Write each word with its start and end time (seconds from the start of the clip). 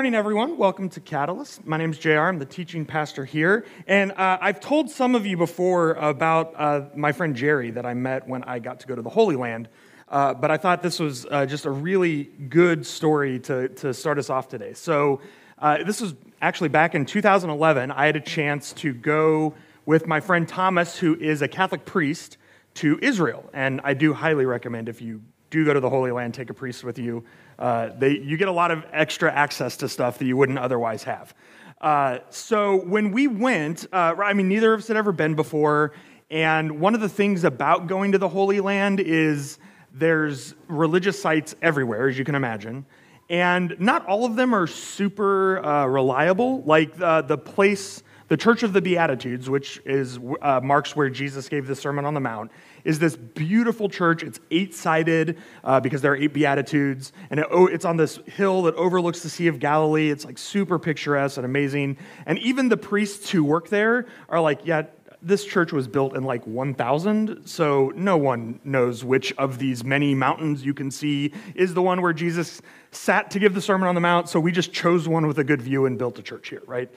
morning, 0.00 0.14
everyone. 0.14 0.56
Welcome 0.56 0.88
to 0.88 1.00
Catalyst. 1.00 1.66
My 1.66 1.76
name 1.76 1.90
is 1.90 1.98
JR. 1.98 2.20
I'm 2.20 2.38
the 2.38 2.46
teaching 2.46 2.86
pastor 2.86 3.26
here. 3.26 3.66
And 3.86 4.12
uh, 4.12 4.38
I've 4.40 4.58
told 4.58 4.88
some 4.88 5.14
of 5.14 5.26
you 5.26 5.36
before 5.36 5.92
about 5.92 6.54
uh, 6.56 6.86
my 6.96 7.12
friend 7.12 7.36
Jerry 7.36 7.70
that 7.72 7.84
I 7.84 7.92
met 7.92 8.26
when 8.26 8.42
I 8.44 8.60
got 8.60 8.80
to 8.80 8.86
go 8.86 8.96
to 8.96 9.02
the 9.02 9.10
Holy 9.10 9.36
Land. 9.36 9.68
Uh, 10.08 10.32
but 10.32 10.50
I 10.50 10.56
thought 10.56 10.82
this 10.82 11.00
was 11.00 11.26
uh, 11.26 11.44
just 11.44 11.66
a 11.66 11.70
really 11.70 12.30
good 12.48 12.86
story 12.86 13.40
to, 13.40 13.68
to 13.68 13.92
start 13.92 14.18
us 14.18 14.30
off 14.30 14.48
today. 14.48 14.72
So, 14.72 15.20
uh, 15.58 15.84
this 15.84 16.00
was 16.00 16.14
actually 16.40 16.70
back 16.70 16.94
in 16.94 17.04
2011. 17.04 17.90
I 17.90 18.06
had 18.06 18.16
a 18.16 18.20
chance 18.20 18.72
to 18.72 18.94
go 18.94 19.54
with 19.84 20.06
my 20.06 20.20
friend 20.20 20.48
Thomas, 20.48 20.96
who 20.96 21.14
is 21.14 21.42
a 21.42 21.48
Catholic 21.48 21.84
priest, 21.84 22.38
to 22.76 22.98
Israel. 23.02 23.50
And 23.52 23.82
I 23.84 23.92
do 23.92 24.14
highly 24.14 24.46
recommend 24.46 24.88
if 24.88 25.02
you 25.02 25.20
do 25.50 25.64
go 25.64 25.74
to 25.74 25.80
the 25.80 25.90
Holy 25.90 26.12
Land, 26.12 26.32
take 26.32 26.48
a 26.48 26.54
priest 26.54 26.84
with 26.84 26.98
you. 26.98 27.24
Uh, 27.60 27.90
they, 27.98 28.18
you 28.18 28.36
get 28.38 28.48
a 28.48 28.52
lot 28.52 28.70
of 28.70 28.84
extra 28.90 29.30
access 29.30 29.76
to 29.76 29.88
stuff 29.88 30.18
that 30.18 30.24
you 30.24 30.36
wouldn't 30.36 30.58
otherwise 30.58 31.02
have. 31.04 31.34
Uh, 31.80 32.18
so 32.30 32.76
when 32.76 33.12
we 33.12 33.26
went, 33.26 33.86
uh, 33.92 34.14
I 34.22 34.32
mean, 34.32 34.48
neither 34.48 34.72
of 34.72 34.80
us 34.80 34.88
had 34.88 34.96
ever 34.96 35.12
been 35.12 35.34
before. 35.34 35.92
And 36.30 36.80
one 36.80 36.94
of 36.94 37.00
the 37.00 37.08
things 37.08 37.44
about 37.44 37.86
going 37.86 38.12
to 38.12 38.18
the 38.18 38.28
Holy 38.28 38.60
Land 38.60 39.00
is 39.00 39.58
there's 39.92 40.54
religious 40.68 41.20
sites 41.20 41.54
everywhere, 41.60 42.08
as 42.08 42.18
you 42.18 42.24
can 42.24 42.34
imagine. 42.34 42.86
And 43.28 43.76
not 43.78 44.06
all 44.06 44.24
of 44.24 44.36
them 44.36 44.54
are 44.54 44.66
super 44.66 45.64
uh, 45.64 45.86
reliable. 45.86 46.62
Like 46.62 46.96
the, 46.96 47.22
the 47.22 47.38
place, 47.38 48.02
the 48.30 48.36
Church 48.36 48.62
of 48.62 48.72
the 48.72 48.80
Beatitudes, 48.80 49.50
which 49.50 49.82
is 49.84 50.20
uh, 50.40 50.60
marks 50.62 50.94
where 50.94 51.10
Jesus 51.10 51.48
gave 51.48 51.66
the 51.66 51.74
Sermon 51.74 52.04
on 52.04 52.14
the 52.14 52.20
Mount, 52.20 52.52
is 52.84 53.00
this 53.00 53.16
beautiful 53.16 53.88
church. 53.88 54.22
It's 54.22 54.38
eight 54.52 54.72
sided 54.72 55.36
uh, 55.64 55.80
because 55.80 56.00
there 56.00 56.12
are 56.12 56.16
eight 56.16 56.32
Beatitudes, 56.32 57.12
and 57.30 57.40
it, 57.40 57.46
oh, 57.50 57.66
it's 57.66 57.84
on 57.84 57.96
this 57.96 58.20
hill 58.26 58.62
that 58.62 58.76
overlooks 58.76 59.24
the 59.24 59.28
Sea 59.28 59.48
of 59.48 59.58
Galilee. 59.58 60.10
It's 60.10 60.24
like 60.24 60.38
super 60.38 60.78
picturesque 60.78 61.38
and 61.38 61.44
amazing. 61.44 61.98
And 62.24 62.38
even 62.38 62.68
the 62.68 62.76
priests 62.76 63.30
who 63.30 63.42
work 63.42 63.68
there 63.68 64.06
are 64.28 64.40
like, 64.40 64.60
yeah, 64.64 64.82
this 65.20 65.44
church 65.44 65.72
was 65.72 65.88
built 65.88 66.16
in 66.16 66.22
like 66.22 66.46
1000, 66.46 67.44
so 67.46 67.92
no 67.96 68.16
one 68.16 68.60
knows 68.62 69.04
which 69.04 69.32
of 69.38 69.58
these 69.58 69.82
many 69.82 70.14
mountains 70.14 70.64
you 70.64 70.72
can 70.72 70.92
see 70.92 71.32
is 71.56 71.74
the 71.74 71.82
one 71.82 72.00
where 72.00 72.12
Jesus 72.12 72.62
sat 72.92 73.28
to 73.32 73.40
give 73.40 73.54
the 73.54 73.60
Sermon 73.60 73.88
on 73.88 73.96
the 73.96 74.00
Mount, 74.00 74.28
so 74.28 74.38
we 74.38 74.52
just 74.52 74.72
chose 74.72 75.08
one 75.08 75.26
with 75.26 75.40
a 75.40 75.44
good 75.44 75.60
view 75.60 75.86
and 75.86 75.98
built 75.98 76.16
a 76.20 76.22
church 76.22 76.48
here, 76.48 76.62
right? 76.66 76.88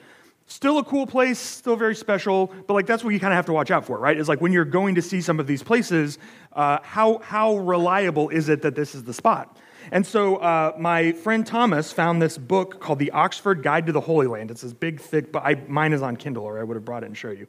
Still 0.46 0.78
a 0.78 0.84
cool 0.84 1.06
place, 1.06 1.38
still 1.38 1.76
very 1.76 1.94
special, 1.94 2.52
but 2.66 2.74
like 2.74 2.86
that's 2.86 3.02
what 3.02 3.14
you 3.14 3.20
kind 3.20 3.32
of 3.32 3.36
have 3.36 3.46
to 3.46 3.52
watch 3.52 3.70
out 3.70 3.86
for, 3.86 3.98
right? 3.98 4.16
Is 4.16 4.28
like 4.28 4.42
when 4.42 4.52
you're 4.52 4.66
going 4.66 4.94
to 4.96 5.02
see 5.02 5.22
some 5.22 5.40
of 5.40 5.46
these 5.46 5.62
places, 5.62 6.18
uh, 6.52 6.78
how, 6.82 7.18
how 7.18 7.56
reliable 7.56 8.28
is 8.28 8.50
it 8.50 8.60
that 8.62 8.74
this 8.74 8.94
is 8.94 9.04
the 9.04 9.14
spot? 9.14 9.56
And 9.90 10.06
so 10.06 10.36
uh, 10.36 10.74
my 10.78 11.12
friend 11.12 11.46
Thomas 11.46 11.92
found 11.92 12.20
this 12.20 12.36
book 12.36 12.80
called 12.80 12.98
The 12.98 13.10
Oxford 13.10 13.62
Guide 13.62 13.86
to 13.86 13.92
the 13.92 14.00
Holy 14.00 14.26
Land. 14.26 14.50
It's 14.50 14.62
this 14.62 14.72
big, 14.74 15.00
thick, 15.00 15.32
but 15.32 15.44
I, 15.44 15.54
mine 15.66 15.92
is 15.92 16.02
on 16.02 16.16
Kindle, 16.16 16.44
or 16.44 16.58
I 16.58 16.62
would 16.62 16.74
have 16.74 16.84
brought 16.84 17.02
it 17.02 17.06
and 17.06 17.16
show 17.16 17.30
you. 17.30 17.46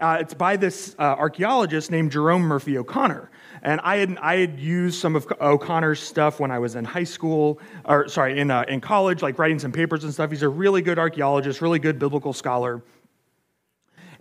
Uh, 0.00 0.18
it's 0.20 0.34
by 0.34 0.56
this 0.56 0.94
uh, 0.98 1.02
archaeologist 1.02 1.90
named 1.90 2.10
Jerome 2.12 2.42
Murphy 2.42 2.76
O'Connor. 2.76 3.30
And 3.64 3.80
I 3.82 3.96
had, 3.96 4.18
I 4.18 4.36
had 4.36 4.60
used 4.60 5.00
some 5.00 5.16
of 5.16 5.26
O'Connor's 5.40 6.00
stuff 6.00 6.38
when 6.38 6.50
I 6.50 6.58
was 6.58 6.74
in 6.74 6.84
high 6.84 7.04
school, 7.04 7.58
or 7.86 8.08
sorry, 8.08 8.38
in, 8.38 8.50
uh, 8.50 8.64
in 8.68 8.82
college, 8.82 9.22
like 9.22 9.38
writing 9.38 9.58
some 9.58 9.72
papers 9.72 10.04
and 10.04 10.12
stuff. 10.12 10.30
He's 10.30 10.42
a 10.42 10.48
really 10.48 10.82
good 10.82 10.98
archaeologist, 10.98 11.62
really 11.62 11.78
good 11.78 11.98
biblical 11.98 12.34
scholar. 12.34 12.82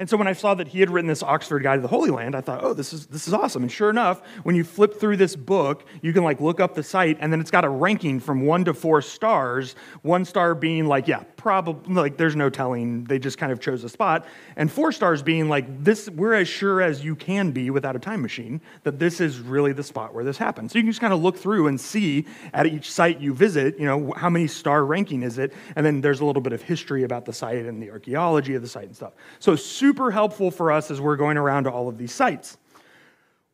And 0.03 0.09
so 0.09 0.17
when 0.17 0.27
I 0.27 0.33
saw 0.33 0.53
that 0.55 0.67
he 0.67 0.81
had 0.81 0.89
written 0.89 1.07
this 1.07 1.23
Oxford 1.23 1.63
Guide 1.63 1.77
to 1.77 1.81
the 1.81 1.87
Holy 1.87 2.09
Land, 2.09 2.35
I 2.35 2.41
thought, 2.41 2.61
oh, 2.61 2.73
this 2.73 2.91
is, 2.91 3.05
this 3.05 3.25
is 3.25 3.33
awesome. 3.33 3.61
And 3.61 3.71
sure 3.71 3.89
enough, 3.89 4.21
when 4.43 4.53
you 4.53 4.65
flip 4.65 4.99
through 4.99 5.15
this 5.15 5.33
book, 5.33 5.85
you 6.01 6.11
can 6.11 6.25
like 6.25 6.41
look 6.41 6.59
up 6.59 6.75
the 6.75 6.83
site, 6.83 7.15
and 7.21 7.31
then 7.31 7.39
it's 7.39 7.49
got 7.49 7.63
a 7.63 7.69
ranking 7.69 8.19
from 8.19 8.45
one 8.45 8.65
to 8.65 8.73
four 8.73 9.01
stars. 9.01 9.75
One 10.01 10.25
star 10.25 10.55
being 10.55 10.87
like, 10.87 11.07
yeah, 11.07 11.23
probably 11.37 11.95
like 11.95 12.17
there's 12.17 12.35
no 12.35 12.49
telling. 12.49 13.05
They 13.05 13.17
just 13.17 13.37
kind 13.37 13.53
of 13.53 13.61
chose 13.61 13.81
a 13.85 13.87
spot. 13.87 14.25
And 14.57 14.69
four 14.69 14.91
stars 14.91 15.23
being 15.23 15.47
like, 15.47 15.85
this, 15.85 16.09
we're 16.09 16.33
as 16.33 16.49
sure 16.49 16.81
as 16.81 17.01
you 17.01 17.15
can 17.15 17.51
be 17.51 17.69
without 17.69 17.95
a 17.95 17.99
time 17.99 18.21
machine 18.21 18.59
that 18.83 18.99
this 18.99 19.21
is 19.21 19.39
really 19.39 19.71
the 19.71 19.83
spot 19.83 20.13
where 20.13 20.25
this 20.25 20.37
happened. 20.37 20.69
So 20.69 20.79
you 20.79 20.83
can 20.83 20.91
just 20.91 20.99
kind 20.99 21.13
of 21.13 21.21
look 21.21 21.37
through 21.37 21.67
and 21.67 21.79
see 21.79 22.25
at 22.53 22.65
each 22.65 22.91
site 22.91 23.21
you 23.21 23.33
visit, 23.33 23.79
you 23.79 23.85
know, 23.85 24.11
how 24.17 24.29
many 24.29 24.47
star 24.47 24.83
ranking 24.83 25.23
is 25.23 25.37
it? 25.37 25.53
And 25.77 25.85
then 25.85 26.01
there's 26.01 26.19
a 26.19 26.25
little 26.25 26.41
bit 26.41 26.51
of 26.51 26.61
history 26.61 27.03
about 27.03 27.23
the 27.23 27.31
site 27.31 27.65
and 27.65 27.81
the 27.81 27.89
archaeology 27.89 28.55
of 28.55 28.61
the 28.61 28.67
site 28.67 28.87
and 28.87 28.95
stuff. 28.97 29.13
So 29.39 29.55
super 29.55 29.92
helpful 30.11 30.51
for 30.51 30.71
us 30.71 30.91
as 30.91 30.99
we're 30.99 31.15
going 31.15 31.37
around 31.37 31.65
to 31.65 31.71
all 31.71 31.87
of 31.87 31.97
these 31.97 32.11
sites. 32.11 32.57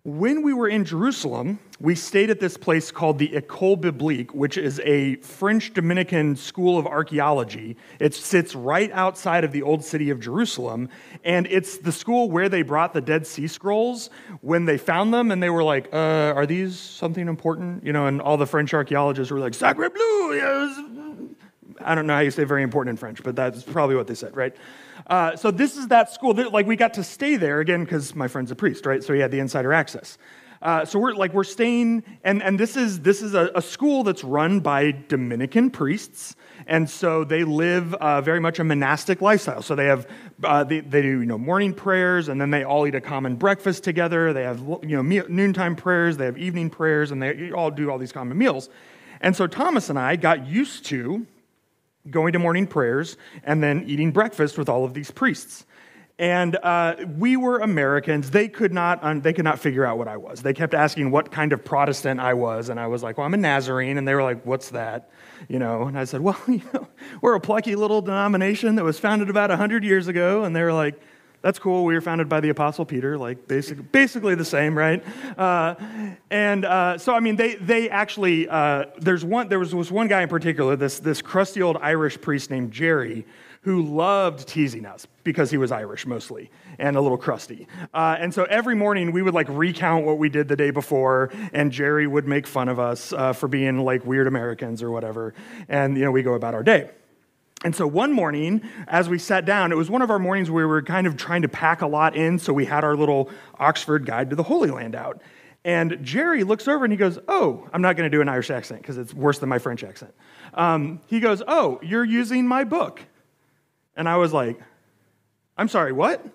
When 0.05 0.44
we 0.44 0.53
were 0.53 0.69
in 0.69 0.85
Jerusalem, 0.85 1.59
we 1.81 1.94
stayed 1.94 2.29
at 2.29 2.39
this 2.39 2.55
place 2.55 2.89
called 2.89 3.19
the 3.19 3.27
École 3.29 3.79
Biblique, 3.79 4.33
which 4.33 4.57
is 4.57 4.79
a 4.85 5.17
French 5.17 5.73
Dominican 5.73 6.38
school 6.38 6.77
of 6.77 6.88
archaeology. 6.88 7.75
It 8.00 8.16
sits 8.16 8.55
right 8.55 8.89
outside 8.94 9.44
of 9.44 9.51
the 9.51 9.61
old 9.61 9.83
city 9.83 10.09
of 10.09 10.22
Jerusalem, 10.22 10.88
and 11.25 11.47
it's 11.47 11.79
the 11.79 11.91
school 11.91 12.31
where 12.31 12.47
they 12.47 12.61
brought 12.61 12.94
the 12.94 13.01
Dead 13.01 13.27
Sea 13.27 13.47
Scrolls 13.47 14.09
when 14.39 14.63
they 14.63 14.77
found 14.77 15.13
them, 15.13 15.31
and 15.31 15.44
they 15.44 15.50
were 15.50 15.63
like, 15.63 15.94
uh, 15.94 16.33
"Are 16.33 16.45
these 16.45 16.79
something 16.79 17.27
important?" 17.27 17.85
You 17.85 17.91
know, 17.91 18.07
and 18.07 18.21
all 18.21 18.38
the 18.38 18.47
French 18.47 18.73
archaeologists 18.73 19.31
were 19.31 19.39
like, 19.39 19.53
"Sacre 19.53 19.89
bleu!" 19.89 20.33
Yes. 20.33 20.79
I 21.81 21.94
don't 21.94 22.07
know 22.07 22.13
how 22.13 22.21
you 22.21 22.31
say 22.31 22.45
very 22.45 22.63
important 22.63 22.94
in 22.94 22.97
French, 22.97 23.21
but 23.21 23.35
that's 23.35 23.63
probably 23.63 23.95
what 23.95 24.07
they 24.07 24.16
said, 24.16 24.35
right? 24.35 24.56
Uh, 25.08 25.36
so 25.36 25.52
this 25.52 25.78
is 25.78 25.88
that 25.88 26.12
school. 26.12 26.34
That, 26.34 26.52
like 26.52 26.66
we 26.66 26.76
got 26.76 26.94
to 26.96 27.04
stay 27.04 27.36
there 27.36 27.60
again 27.60 27.84
because 27.84 28.16
my 28.16 28.28
friend's 28.28 28.52
a 28.52 28.56
priest, 28.56 28.86
right? 28.86 29.04
So 29.04 29.14
he 29.14 29.20
had 29.20 29.32
the 29.32 29.40
insider 29.40 29.74
access. 29.74 30.18
Uh, 30.62 30.84
so 30.84 31.00
we're 31.00 31.14
like 31.14 31.34
we're 31.34 31.46
staying, 31.46 32.04
and, 32.26 32.44
and 32.44 32.60
this 32.60 32.76
is 32.76 33.00
this 33.00 33.22
is 33.22 33.34
a, 33.34 33.50
a 33.56 33.62
school 33.62 34.04
that's 34.04 34.26
run 34.26 34.60
by 34.60 34.92
Dominican 35.08 35.70
priests, 35.72 36.36
and 36.68 36.90
so 36.90 37.24
they 37.24 37.46
live 37.46 37.94
uh, 37.96 38.20
very 38.20 38.42
much 38.42 38.60
a 38.60 38.64
monastic 38.66 39.22
lifestyle. 39.22 39.62
So 39.62 39.74
they 39.74 39.86
have 39.86 40.06
uh, 40.44 40.66
they, 40.66 40.82
they 40.82 41.02
do 41.02 41.22
you 41.22 41.26
know 41.26 41.38
morning 41.38 41.74
prayers, 41.74 42.28
and 42.28 42.42
then 42.42 42.52
they 42.52 42.66
all 42.66 42.86
eat 42.86 42.96
a 42.96 43.00
common 43.00 43.36
breakfast 43.36 43.86
together. 43.86 44.34
They 44.34 44.44
have 44.44 44.60
you 44.84 45.02
know 45.02 45.24
noontime 45.30 45.78
prayers, 45.78 46.18
they 46.18 46.26
have 46.26 46.38
evening 46.38 46.70
prayers, 46.70 47.12
and 47.12 47.24
they 47.24 47.52
all 47.52 47.72
do 47.72 47.90
all 47.90 47.98
these 47.98 48.12
common 48.12 48.38
meals. 48.38 48.70
And 49.22 49.34
so 49.36 49.48
Thomas 49.48 49.90
and 49.90 49.98
I 49.98 50.18
got 50.18 50.46
used 50.46 50.86
to 50.88 51.26
going 52.12 52.34
to 52.34 52.40
morning 52.40 52.68
prayers, 52.68 53.18
and 53.44 53.62
then 53.64 53.84
eating 53.88 54.12
breakfast 54.12 54.58
with 54.58 54.70
all 54.70 54.86
of 54.86 54.94
these 54.94 55.12
priests. 55.12 55.66
And 56.20 56.58
uh, 56.58 56.97
we 57.18 57.38
were 57.38 57.59
Americans. 57.59 58.31
They 58.31 58.50
could 58.50 58.74
not 58.74 59.02
um, 59.03 59.22
they 59.22 59.31
could 59.31 59.46
not 59.46 59.58
figure 59.58 59.86
out 59.86 59.97
what 59.97 60.09
I 60.09 60.18
was. 60.18 60.42
They 60.42 60.53
kept 60.53 60.74
asking 60.74 61.12
what 61.12 61.31
kind 61.31 61.53
of 61.53 61.64
Protestant 61.64 62.19
I 62.19 62.34
was, 62.34 62.68
and 62.68 62.78
I 62.78 62.88
was 62.88 63.02
like, 63.02 63.18
"Well, 63.18 63.25
I'm 63.25 63.34
a 63.34 63.38
Nazarene." 63.38 63.98
And 63.98 64.06
they 64.06 64.14
were 64.14 64.24
like, 64.24 64.46
"What's 64.46 64.72
that?" 64.72 65.12
You 65.48 65.59
know. 65.59 65.84
And 65.84 65.98
I 65.98 66.03
said, 66.03 66.19
"Well, 66.19 66.38
you 66.48 66.62
know, 66.74 66.90
we're 67.22 67.36
a 67.36 67.40
plucky 67.40 67.75
little 67.75 68.02
denomination 68.02 68.75
that 68.75 68.84
was 68.84 69.00
founded 69.00 69.30
about 69.30 69.50
hundred 69.52 69.86
years 69.86 70.09
ago." 70.09 70.44
And 70.44 70.53
they 70.53 70.62
were 70.62 70.74
like, 70.74 71.00
that's 71.41 71.59
cool. 71.59 71.85
We 71.85 71.94
were 71.94 72.01
founded 72.01 72.27
by 72.27 72.41
the 72.41 72.50
Apostle 72.50 72.85
Peter, 72.85 73.17
like 73.17 73.47
basic, 73.47 73.91
basically 73.91 74.35
the 74.35 74.45
same, 74.45 74.77
right? 74.77 75.03
Uh, 75.38 75.75
and 76.29 76.66
uh, 76.66 76.97
so, 76.97 77.13
I 77.13 77.22
mean, 77.22 77.38
they, 77.38 77.55
they 77.55 77.89
actually, 77.89 78.50
uh, 78.50 78.85
there's 78.97 79.23
one, 79.23 79.47
there 79.47 79.59
was, 79.59 79.73
was 79.73 79.91
one 79.91 80.07
guy 80.07 80.22
in 80.22 80.29
particular, 80.29 80.75
this, 80.75 81.00
this 81.00 81.22
crusty 81.22 81.61
old 81.61 81.77
Irish 81.77 82.19
priest 82.19 82.51
named 82.51 82.72
Jerry, 82.72 83.25
who 83.61 83.83
loved 83.83 84.47
teasing 84.47 84.86
us 84.86 85.06
because 85.24 85.51
he 85.51 85.57
was 85.57 85.71
Irish 85.71 86.06
mostly 86.06 86.50
and 86.77 86.95
a 86.95 87.01
little 87.01 87.18
crusty. 87.18 87.68
Uh, 87.94 88.15
and 88.18 88.33
so 88.33 88.44
every 88.45 88.75
morning 88.75 89.12
we 89.12 89.21
would 89.21 89.33
like 89.33 89.47
recount 89.50 90.06
what 90.06 90.18
we 90.18 90.30
did 90.30 90.47
the 90.47 90.56
day 90.56 90.71
before, 90.71 91.30
and 91.53 91.71
Jerry 91.71 92.07
would 92.07 92.27
make 92.27 92.47
fun 92.47 92.69
of 92.69 92.80
us 92.80 93.13
uh, 93.13 93.33
for 93.33 93.47
being 93.47 93.80
like 93.80 94.06
weird 94.06 94.27
Americans 94.27 94.81
or 94.81 94.92
whatever. 94.92 95.33
And, 95.68 95.97
you 95.97 96.03
know, 96.03 96.12
we 96.12 96.24
go 96.24 96.33
about 96.33 96.53
our 96.53 96.63
day. 96.63 96.89
And 97.63 97.75
so 97.75 97.85
one 97.85 98.13
morning, 98.13 98.61
as 98.88 99.09
we 99.09 99.19
sat 99.19 99.45
down, 99.45 99.71
it 99.71 99.75
was 99.75 99.89
one 99.89 100.01
of 100.01 100.09
our 100.09 100.19
mornings 100.19 100.50
where 100.50 100.65
we 100.65 100.71
were 100.71 100.81
kind 100.81 101.06
of 101.06 101.17
trying 101.17 101.41
to 101.41 101.50
pack 101.50 101.81
a 101.81 101.88
lot 101.88 102.15
in, 102.15 102.39
so 102.39 102.53
we 102.53 102.65
had 102.65 102.83
our 102.85 102.95
little 102.95 103.29
Oxford 103.57 104.06
guide 104.06 104.29
to 104.29 104.35
the 104.35 104.44
Holy 104.44 104.71
Land 104.71 104.95
out. 104.95 105.21
And 105.65 105.97
Jerry 106.01 106.45
looks 106.45 106.69
over 106.69 106.85
and 106.85 106.94
he 106.94 106.97
goes, 106.97 107.19
Oh, 107.27 107.67
I'm 107.73 107.81
not 107.81 107.97
going 107.97 108.09
to 108.09 108.15
do 108.15 108.21
an 108.21 108.29
Irish 108.29 108.50
accent 108.50 108.81
because 108.81 108.97
it's 108.97 109.13
worse 109.13 109.39
than 109.39 109.50
my 109.50 109.59
French 109.59 109.83
accent. 109.83 110.13
Um, 110.53 111.01
he 111.07 111.19
goes, 111.19 111.44
Oh, 111.45 111.79
you're 111.83 112.06
using 112.06 112.47
my 112.47 112.63
book. 112.63 113.01
And 113.97 114.07
I 114.07 114.15
was 114.15 114.31
like, 114.31 114.57
I'm 115.57 115.67
sorry, 115.67 115.91
what? 115.91 116.25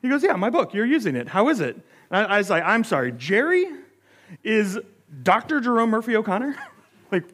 He 0.00 0.08
goes, 0.08 0.22
Yeah, 0.22 0.36
my 0.36 0.48
book. 0.48 0.72
You're 0.72 0.86
using 0.86 1.16
it. 1.16 1.28
How 1.28 1.50
is 1.50 1.60
it? 1.60 1.76
And 2.10 2.26
I, 2.26 2.36
I 2.36 2.38
was 2.38 2.48
like, 2.48 2.64
I'm 2.64 2.82
sorry, 2.82 3.12
Jerry 3.12 3.66
is 4.42 4.78
Dr. 5.22 5.60
Jerome 5.60 5.90
Murphy 5.90 6.16
O'Connor? 6.16 6.56
like, 7.12 7.24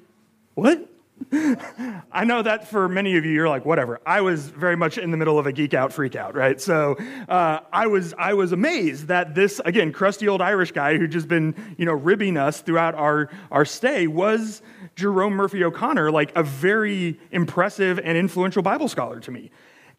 what? 0.54 0.88
I 1.32 2.24
know 2.24 2.42
that 2.42 2.68
for 2.68 2.88
many 2.88 3.16
of 3.16 3.24
you, 3.24 3.32
you're 3.32 3.48
like, 3.48 3.64
whatever. 3.64 4.00
I 4.06 4.20
was 4.20 4.48
very 4.48 4.76
much 4.76 4.98
in 4.98 5.10
the 5.10 5.16
middle 5.16 5.38
of 5.38 5.46
a 5.46 5.52
geek 5.52 5.74
out, 5.74 5.92
freak 5.92 6.16
out, 6.16 6.34
right? 6.34 6.60
So 6.60 6.96
uh, 7.28 7.60
I 7.72 7.86
was 7.86 8.14
I 8.18 8.34
was 8.34 8.52
amazed 8.52 9.08
that 9.08 9.34
this 9.34 9.60
again 9.64 9.92
crusty 9.92 10.28
old 10.28 10.40
Irish 10.40 10.72
guy 10.72 10.96
who'd 10.96 11.12
just 11.12 11.28
been 11.28 11.54
you 11.76 11.84
know 11.84 11.92
ribbing 11.92 12.36
us 12.36 12.60
throughout 12.60 12.94
our 12.94 13.30
our 13.50 13.64
stay 13.64 14.06
was 14.06 14.62
Jerome 14.96 15.34
Murphy 15.34 15.62
O'Connor, 15.64 16.10
like 16.10 16.34
a 16.36 16.42
very 16.42 17.20
impressive 17.30 17.98
and 17.98 18.16
influential 18.16 18.62
Bible 18.62 18.88
scholar 18.88 19.20
to 19.20 19.30
me. 19.30 19.50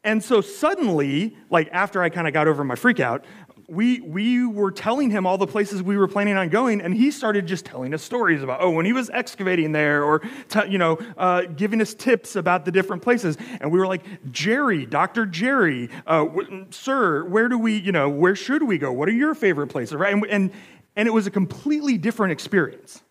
And 0.04 0.24
so 0.24 0.40
suddenly, 0.40 1.36
like 1.50 1.70
after 1.72 2.02
I 2.02 2.10
kind 2.10 2.28
of 2.28 2.34
got 2.34 2.48
over 2.48 2.64
my 2.64 2.76
freak 2.76 3.00
out, 3.00 3.26
we, 3.70 4.02
we 4.02 4.46
were 4.46 4.72
telling 4.72 5.12
him 5.12 5.26
all 5.26 5.38
the 5.38 5.48
places 5.48 5.84
we 5.84 5.98
were 5.98 6.08
planning 6.08 6.36
on 6.38 6.50
going, 6.50 6.82
and 6.82 6.94
he 6.94 7.12
started 7.12 7.46
just 7.46 7.66
telling 7.66 7.94
us 7.94 8.04
stories 8.04 8.42
about, 8.42 8.62
oh, 8.62 8.72
when 8.72 8.86
he 8.86 8.94
was 8.94 9.10
excavating 9.12 9.72
there, 9.72 10.04
or, 10.04 10.20
t- 10.50 10.68
you 10.70 10.78
know, 10.78 10.98
uh, 11.18 11.44
giving 11.44 11.82
us 11.82 11.94
tips 11.94 12.36
about 12.36 12.66
the 12.66 12.72
different 12.72 13.02
places. 13.02 13.38
And 13.62 13.72
we 13.72 13.80
were 13.80 13.88
like, 13.88 14.04
Jerry, 14.32 14.86
Dr. 14.86 15.26
Jerry, 15.26 15.90
uh, 16.08 16.26
w- 16.26 16.66
sir, 16.72 17.24
where 17.26 17.48
do 17.48 17.58
we, 17.58 17.78
you 17.78 17.92
know, 17.92 18.10
where 18.10 18.36
should 18.36 18.64
we 18.64 18.78
go? 18.78 18.92
What 18.92 19.08
are 19.08 19.14
your 19.14 19.36
favorite 19.36 19.68
places, 19.68 19.96
right? 19.96 20.14
And, 20.14 20.26
and, 20.28 20.52
and 20.96 21.08
it 21.08 21.12
was 21.12 21.28
a 21.28 21.32
completely 21.32 21.98
different 21.98 22.32
experience. 22.32 23.04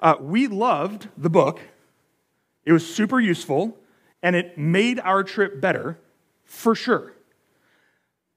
Uh, 0.00 0.16
we 0.20 0.46
loved 0.46 1.08
the 1.16 1.30
book, 1.30 1.60
it 2.64 2.72
was 2.72 2.92
super 2.92 3.20
useful, 3.20 3.76
and 4.22 4.34
it 4.34 4.58
made 4.58 5.00
our 5.00 5.22
trip 5.22 5.60
better, 5.60 5.98
for 6.44 6.74
sure. 6.74 7.12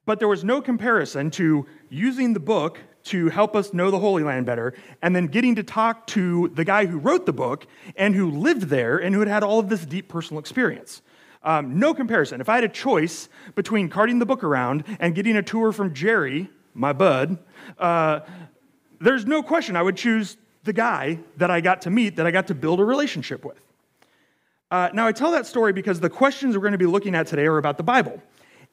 But 0.06 0.18
there 0.18 0.28
was 0.28 0.44
no 0.44 0.60
comparison 0.60 1.30
to 1.32 1.66
using 1.88 2.32
the 2.32 2.40
book 2.40 2.78
to 3.04 3.28
help 3.28 3.54
us 3.54 3.72
know 3.74 3.90
the 3.90 3.98
Holy 3.98 4.22
Land 4.22 4.46
better, 4.46 4.74
and 5.02 5.14
then 5.14 5.26
getting 5.26 5.54
to 5.56 5.62
talk 5.62 6.06
to 6.08 6.48
the 6.54 6.64
guy 6.64 6.86
who 6.86 6.98
wrote 6.98 7.26
the 7.26 7.32
book 7.32 7.66
and 7.96 8.14
who 8.14 8.30
lived 8.30 8.62
there 8.62 8.98
and 8.98 9.14
who 9.14 9.20
had 9.20 9.28
had 9.28 9.42
all 9.42 9.58
of 9.58 9.68
this 9.68 9.84
deep 9.84 10.08
personal 10.08 10.40
experience. 10.40 11.02
Um, 11.42 11.78
no 11.78 11.92
comparison. 11.92 12.40
If 12.40 12.48
I 12.48 12.54
had 12.54 12.64
a 12.64 12.68
choice 12.68 13.28
between 13.54 13.90
carting 13.90 14.18
the 14.18 14.26
book 14.26 14.42
around 14.42 14.84
and 14.98 15.14
getting 15.14 15.36
a 15.36 15.42
tour 15.42 15.72
from 15.72 15.92
Jerry, 15.92 16.48
my 16.72 16.94
bud, 16.94 17.38
uh, 17.78 18.20
there's 19.00 19.26
no 19.26 19.42
question 19.42 19.76
I 19.76 19.82
would 19.82 19.96
choose 19.96 20.38
the 20.64 20.72
guy 20.72 21.18
that 21.36 21.50
I 21.50 21.60
got 21.60 21.82
to 21.82 21.90
meet, 21.90 22.16
that 22.16 22.26
I 22.26 22.30
got 22.30 22.46
to 22.46 22.54
build 22.54 22.80
a 22.80 22.84
relationship 22.84 23.44
with. 23.44 23.62
Uh, 24.70 24.88
now, 24.94 25.06
I 25.06 25.12
tell 25.12 25.30
that 25.32 25.46
story 25.46 25.74
because 25.74 26.00
the 26.00 26.08
questions 26.08 26.56
we're 26.56 26.62
going 26.62 26.72
to 26.72 26.78
be 26.78 26.86
looking 26.86 27.14
at 27.14 27.26
today 27.26 27.44
are 27.44 27.58
about 27.58 27.76
the 27.76 27.82
Bible. 27.82 28.20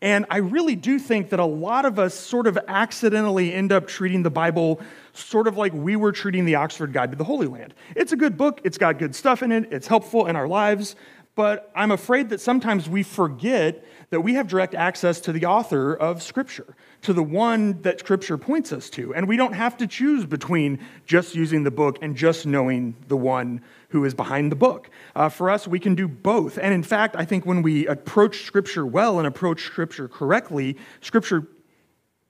And 0.01 0.25
I 0.29 0.37
really 0.37 0.75
do 0.75 0.97
think 0.97 1.29
that 1.29 1.39
a 1.39 1.45
lot 1.45 1.85
of 1.85 1.99
us 1.99 2.15
sort 2.15 2.47
of 2.47 2.57
accidentally 2.67 3.53
end 3.53 3.71
up 3.71 3.87
treating 3.87 4.23
the 4.23 4.31
Bible 4.31 4.81
sort 5.13 5.47
of 5.47 5.57
like 5.57 5.73
we 5.73 5.95
were 5.95 6.11
treating 6.11 6.45
the 6.45 6.55
Oxford 6.55 6.91
Guide 6.91 7.11
to 7.11 7.17
the 7.17 7.23
Holy 7.23 7.47
Land. 7.47 7.75
It's 7.95 8.11
a 8.11 8.17
good 8.17 8.35
book, 8.35 8.61
it's 8.63 8.79
got 8.79 8.97
good 8.97 9.15
stuff 9.15 9.43
in 9.43 9.51
it, 9.51 9.71
it's 9.71 9.87
helpful 9.87 10.25
in 10.25 10.35
our 10.35 10.47
lives, 10.47 10.95
but 11.35 11.71
I'm 11.75 11.91
afraid 11.91 12.29
that 12.29 12.41
sometimes 12.41 12.89
we 12.89 13.03
forget 13.03 13.85
that 14.09 14.21
we 14.21 14.33
have 14.33 14.47
direct 14.47 14.75
access 14.75 15.21
to 15.21 15.31
the 15.31 15.45
author 15.45 15.95
of 15.95 16.21
Scripture, 16.21 16.75
to 17.03 17.13
the 17.13 17.23
one 17.23 17.81
that 17.83 17.99
Scripture 17.99 18.37
points 18.37 18.73
us 18.73 18.89
to. 18.91 19.15
And 19.15 19.27
we 19.27 19.37
don't 19.37 19.53
have 19.53 19.77
to 19.77 19.87
choose 19.87 20.25
between 20.25 20.79
just 21.05 21.33
using 21.33 21.63
the 21.63 21.71
book 21.71 21.99
and 22.01 22.15
just 22.15 22.45
knowing 22.45 22.95
the 23.07 23.15
one 23.15 23.61
who 23.91 24.03
is 24.05 24.13
behind 24.13 24.51
the 24.51 24.55
book. 24.55 24.89
Uh, 25.15 25.29
for 25.29 25.49
us, 25.49 25.67
we 25.67 25.79
can 25.79 25.95
do 25.95 26.07
both. 26.07 26.57
And 26.57 26.73
in 26.73 26.83
fact, 26.83 27.15
I 27.17 27.25
think 27.25 27.45
when 27.45 27.61
we 27.61 27.87
approach 27.87 28.43
Scripture 28.43 28.85
well 28.85 29.19
and 29.19 29.27
approach 29.27 29.63
Scripture 29.63 30.07
correctly, 30.07 30.77
Scripture 31.01 31.47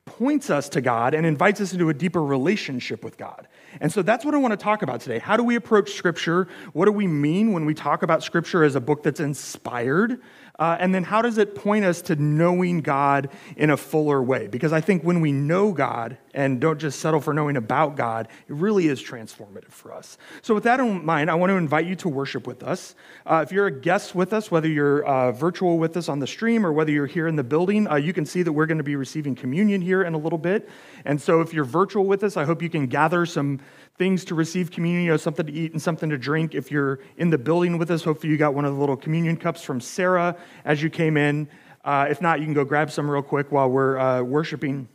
points 0.05 0.49
us 0.49 0.67
to 0.69 0.81
God 0.81 1.13
and 1.13 1.25
invites 1.25 1.61
us 1.61 1.73
into 1.73 1.89
a 1.89 1.93
deeper 1.93 2.23
relationship 2.23 3.03
with 3.03 3.17
God. 3.17 3.47
And 3.79 3.91
so 3.91 4.01
that's 4.01 4.25
what 4.25 4.33
I 4.33 4.37
want 4.37 4.51
to 4.51 4.57
talk 4.57 4.81
about 4.81 4.99
today. 4.99 5.19
How 5.19 5.37
do 5.37 5.43
we 5.43 5.55
approach 5.55 5.91
Scripture? 5.91 6.47
What 6.73 6.85
do 6.85 6.91
we 6.91 7.07
mean 7.07 7.53
when 7.53 7.65
we 7.65 7.73
talk 7.73 8.03
about 8.03 8.23
Scripture 8.23 8.63
as 8.63 8.75
a 8.75 8.81
book 8.81 9.03
that's 9.03 9.19
inspired? 9.19 10.19
Uh, 10.59 10.77
and 10.79 10.93
then 10.93 11.03
how 11.03 11.21
does 11.21 11.37
it 11.37 11.55
point 11.55 11.85
us 11.85 12.01
to 12.03 12.15
knowing 12.15 12.81
God 12.81 13.29
in 13.57 13.69
a 13.69 13.77
fuller 13.77 14.21
way? 14.21 14.47
Because 14.47 14.73
I 14.73 14.81
think 14.81 15.03
when 15.03 15.21
we 15.21 15.31
know 15.31 15.71
God 15.71 16.17
and 16.33 16.59
don't 16.61 16.79
just 16.79 16.99
settle 16.99 17.19
for 17.19 17.33
knowing 17.33 17.57
about 17.57 17.95
God, 17.95 18.27
it 18.47 18.53
really 18.53 18.87
is 18.87 19.01
transformative 19.01 19.71
for 19.71 19.93
us. 19.93 20.17
So, 20.41 20.53
with 20.53 20.63
that 20.63 20.79
in 20.79 21.03
mind, 21.03 21.31
I 21.31 21.35
want 21.35 21.49
to 21.49 21.55
invite 21.55 21.85
you 21.85 21.95
to 21.97 22.09
worship 22.09 22.47
with 22.47 22.63
us. 22.63 22.95
Uh, 23.25 23.43
if 23.45 23.51
you're 23.51 23.67
a 23.67 23.71
guest 23.71 24.15
with 24.15 24.33
us, 24.33 24.51
whether 24.51 24.67
you're 24.67 25.03
uh, 25.03 25.31
virtual 25.31 25.77
with 25.77 25.97
us 25.97 26.09
on 26.09 26.19
the 26.19 26.27
stream 26.27 26.65
or 26.65 26.71
whether 26.71 26.91
you're 26.91 27.07
here 27.07 27.27
in 27.27 27.35
the 27.35 27.43
building, 27.43 27.87
uh, 27.87 27.95
you 27.95 28.13
can 28.13 28.25
see 28.25 28.43
that 28.43 28.51
we're 28.51 28.65
going 28.65 28.77
to 28.77 28.83
be 28.83 28.95
receiving 28.95 29.35
communion 29.35 29.81
here 29.81 30.03
in 30.03 30.13
a 30.13 30.17
little 30.17 30.39
bit. 30.39 30.69
And 31.05 31.21
so, 31.21 31.41
if 31.41 31.53
you're 31.53 31.65
virtual 31.65 32.05
with 32.05 32.23
us, 32.23 32.37
I 32.37 32.45
hope 32.45 32.61
you 32.61 32.69
can 32.69 32.87
gather 32.87 33.25
some 33.25 33.59
things 34.01 34.25
to 34.25 34.33
receive 34.33 34.71
communion, 34.71 35.05
you 35.05 35.15
something 35.15 35.45
to 35.45 35.53
eat 35.53 35.73
and 35.73 35.79
something 35.79 36.09
to 36.09 36.17
drink. 36.17 36.55
If 36.55 36.71
you're 36.71 37.01
in 37.17 37.29
the 37.29 37.37
building 37.37 37.77
with 37.77 37.91
us, 37.91 38.03
hopefully 38.03 38.31
you 38.31 38.37
got 38.37 38.55
one 38.55 38.65
of 38.65 38.73
the 38.73 38.79
little 38.79 38.97
communion 38.97 39.37
cups 39.37 39.61
from 39.61 39.79
Sarah 39.79 40.35
as 40.65 40.81
you 40.81 40.89
came 40.89 41.17
in. 41.17 41.47
Uh, 41.85 42.07
if 42.09 42.19
not, 42.19 42.39
you 42.39 42.45
can 42.45 42.55
go 42.55 42.65
grab 42.65 42.89
some 42.89 43.07
real 43.07 43.21
quick 43.21 43.51
while 43.51 43.69
we're 43.69 43.99
uh, 43.99 44.23
worshiping. 44.23 44.87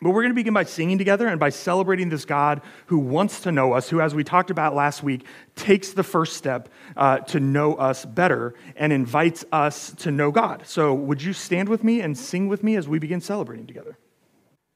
But 0.00 0.10
we're 0.10 0.22
going 0.22 0.30
to 0.30 0.36
begin 0.36 0.54
by 0.54 0.62
singing 0.62 0.96
together 0.96 1.26
and 1.26 1.40
by 1.40 1.48
celebrating 1.48 2.08
this 2.08 2.24
God 2.24 2.62
who 2.86 2.98
wants 2.98 3.40
to 3.40 3.50
know 3.50 3.72
us, 3.72 3.88
who, 3.88 4.00
as 4.00 4.14
we 4.14 4.22
talked 4.22 4.50
about 4.50 4.76
last 4.76 5.02
week, 5.02 5.26
takes 5.56 5.92
the 5.94 6.04
first 6.04 6.36
step 6.36 6.68
uh, 6.96 7.18
to 7.18 7.40
know 7.40 7.74
us 7.74 8.04
better 8.04 8.54
and 8.76 8.92
invites 8.92 9.44
us 9.50 9.90
to 9.94 10.12
know 10.12 10.30
God. 10.30 10.62
So, 10.66 10.94
would 10.94 11.20
you 11.20 11.32
stand 11.32 11.68
with 11.68 11.82
me 11.82 12.00
and 12.00 12.16
sing 12.16 12.46
with 12.46 12.62
me 12.62 12.76
as 12.76 12.86
we 12.86 13.00
begin 13.00 13.20
celebrating 13.20 13.66
together? 13.66 13.98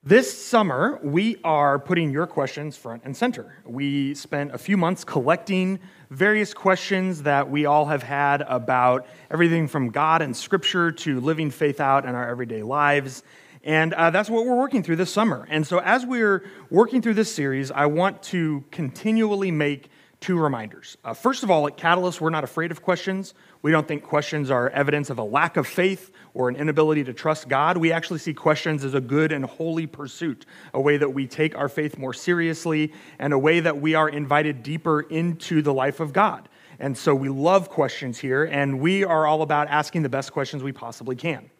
This 0.03 0.33
summer, 0.33 0.99
we 1.03 1.37
are 1.45 1.79
putting 1.79 2.11
your 2.11 2.27
questions 2.27 2.75
front 2.75 3.03
and 3.05 3.15
center. 3.15 3.59
We 3.67 4.15
spent 4.15 4.55
a 4.55 4.57
few 4.57 4.79
months 4.79 5.05
collecting 5.05 5.79
various 6.09 6.55
questions 6.55 7.25
that 7.25 7.51
we 7.51 7.67
all 7.67 7.85
have 7.85 8.03
had 8.03 8.41
about 8.49 9.07
everything 9.31 9.69
from 9.69 9.91
God 9.91 10.23
and 10.23 10.35
Scripture 10.35 10.91
to 10.91 11.21
living 11.21 11.51
faith 11.51 11.81
out 11.81 12.07
in 12.07 12.15
our 12.15 12.27
everyday 12.27 12.63
lives. 12.63 13.23
And 13.63 13.93
uh, 13.93 14.09
that's 14.09 14.31
what 14.31 14.47
we're 14.47 14.57
working 14.57 14.83
through 14.83 14.97
this 14.97 15.13
summer. 15.13 15.47
And 15.51 15.67
so, 15.67 15.81
as 15.81 16.07
we're 16.07 16.45
working 16.71 17.03
through 17.03 17.15
this 17.15 17.31
series, 17.31 17.71
I 17.71 17.85
want 17.85 18.23
to 18.23 18.65
continually 18.71 19.51
make 19.51 19.91
two 20.21 20.39
reminders. 20.39 20.99
Uh, 21.03 21.15
first 21.15 21.43
of 21.43 21.51
all, 21.51 21.67
at 21.67 21.77
Catalyst, 21.77 22.21
we're 22.21 22.31
not 22.31 22.45
afraid 22.45 22.71
of 22.71 22.83
questions. 22.83 23.33
We 23.63 23.71
don't 23.71 23.89
think 23.89 24.03
questions 24.03 24.51
are 24.51 24.69
evidence 24.71 25.09
of 25.09 25.19
a 25.19 25.25
lack 25.25 25.57
of 25.57 25.67
faith 25.67 26.13
or 26.35 26.49
an 26.49 26.57
inability 26.57 27.05
to 27.05 27.15
trust 27.15 27.49
God. 27.49 27.79
We 27.79 27.91
actually 27.91 28.19
see 28.19 28.35
questions 28.35 28.85
as 28.85 28.95
a 28.95 29.01
good 29.01 29.33
and 29.33 29.45
holy 29.45 29.87
pursuit, 29.87 30.45
a 30.75 30.81
way 30.81 30.99
that 30.99 31.15
we 31.15 31.27
take 31.27 31.57
our 31.57 31.69
faith 31.69 31.97
more 31.97 32.13
seriously, 32.13 32.93
and 33.19 33.33
a 33.33 33.39
way 33.39 33.61
that 33.61 33.81
we 33.81 33.95
are 33.95 34.09
invited 34.09 34.63
deeper 34.63 35.01
into 35.01 35.63
the 35.63 35.73
life 35.73 36.01
of 36.01 36.13
God. 36.13 36.49
And 36.79 36.97
so 36.97 37.15
we 37.15 37.29
love 37.29 37.69
questions 37.69 38.19
here, 38.19 38.45
and 38.45 38.81
we 38.81 39.05
are 39.05 39.27
all 39.27 39.43
about 39.43 39.69
asking 39.69 40.03
the 40.03 40.09
best 40.09 40.33
questions 40.33 40.63
we 40.63 40.73
possibly 40.73 41.17
can. 41.17 41.51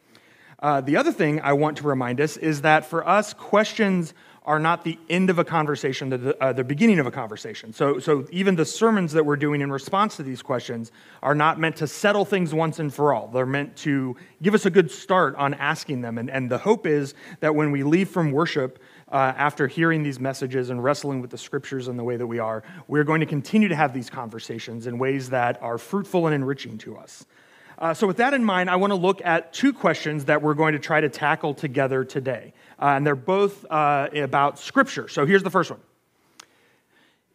Uh, 0.59 0.79
the 0.79 0.95
other 0.95 1.11
thing 1.11 1.41
I 1.41 1.53
want 1.53 1.77
to 1.77 1.87
remind 1.87 2.21
us 2.21 2.37
is 2.37 2.61
that 2.61 2.85
for 2.85 3.07
us, 3.07 3.33
questions 3.33 4.13
are 4.51 4.59
not 4.59 4.83
the 4.83 4.99
end 5.09 5.29
of 5.29 5.39
a 5.39 5.45
conversation, 5.45 6.09
they're 6.09 6.17
the, 6.17 6.43
uh, 6.43 6.51
the 6.51 6.63
beginning 6.65 6.99
of 6.99 7.07
a 7.07 7.11
conversation. 7.11 7.71
So, 7.71 7.99
so 7.99 8.27
even 8.31 8.57
the 8.57 8.65
sermons 8.65 9.13
that 9.13 9.25
we're 9.25 9.37
doing 9.37 9.61
in 9.61 9.71
response 9.71 10.17
to 10.17 10.23
these 10.23 10.41
questions 10.41 10.91
are 11.23 11.33
not 11.33 11.57
meant 11.57 11.77
to 11.77 11.87
settle 11.87 12.25
things 12.25 12.53
once 12.53 12.77
and 12.77 12.93
for 12.93 13.13
all. 13.13 13.29
They're 13.29 13.45
meant 13.45 13.77
to 13.77 14.17
give 14.41 14.53
us 14.53 14.65
a 14.65 14.69
good 14.69 14.91
start 14.91 15.37
on 15.37 15.53
asking 15.53 16.01
them. 16.01 16.17
And, 16.17 16.29
and 16.29 16.51
the 16.51 16.57
hope 16.57 16.85
is 16.85 17.13
that 17.39 17.55
when 17.55 17.71
we 17.71 17.83
leave 17.83 18.09
from 18.09 18.33
worship, 18.33 18.79
uh, 19.09 19.31
after 19.37 19.69
hearing 19.69 20.03
these 20.03 20.19
messages 20.19 20.69
and 20.69 20.83
wrestling 20.83 21.21
with 21.21 21.29
the 21.29 21.37
scriptures 21.37 21.87
in 21.87 21.95
the 21.95 22.03
way 22.03 22.17
that 22.17 22.27
we 22.27 22.39
are, 22.39 22.61
we're 22.89 23.05
going 23.05 23.21
to 23.21 23.25
continue 23.25 23.69
to 23.69 23.75
have 23.77 23.93
these 23.93 24.09
conversations 24.09 24.85
in 24.85 24.97
ways 24.97 25.29
that 25.29 25.63
are 25.63 25.77
fruitful 25.77 26.27
and 26.27 26.35
enriching 26.35 26.77
to 26.79 26.97
us. 26.97 27.25
Uh, 27.77 27.95
so, 27.95 28.05
with 28.05 28.17
that 28.17 28.35
in 28.35 28.43
mind, 28.43 28.69
I 28.69 28.75
want 28.75 28.91
to 28.91 28.95
look 28.95 29.21
at 29.25 29.53
two 29.53 29.73
questions 29.73 30.25
that 30.25 30.43
we're 30.43 30.53
going 30.53 30.73
to 30.73 30.79
try 30.79 31.01
to 31.01 31.09
tackle 31.09 31.55
together 31.55 32.03
today 32.03 32.53
and 32.81 33.05
they're 33.05 33.15
both 33.15 33.65
uh, 33.69 34.09
about 34.15 34.59
Scripture. 34.59 35.07
So 35.07 35.25
here's 35.25 35.43
the 35.43 35.49
first 35.49 35.69
one. 35.69 35.79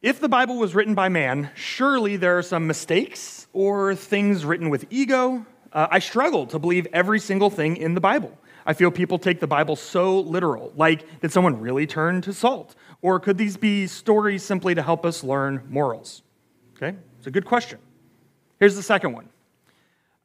If 0.03 0.21
the 0.21 0.29
Bible 0.29 0.59
was 0.59 0.75
written 0.75 0.95
by 0.95 1.09
man, 1.09 1.51
surely 1.55 2.17
there 2.17 2.39
are 2.39 2.43
some 2.43 2.67
mistakes 2.67 3.47
or 3.53 3.95
things 3.95 4.45
written 4.45 4.69
with 4.69 4.87
ego. 4.91 5.47
Uh, 5.73 5.89
I 5.91 5.99
struggle 6.01 6.47
to 6.49 6.59
believe 6.59 6.87
every 6.93 7.19
single 7.19 7.51
thing 7.51 7.77
in 7.77 7.95
the 7.95 8.01
Bible. 8.01 8.37
I 8.67 8.73
feel 8.73 8.91
people 8.91 9.19
take 9.19 9.41
the 9.41 9.47
Bible 9.47 9.77
so 9.77 10.21
literal. 10.21 10.73
Like, 10.77 11.21
did 11.21 11.33
someone 11.33 11.61
really 11.61 11.87
turn 11.87 12.21
to 12.23 12.33
salt? 12.33 12.75
Or 13.01 13.21
could 13.21 13.39
these 13.39 13.57
be 13.57 13.87
stories 13.87 14.43
simply 14.43 14.75
to 14.75 14.83
help 14.83 15.07
us 15.07 15.23
learn 15.23 15.63
morals? 15.69 16.23
Okay, 16.77 16.97
it's 17.19 17.27
a 17.27 17.31
good 17.31 17.45
question. 17.45 17.79
Here's 18.59 18.75
the 18.75 18.83
second 18.83 19.13
one 19.13 19.29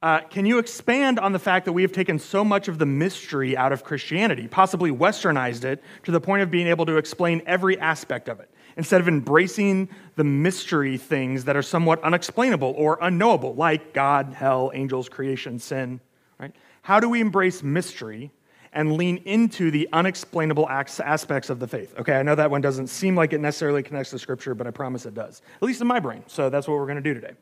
uh, 0.02 0.20
can 0.22 0.44
you 0.44 0.58
expand 0.58 1.20
on 1.20 1.32
the 1.32 1.38
fact 1.38 1.64
that 1.64 1.72
we 1.72 1.82
have 1.82 1.92
taken 1.92 2.18
so 2.18 2.44
much 2.44 2.66
of 2.66 2.78
the 2.78 2.86
mystery 2.86 3.56
out 3.56 3.72
of 3.72 3.84
Christianity, 3.84 4.48
possibly 4.48 4.90
westernized 4.90 5.64
it 5.64 5.82
to 6.02 6.10
the 6.10 6.20
point 6.20 6.42
of 6.42 6.50
being 6.50 6.66
able 6.66 6.84
to 6.86 6.96
explain 6.96 7.40
every 7.46 7.78
aspect 7.78 8.28
of 8.28 8.40
it, 8.40 8.50
instead 8.76 9.00
of 9.00 9.06
embracing 9.06 9.88
the 10.16 10.24
mystery 10.24 10.96
things 10.96 11.44
that 11.44 11.56
are 11.56 11.62
somewhat 11.62 12.02
unexplainable 12.02 12.74
or 12.76 12.98
unknowable, 13.00 13.54
like 13.54 13.94
God, 13.94 14.32
hell, 14.34 14.72
angels, 14.74 15.08
creation, 15.08 15.60
sin? 15.60 16.00
Right? 16.36 16.52
How 16.82 16.98
do 16.98 17.08
we 17.08 17.20
embrace 17.20 17.62
mystery 17.62 18.32
and 18.72 18.94
lean 18.94 19.18
into 19.18 19.70
the 19.70 19.88
unexplainable 19.92 20.68
aspects 20.68 21.48
of 21.48 21.60
the 21.60 21.68
faith? 21.68 21.94
Okay, 21.96 22.14
I 22.14 22.24
know 22.24 22.34
that 22.34 22.50
one 22.50 22.60
doesn't 22.60 22.88
seem 22.88 23.14
like 23.14 23.32
it 23.32 23.40
necessarily 23.40 23.84
connects 23.84 24.10
to 24.10 24.18
Scripture, 24.18 24.56
but 24.56 24.66
I 24.66 24.72
promise 24.72 25.06
it 25.06 25.14
does, 25.14 25.42
at 25.54 25.62
least 25.62 25.80
in 25.80 25.86
my 25.86 26.00
brain. 26.00 26.24
So 26.26 26.50
that's 26.50 26.66
what 26.66 26.76
we're 26.78 26.86
going 26.86 26.96
to 26.96 27.02
do 27.02 27.14
today. 27.14 27.34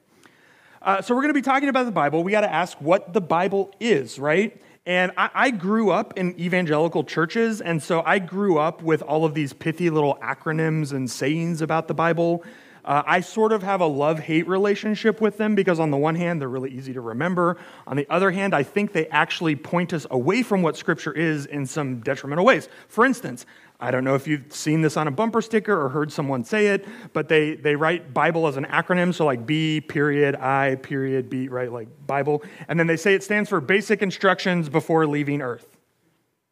Uh, 0.82 1.02
so 1.02 1.14
we're 1.14 1.20
going 1.20 1.28
to 1.28 1.38
be 1.38 1.42
talking 1.42 1.68
about 1.68 1.84
the 1.84 1.92
Bible. 1.92 2.24
We 2.24 2.32
got 2.32 2.40
to 2.40 2.52
ask 2.52 2.80
what 2.80 3.12
the 3.12 3.20
Bible 3.20 3.70
is, 3.80 4.18
right? 4.18 4.58
And 4.86 5.12
I, 5.14 5.30
I, 5.34 5.50
grew 5.50 5.90
up 5.90 6.16
in 6.16 6.38
evangelical 6.40 7.04
churches, 7.04 7.60
and 7.60 7.82
so 7.82 8.00
I 8.00 8.18
grew 8.18 8.58
up 8.58 8.82
with 8.82 9.02
all 9.02 9.26
of 9.26 9.34
these 9.34 9.52
pithy 9.52 9.90
little 9.90 10.16
acronyms 10.22 10.92
and 10.92 11.10
sayings 11.10 11.60
about 11.60 11.86
the 11.86 11.92
Bible. 11.92 12.44
Uh, 12.82 13.02
I 13.06 13.20
sort 13.20 13.52
of 13.52 13.62
have 13.62 13.82
a 13.82 13.86
love 13.86 14.20
hate 14.20 14.48
relationship 14.48 15.20
with 15.20 15.36
them 15.36 15.54
because, 15.54 15.78
on 15.78 15.90
the 15.90 15.98
one 15.98 16.14
hand, 16.14 16.40
they're 16.40 16.48
really 16.48 16.70
easy 16.70 16.94
to 16.94 17.02
remember. 17.02 17.58
On 17.86 17.94
the 17.94 18.06
other 18.08 18.30
hand, 18.30 18.54
I 18.54 18.62
think 18.62 18.94
they 18.94 19.06
actually 19.08 19.56
point 19.56 19.92
us 19.92 20.06
away 20.10 20.42
from 20.42 20.62
what 20.62 20.78
Scripture 20.78 21.12
is 21.12 21.44
in 21.44 21.66
some 21.66 22.00
detrimental 22.00 22.46
ways. 22.46 22.70
For 22.88 23.04
instance, 23.04 23.44
I 23.80 23.90
don't 23.90 24.04
know 24.04 24.14
if 24.14 24.28
you've 24.28 24.52
seen 24.52 24.82
this 24.82 24.96
on 24.96 25.08
a 25.08 25.10
bumper 25.10 25.40
sticker 25.40 25.80
or 25.80 25.88
heard 25.88 26.12
someone 26.12 26.44
say 26.44 26.66
it, 26.66 26.86
but 27.14 27.28
they, 27.28 27.54
they 27.54 27.74
write 27.74 28.12
Bible 28.12 28.46
as 28.46 28.58
an 28.58 28.66
acronym, 28.66 29.14
so 29.14 29.24
like 29.24 29.46
B 29.46 29.80
period, 29.80 30.36
I 30.36 30.74
period, 30.76 31.30
B, 31.30 31.48
right, 31.48 31.72
like 31.72 31.88
Bible. 32.06 32.42
And 32.68 32.78
then 32.78 32.86
they 32.86 32.96
say 32.96 33.14
it 33.14 33.22
stands 33.22 33.48
for 33.48 33.60
basic 33.60 34.02
instructions 34.02 34.68
before 34.68 35.06
leaving 35.06 35.40
Earth. 35.40 35.78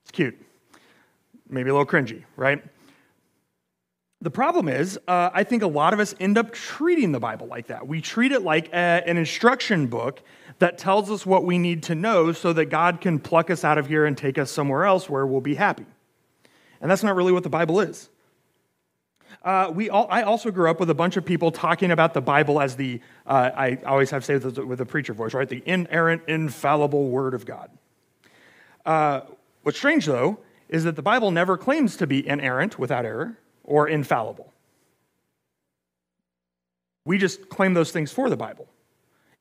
It's 0.04 0.10
cute. 0.10 0.40
Maybe 1.50 1.68
a 1.68 1.72
little 1.74 1.86
cringy, 1.86 2.24
right? 2.36 2.62
The 4.20 4.30
problem 4.30 4.68
is, 4.68 4.98
uh, 5.06 5.30
I 5.32 5.44
think 5.44 5.62
a 5.62 5.68
lot 5.68 5.92
of 5.92 6.00
us 6.00 6.14
end 6.18 6.38
up 6.38 6.52
treating 6.52 7.12
the 7.12 7.20
Bible 7.20 7.46
like 7.46 7.68
that. 7.68 7.86
We 7.86 8.00
treat 8.00 8.32
it 8.32 8.42
like 8.42 8.68
a, 8.72 9.02
an 9.06 9.16
instruction 9.16 9.86
book 9.86 10.22
that 10.58 10.78
tells 10.78 11.10
us 11.10 11.24
what 11.24 11.44
we 11.44 11.58
need 11.58 11.84
to 11.84 11.94
know 11.94 12.32
so 12.32 12.52
that 12.54 12.66
God 12.66 13.00
can 13.00 13.18
pluck 13.18 13.50
us 13.50 13.64
out 13.64 13.78
of 13.78 13.86
here 13.86 14.06
and 14.06 14.16
take 14.16 14.38
us 14.38 14.50
somewhere 14.50 14.84
else 14.84 15.08
where 15.08 15.26
we'll 15.26 15.40
be 15.40 15.54
happy. 15.54 15.86
And 16.80 16.90
that's 16.90 17.02
not 17.02 17.16
really 17.16 17.32
what 17.32 17.42
the 17.42 17.48
Bible 17.48 17.80
is. 17.80 18.08
Uh, 19.42 19.70
we 19.72 19.88
all, 19.88 20.06
I 20.10 20.22
also 20.22 20.50
grew 20.50 20.70
up 20.70 20.80
with 20.80 20.90
a 20.90 20.94
bunch 20.94 21.16
of 21.16 21.24
people 21.24 21.52
talking 21.52 21.90
about 21.90 22.12
the 22.14 22.20
Bible 22.20 22.60
as 22.60 22.76
the, 22.76 23.00
uh, 23.26 23.50
I 23.54 23.78
always 23.86 24.10
have 24.10 24.22
to 24.22 24.26
say 24.26 24.38
this 24.38 24.58
with 24.58 24.80
a 24.80 24.86
preacher 24.86 25.12
voice, 25.12 25.34
right? 25.34 25.48
The 25.48 25.62
inerrant, 25.64 26.22
infallible 26.26 27.08
Word 27.08 27.34
of 27.34 27.46
God. 27.46 27.70
Uh, 28.84 29.20
what's 29.62 29.78
strange, 29.78 30.06
though, 30.06 30.38
is 30.68 30.84
that 30.84 30.96
the 30.96 31.02
Bible 31.02 31.30
never 31.30 31.56
claims 31.56 31.96
to 31.98 32.06
be 32.06 32.26
inerrant, 32.26 32.78
without 32.78 33.04
error, 33.04 33.38
or 33.64 33.88
infallible. 33.88 34.52
We 37.04 37.16
just 37.16 37.48
claim 37.48 37.74
those 37.74 37.90
things 37.90 38.12
for 38.12 38.28
the 38.28 38.36
Bible. 38.36 38.66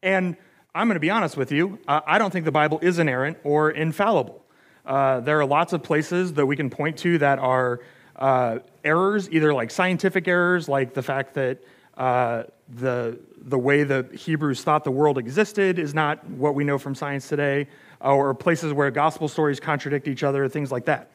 And 0.03 0.37
I'm 0.75 0.87
going 0.87 0.95
to 0.95 1.01
be 1.01 1.09
honest 1.09 1.35
with 1.35 1.51
you, 1.51 1.79
uh, 1.87 2.01
I 2.05 2.17
don't 2.17 2.31
think 2.31 2.45
the 2.45 2.51
Bible 2.51 2.79
is 2.81 2.99
inerrant 2.99 3.39
or 3.43 3.71
infallible. 3.71 4.45
Uh, 4.87 5.19
there 5.19 5.37
are 5.39 5.45
lots 5.45 5.73
of 5.73 5.83
places 5.83 6.33
that 6.33 6.45
we 6.45 6.55
can 6.55 6.69
point 6.69 6.97
to 6.97 7.17
that 7.17 7.39
are 7.39 7.81
uh, 8.15 8.59
errors, 8.85 9.29
either 9.31 9.53
like 9.53 9.69
scientific 9.69 10.27
errors, 10.27 10.69
like 10.69 10.93
the 10.93 11.03
fact 11.03 11.33
that 11.33 11.61
uh, 11.97 12.43
the, 12.69 13.19
the 13.41 13.57
way 13.57 13.83
the 13.83 14.07
Hebrews 14.13 14.63
thought 14.63 14.85
the 14.85 14.91
world 14.91 15.17
existed 15.17 15.77
is 15.77 15.93
not 15.93 16.25
what 16.29 16.55
we 16.55 16.63
know 16.63 16.77
from 16.77 16.95
science 16.95 17.27
today, 17.27 17.67
or 17.99 18.33
places 18.33 18.71
where 18.71 18.89
gospel 18.89 19.27
stories 19.27 19.59
contradict 19.59 20.07
each 20.07 20.23
other, 20.23 20.47
things 20.47 20.71
like 20.71 20.85
that. 20.85 21.11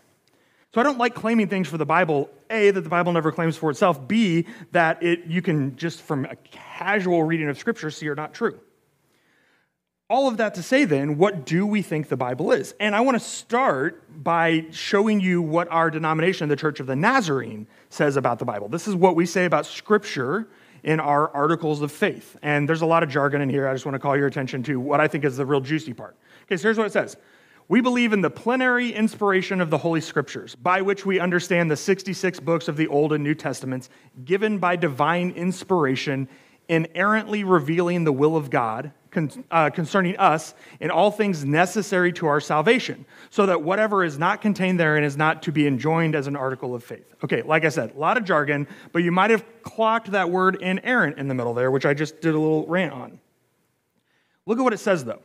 So 0.75 0.81
I 0.81 0.85
don't 0.85 0.99
like 0.99 1.15
claiming 1.15 1.49
things 1.49 1.69
for 1.69 1.79
the 1.79 1.87
Bible, 1.87 2.29
A, 2.51 2.71
that 2.73 2.81
the 2.83 2.89
Bible 2.91 3.13
never 3.13 3.33
claims 3.33 3.57
for 3.57 3.71
itself, 3.71 4.07
B, 4.07 4.47
that 4.73 5.03
it, 5.03 5.27
you 5.27 5.41
can 5.41 5.77
just 5.77 6.03
from 6.03 6.27
a 6.27 6.37
casual 6.51 7.23
reading 7.25 7.49
of 7.49 7.59
Scripture 7.59 7.91
see 7.91 8.09
are 8.09 8.15
not 8.15 8.35
true 8.35 8.61
all 10.13 10.29
of 10.29 10.37
that 10.37 10.55
to 10.57 10.63
say, 10.63 10.85
then, 10.85 11.17
what 11.17 11.47
do 11.47 11.67
we 11.67 11.81
think 11.81 12.09
the 12.09 12.19
Bible 12.19 12.53
is? 12.53 12.75
And 12.79 12.95
I 12.95 13.01
want 13.01 13.19
to 13.19 13.27
start 13.27 14.23
by 14.23 14.67
showing 14.71 15.21
you 15.21 15.41
what 15.41 15.73
our 15.73 15.91
denomination, 15.91 16.51
the 16.51 16.57
Church 16.57 16.81
of 16.81 16.87
the 16.87 16.95
Nazarene, 16.95 17.67
says 17.89 18.19
about 18.19 18.39
the 18.39 18.45
Bible. 18.45 18.69
This 18.69 18.87
is 18.87 18.95
what 18.95 19.17
we 19.17 19.25
say 19.25 19.47
about 19.47 19.65
Scripture 19.65 20.49
in 20.83 21.01
our 21.01 21.35
articles 21.35 21.81
of 21.81 21.91
faith. 21.91 22.37
And 22.43 22.69
there's 22.69 22.83
a 22.83 22.87
lot 22.87 23.03
of 23.03 23.09
jargon 23.09 23.41
in 23.41 23.49
here. 23.49 23.67
I 23.67 23.73
just 23.73 23.87
want 23.87 23.95
to 23.95 23.99
call 23.99 24.15
your 24.15 24.27
attention 24.27 24.63
to 24.65 24.79
what 24.79 25.01
I 25.01 25.09
think 25.09 25.25
is 25.25 25.39
the 25.39 25.47
real 25.47 25.63
juicy 25.63 25.95
part. 25.95 26.15
Okay, 26.43 26.59
so 26.59 26.65
here's 26.65 26.77
what 26.77 26.89
it 26.89 26.93
says. 26.93 27.17
We 27.69 27.81
believe 27.81 28.13
in 28.13 28.21
the 28.21 28.29
plenary 28.29 28.93
inspiration 28.93 29.63
of 29.63 29.71
the 29.71 29.79
Holy 29.79 30.03
Scriptures, 30.03 30.55
by 30.55 30.83
which 30.83 31.07
we 31.07 31.21
understand 31.21 31.71
the 31.71 31.77
66 31.77 32.39
books 32.41 32.69
of 32.69 32.77
the 32.77 32.87
Old 32.89 33.15
and 33.15 33.25
New 33.25 33.35
Testaments 33.35 33.89
given 34.27 34.59
by 34.59 34.77
divine 34.77 35.31
inspiration, 35.31 36.29
inerrantly 36.73 37.45
revealing 37.45 38.05
the 38.05 38.13
will 38.13 38.35
of 38.37 38.49
God 38.49 38.93
con- 39.11 39.45
uh, 39.51 39.71
concerning 39.71 40.17
us 40.17 40.55
in 40.81 40.91
all 40.91 41.11
things 41.11 41.45
necessary 41.45 42.13
to 42.15 42.27
our 42.27 42.41
salvation, 42.41 43.05
so 43.31 43.47
that 43.47 43.63
whatever 43.63 44.03
is 44.03 44.19
not 44.19 44.41
contained 44.41 44.81
therein 44.81 45.05
is 45.05 45.17
not 45.17 45.43
to 45.43 45.53
be 45.53 45.67
enjoined 45.67 46.15
as 46.15 46.27
an 46.27 46.35
article 46.35 46.75
of 46.75 46.83
faith. 46.83 47.15
Okay, 47.23 47.43
like 47.43 47.65
I 47.65 47.69
said, 47.69 47.95
a 47.95 47.99
lot 47.99 48.17
of 48.17 48.25
jargon, 48.25 48.67
but 48.93 49.03
you 49.03 49.13
might 49.13 49.31
have 49.31 49.45
clocked 49.63 50.11
that 50.13 50.31
word 50.31 50.57
inerrant 50.63 51.19
in 51.19 51.29
the 51.29 51.35
middle 51.35 51.55
there, 51.55 51.71
which 51.71 51.85
I 51.85 51.95
just 51.95 52.21
did 52.21 52.35
a 52.35 52.39
little 52.39 52.67
rant 52.67 52.93
on. 52.93 53.21
Look 54.47 54.59
at 54.59 54.63
what 54.63 54.73
it 54.73 54.81
says, 54.81 55.05
though. 55.05 55.23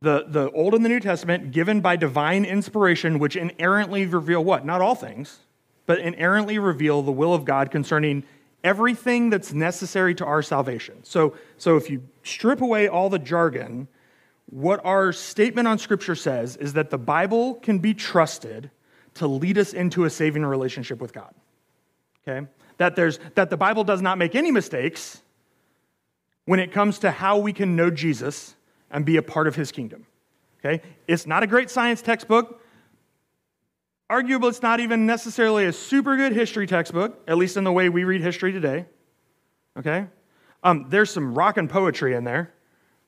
The, 0.00 0.24
the 0.26 0.50
Old 0.52 0.74
and 0.74 0.82
the 0.82 0.88
New 0.88 1.00
Testament, 1.00 1.52
given 1.52 1.82
by 1.82 1.96
divine 1.96 2.46
inspiration, 2.46 3.18
which 3.18 3.36
inerrantly 3.36 4.06
reveal 4.06 4.42
what? 4.42 4.64
Not 4.64 4.80
all 4.80 4.94
things, 4.94 5.40
but 5.84 5.98
inerrantly 5.98 6.58
reveal 6.58 7.02
the 7.02 7.12
will 7.12 7.34
of 7.34 7.44
God 7.44 7.70
concerning 7.70 8.24
everything 8.62 9.30
that's 9.30 9.52
necessary 9.52 10.14
to 10.16 10.24
our 10.24 10.42
salvation. 10.42 11.02
So, 11.02 11.34
so 11.56 11.76
if 11.76 11.90
you 11.90 12.02
strip 12.22 12.60
away 12.60 12.88
all 12.88 13.08
the 13.08 13.18
jargon, 13.18 13.88
what 14.46 14.84
our 14.84 15.12
statement 15.12 15.68
on 15.68 15.78
Scripture 15.78 16.14
says 16.14 16.56
is 16.56 16.72
that 16.74 16.90
the 16.90 16.98
Bible 16.98 17.54
can 17.54 17.78
be 17.78 17.94
trusted 17.94 18.70
to 19.14 19.26
lead 19.26 19.58
us 19.58 19.72
into 19.72 20.04
a 20.04 20.10
saving 20.10 20.44
relationship 20.44 21.00
with 21.00 21.12
God. 21.12 21.34
Okay? 22.26 22.46
That, 22.78 22.96
there's, 22.96 23.18
that 23.34 23.50
the 23.50 23.56
Bible 23.56 23.84
does 23.84 24.02
not 24.02 24.18
make 24.18 24.34
any 24.34 24.50
mistakes 24.50 25.22
when 26.44 26.60
it 26.60 26.72
comes 26.72 26.98
to 27.00 27.10
how 27.10 27.38
we 27.38 27.52
can 27.52 27.76
know 27.76 27.90
Jesus 27.90 28.56
and 28.90 29.04
be 29.04 29.16
a 29.16 29.22
part 29.22 29.46
of 29.46 29.54
his 29.54 29.70
kingdom. 29.72 30.06
Okay? 30.58 30.82
It's 31.06 31.26
not 31.26 31.42
a 31.42 31.46
great 31.46 31.70
science 31.70 32.02
textbook. 32.02 32.59
Arguably, 34.10 34.48
it's 34.48 34.62
not 34.62 34.80
even 34.80 35.06
necessarily 35.06 35.66
a 35.66 35.72
super 35.72 36.16
good 36.16 36.32
history 36.32 36.66
textbook, 36.66 37.22
at 37.28 37.36
least 37.36 37.56
in 37.56 37.62
the 37.62 37.70
way 37.70 37.88
we 37.88 38.02
read 38.02 38.20
history 38.20 38.50
today. 38.50 38.86
Okay? 39.78 40.06
Um, 40.64 40.86
there's 40.88 41.10
some 41.10 41.32
rock 41.32 41.56
and 41.56 41.70
poetry 41.70 42.14
in 42.14 42.24
there, 42.24 42.52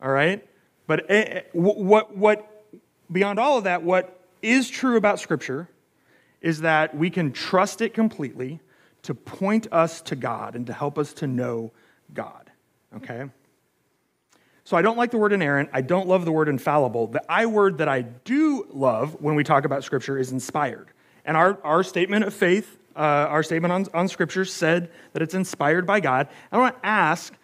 all 0.00 0.12
right? 0.12 0.46
But 0.86 1.10
eh, 1.10 1.22
eh, 1.22 1.40
what, 1.52 2.16
what, 2.16 2.64
beyond 3.10 3.40
all 3.40 3.58
of 3.58 3.64
that, 3.64 3.82
what 3.82 4.26
is 4.42 4.70
true 4.70 4.96
about 4.96 5.18
Scripture 5.18 5.68
is 6.40 6.60
that 6.60 6.96
we 6.96 7.10
can 7.10 7.32
trust 7.32 7.80
it 7.80 7.94
completely 7.94 8.60
to 9.02 9.14
point 9.14 9.66
us 9.72 10.02
to 10.02 10.14
God 10.14 10.54
and 10.54 10.66
to 10.68 10.72
help 10.72 10.98
us 10.98 11.12
to 11.14 11.26
know 11.26 11.72
God, 12.14 12.50
okay? 12.96 13.28
So 14.72 14.78
I 14.78 14.80
don't 14.80 14.96
like 14.96 15.10
the 15.10 15.18
word 15.18 15.34
inerrant. 15.34 15.68
I 15.74 15.82
don't 15.82 16.08
love 16.08 16.24
the 16.24 16.32
word 16.32 16.48
infallible. 16.48 17.08
The 17.08 17.22
I 17.30 17.44
word 17.44 17.76
that 17.76 17.88
I 17.88 18.00
do 18.00 18.66
love 18.70 19.20
when 19.20 19.34
we 19.34 19.44
talk 19.44 19.66
about 19.66 19.84
Scripture 19.84 20.16
is 20.16 20.32
inspired. 20.32 20.88
And 21.26 21.36
our, 21.36 21.58
our 21.62 21.82
statement 21.82 22.24
of 22.24 22.32
faith, 22.32 22.78
uh, 22.96 23.00
our 23.00 23.42
statement 23.42 23.70
on, 23.70 23.86
on 23.92 24.08
Scripture 24.08 24.46
said 24.46 24.90
that 25.12 25.20
it's 25.20 25.34
inspired 25.34 25.86
by 25.86 26.00
God. 26.00 26.26
I 26.50 26.56
want 26.56 26.80
to 26.80 26.86
ask 26.88 27.34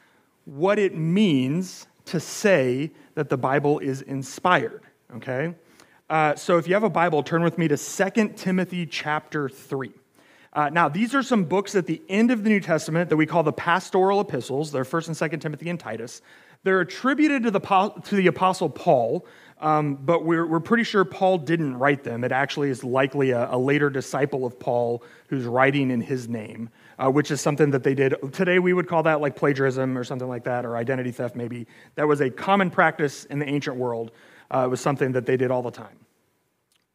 what 0.47 0.79
it 0.79 0.97
means 0.97 1.87
to 2.07 2.19
say 2.19 2.93
that 3.15 3.29
the 3.29 3.37
Bible 3.37 3.79
is 3.79 4.01
inspired, 4.01 4.81
okay? 5.17 5.55
Uh, 6.09 6.35
so 6.35 6.57
if 6.57 6.67
you 6.67 6.73
have 6.73 6.83
a 6.83 6.89
Bible, 6.89 7.23
turn 7.23 7.43
with 7.43 7.59
me 7.59 7.69
to 7.69 7.77
2 7.77 8.29
Timothy 8.37 8.87
chapter 8.87 9.51
3. 9.51 9.93
Uh, 10.59 10.69
now, 10.71 10.89
these 10.89 11.15
are 11.15 11.23
some 11.23 11.45
books 11.45 11.77
at 11.77 11.87
the 11.87 12.03
end 12.09 12.33
of 12.33 12.43
the 12.43 12.51
New 12.51 12.59
Testament 12.59 13.09
that 13.11 13.17
we 13.17 13.27
call 13.27 13.45
the 13.45 13.53
pastoral 13.53 14.21
epistles. 14.21 14.73
They're 14.73 14.83
1st 14.83 15.07
and 15.07 15.33
2nd 15.33 15.41
Timothy 15.41 15.71
and 15.71 15.79
Titus. 15.79 16.21
They're 16.65 16.81
attributed 16.81 17.45
to 17.45 17.53
the, 17.53 17.61
to 17.61 18.17
the 18.17 18.27
Apostle 18.27 18.69
Paul, 18.69 19.25
um, 19.61 19.95
but 19.95 20.25
we're, 20.25 20.45
we're 20.45 20.59
pretty 20.59 20.83
sure 20.83 21.05
Paul 21.05 21.39
didn't 21.39 21.79
write 21.79 22.03
them. 22.03 22.25
It 22.25 22.33
actually 22.33 22.71
is 22.71 22.83
likely 22.83 23.31
a, 23.31 23.49
a 23.53 23.57
later 23.57 23.89
disciple 23.89 24.45
of 24.45 24.59
Paul 24.59 25.05
who's 25.29 25.45
writing 25.45 25.93
in 25.93 26.01
his 26.01 26.29
name, 26.29 26.71
uh, 26.99 27.09
which 27.09 27.31
is 27.31 27.41
something 27.41 27.71
that 27.71 27.85
they 27.85 27.95
did. 27.95 28.17
Today, 28.33 28.59
we 28.59 28.73
would 28.73 28.89
call 28.89 29.05
that 29.05 29.21
like 29.21 29.37
plagiarism 29.37 29.97
or 29.97 30.03
something 30.03 30.27
like 30.27 30.43
that, 30.43 30.67
or 30.67 30.77
identity 30.77 31.13
theft, 31.13 31.37
maybe. 31.37 31.69
That 31.95 32.09
was 32.09 32.21
a 32.21 32.31
common 32.31 32.73
practice 32.73 33.27
in 33.27 33.39
the 33.39 33.49
ancient 33.49 33.77
world. 33.77 34.11
Uh, 34.53 34.65
it 34.65 34.71
was 34.71 34.81
something 34.81 35.13
that 35.13 35.25
they 35.25 35.37
did 35.37 35.53
all 35.53 35.63
the 35.63 35.71
time. 35.71 35.99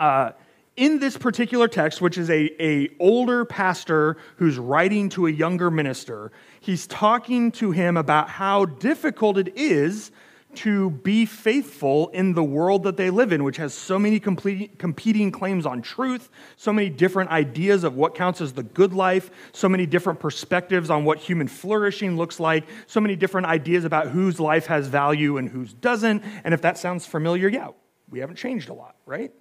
Uh, 0.02 0.32
in 0.76 1.00
this 1.00 1.18
particular 1.18 1.68
text, 1.68 2.02
which 2.02 2.18
is 2.18 2.30
a, 2.30 2.50
a 2.64 2.90
older 3.00 3.46
pastor 3.46 4.18
who's 4.38 4.58
writing 4.58 5.10
to 5.10 5.28
a 5.28 5.32
younger 5.32 5.70
minister, 5.70 6.32
he's 6.60 6.88
talking 6.88 7.52
to 7.54 7.72
him 7.72 7.98
about 7.98 8.30
how 8.30 8.66
difficult 8.66 9.38
it 9.38 9.56
is 9.56 10.12
to 10.56 10.92
be 10.92 11.26
faithful 11.26 12.10
in 12.10 12.34
the 12.34 12.44
world 12.44 12.84
that 12.84 12.98
they 12.98 13.10
live 13.10 13.32
in, 13.32 13.44
which 13.44 13.58
has 13.58 13.74
so 13.74 13.98
many 13.98 14.20
complete, 14.20 14.78
competing 14.78 15.32
claims 15.32 15.66
on 15.66 15.82
truth, 15.82 16.30
so 16.58 16.72
many 16.72 16.90
different 16.90 17.30
ideas 17.32 17.84
of 17.84 17.96
what 17.96 18.14
counts 18.14 18.40
as 18.40 18.54
the 18.54 18.64
good 18.64 18.94
life, 18.94 19.32
so 19.52 19.68
many 19.68 19.86
different 19.86 20.20
perspectives 20.20 20.90
on 20.90 21.06
what 21.06 21.18
human 21.18 21.48
flourishing 21.48 22.18
looks 22.18 22.40
like, 22.40 22.66
so 22.86 23.02
many 23.02 23.16
different 23.16 23.48
ideas 23.48 23.84
about 23.84 24.08
whose 24.08 24.40
life 24.40 24.68
has 24.68 24.88
value 24.88 25.38
and 25.38 25.50
whose 25.50 25.74
doesn't. 25.74 26.24
And 26.44 26.54
if 26.54 26.62
that 26.62 26.78
sounds 26.78 27.06
familiar, 27.06 27.48
yeah, 27.48 27.70
we 28.10 28.20
haven't 28.20 28.36
changed 28.36 28.70
a 28.70 28.74
lot, 28.74 28.96
right? 29.06 29.32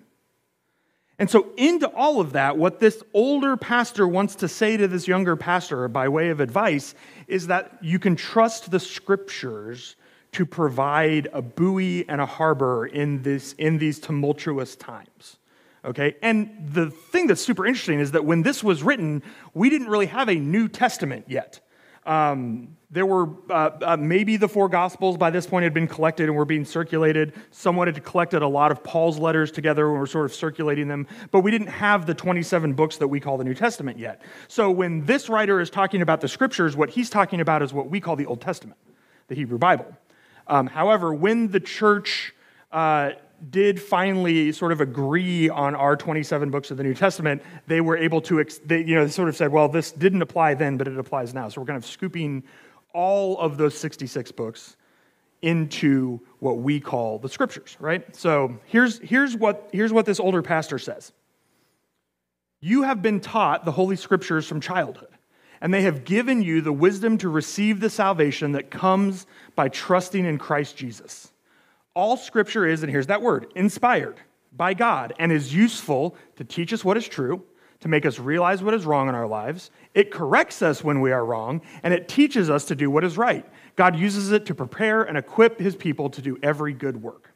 And 1.18 1.30
so, 1.30 1.52
into 1.56 1.88
all 1.88 2.20
of 2.20 2.32
that, 2.32 2.56
what 2.56 2.80
this 2.80 3.02
older 3.14 3.56
pastor 3.56 4.08
wants 4.08 4.34
to 4.36 4.48
say 4.48 4.76
to 4.76 4.88
this 4.88 5.06
younger 5.06 5.36
pastor 5.36 5.86
by 5.88 6.08
way 6.08 6.30
of 6.30 6.40
advice 6.40 6.94
is 7.28 7.46
that 7.48 7.78
you 7.80 7.98
can 7.98 8.16
trust 8.16 8.70
the 8.70 8.80
scriptures 8.80 9.96
to 10.32 10.46
provide 10.46 11.28
a 11.32 11.42
buoy 11.42 12.08
and 12.08 12.20
a 12.20 12.26
harbor 12.26 12.86
in, 12.86 13.22
this, 13.22 13.52
in 13.54 13.78
these 13.78 14.00
tumultuous 14.00 14.74
times. 14.74 15.36
Okay? 15.84 16.16
And 16.22 16.70
the 16.72 16.90
thing 16.90 17.26
that's 17.26 17.42
super 17.42 17.66
interesting 17.66 18.00
is 18.00 18.12
that 18.12 18.24
when 18.24 18.42
this 18.42 18.64
was 18.64 18.82
written, 18.82 19.22
we 19.52 19.68
didn't 19.68 19.88
really 19.88 20.06
have 20.06 20.28
a 20.28 20.34
New 20.34 20.68
Testament 20.68 21.26
yet. 21.28 21.60
Um, 22.06 22.76
there 22.92 23.06
were 23.06 23.30
uh, 23.50 23.70
uh, 23.80 23.96
maybe 23.96 24.36
the 24.36 24.48
four 24.48 24.68
Gospels 24.68 25.16
by 25.16 25.30
this 25.30 25.46
point 25.46 25.64
had 25.64 25.72
been 25.72 25.88
collected 25.88 26.28
and 26.28 26.36
were 26.36 26.44
being 26.44 26.66
circulated. 26.66 27.32
Someone 27.50 27.86
had 27.86 28.04
collected 28.04 28.42
a 28.42 28.48
lot 28.48 28.70
of 28.70 28.84
Paul's 28.84 29.18
letters 29.18 29.50
together 29.50 29.88
and 29.88 29.98
were 29.98 30.06
sort 30.06 30.26
of 30.26 30.34
circulating 30.34 30.88
them, 30.88 31.06
but 31.30 31.40
we 31.40 31.50
didn't 31.50 31.68
have 31.68 32.04
the 32.04 32.12
27 32.12 32.74
books 32.74 32.98
that 32.98 33.08
we 33.08 33.18
call 33.18 33.38
the 33.38 33.44
New 33.44 33.54
Testament 33.54 33.98
yet. 33.98 34.20
So 34.46 34.70
when 34.70 35.06
this 35.06 35.30
writer 35.30 35.58
is 35.58 35.70
talking 35.70 36.02
about 36.02 36.20
the 36.20 36.28
scriptures, 36.28 36.76
what 36.76 36.90
he's 36.90 37.08
talking 37.08 37.40
about 37.40 37.62
is 37.62 37.72
what 37.72 37.88
we 37.88 37.98
call 37.98 38.14
the 38.14 38.26
Old 38.26 38.42
Testament, 38.42 38.78
the 39.28 39.34
Hebrew 39.34 39.58
Bible. 39.58 39.86
Um, 40.46 40.66
however, 40.66 41.14
when 41.14 41.48
the 41.48 41.60
church 41.60 42.34
uh, 42.72 43.12
did 43.48 43.80
finally 43.80 44.52
sort 44.52 44.70
of 44.70 44.82
agree 44.82 45.48
on 45.48 45.74
our 45.74 45.96
27 45.96 46.50
books 46.50 46.70
of 46.70 46.76
the 46.76 46.82
New 46.82 46.94
Testament, 46.94 47.42
they 47.66 47.80
were 47.80 47.96
able 47.96 48.20
to, 48.20 48.44
they, 48.66 48.84
you 48.84 48.94
know, 48.94 49.04
they 49.04 49.10
sort 49.10 49.30
of 49.30 49.36
said, 49.36 49.50
well, 49.50 49.68
this 49.68 49.92
didn't 49.92 50.20
apply 50.20 50.54
then, 50.54 50.76
but 50.76 50.86
it 50.86 50.98
applies 50.98 51.32
now. 51.32 51.48
So 51.48 51.62
we're 51.62 51.66
kind 51.66 51.78
of 51.78 51.86
scooping 51.86 52.42
all 52.92 53.38
of 53.38 53.56
those 53.56 53.78
66 53.78 54.32
books 54.32 54.76
into 55.42 56.20
what 56.38 56.58
we 56.58 56.80
call 56.80 57.18
the 57.18 57.28
scriptures, 57.28 57.76
right? 57.80 58.14
So 58.14 58.58
here's, 58.66 58.98
here's, 59.00 59.36
what, 59.36 59.68
here's 59.72 59.92
what 59.92 60.06
this 60.06 60.20
older 60.20 60.42
pastor 60.42 60.78
says 60.78 61.12
You 62.60 62.82
have 62.82 63.02
been 63.02 63.20
taught 63.20 63.64
the 63.64 63.72
Holy 63.72 63.96
Scriptures 63.96 64.46
from 64.46 64.60
childhood, 64.60 65.08
and 65.60 65.74
they 65.74 65.82
have 65.82 66.04
given 66.04 66.42
you 66.42 66.60
the 66.60 66.72
wisdom 66.72 67.18
to 67.18 67.28
receive 67.28 67.80
the 67.80 67.90
salvation 67.90 68.52
that 68.52 68.70
comes 68.70 69.26
by 69.56 69.68
trusting 69.68 70.24
in 70.24 70.38
Christ 70.38 70.76
Jesus. 70.76 71.32
All 71.94 72.16
scripture 72.16 72.66
is, 72.66 72.82
and 72.82 72.90
here's 72.90 73.08
that 73.08 73.20
word, 73.20 73.52
inspired 73.54 74.16
by 74.52 74.74
God 74.74 75.12
and 75.18 75.30
is 75.30 75.54
useful 75.54 76.16
to 76.36 76.44
teach 76.44 76.72
us 76.72 76.84
what 76.84 76.96
is 76.96 77.06
true, 77.06 77.44
to 77.82 77.88
make 77.88 78.06
us 78.06 78.18
realize 78.18 78.62
what 78.62 78.74
is 78.74 78.86
wrong 78.86 79.08
in 79.08 79.14
our 79.14 79.26
lives. 79.26 79.70
It 79.92 80.10
corrects 80.10 80.62
us 80.62 80.82
when 80.82 81.00
we 81.00 81.12
are 81.12 81.24
wrong, 81.24 81.60
and 81.82 81.92
it 81.92 82.08
teaches 82.08 82.48
us 82.48 82.64
to 82.66 82.76
do 82.76 82.90
what 82.90 83.04
is 83.04 83.18
right. 83.18 83.44
God 83.76 83.96
uses 83.96 84.30
it 84.32 84.46
to 84.46 84.54
prepare 84.54 85.02
and 85.02 85.18
equip 85.18 85.58
his 85.58 85.74
people 85.76 86.08
to 86.10 86.22
do 86.22 86.38
every 86.42 86.72
good 86.72 87.02
work. 87.02 87.32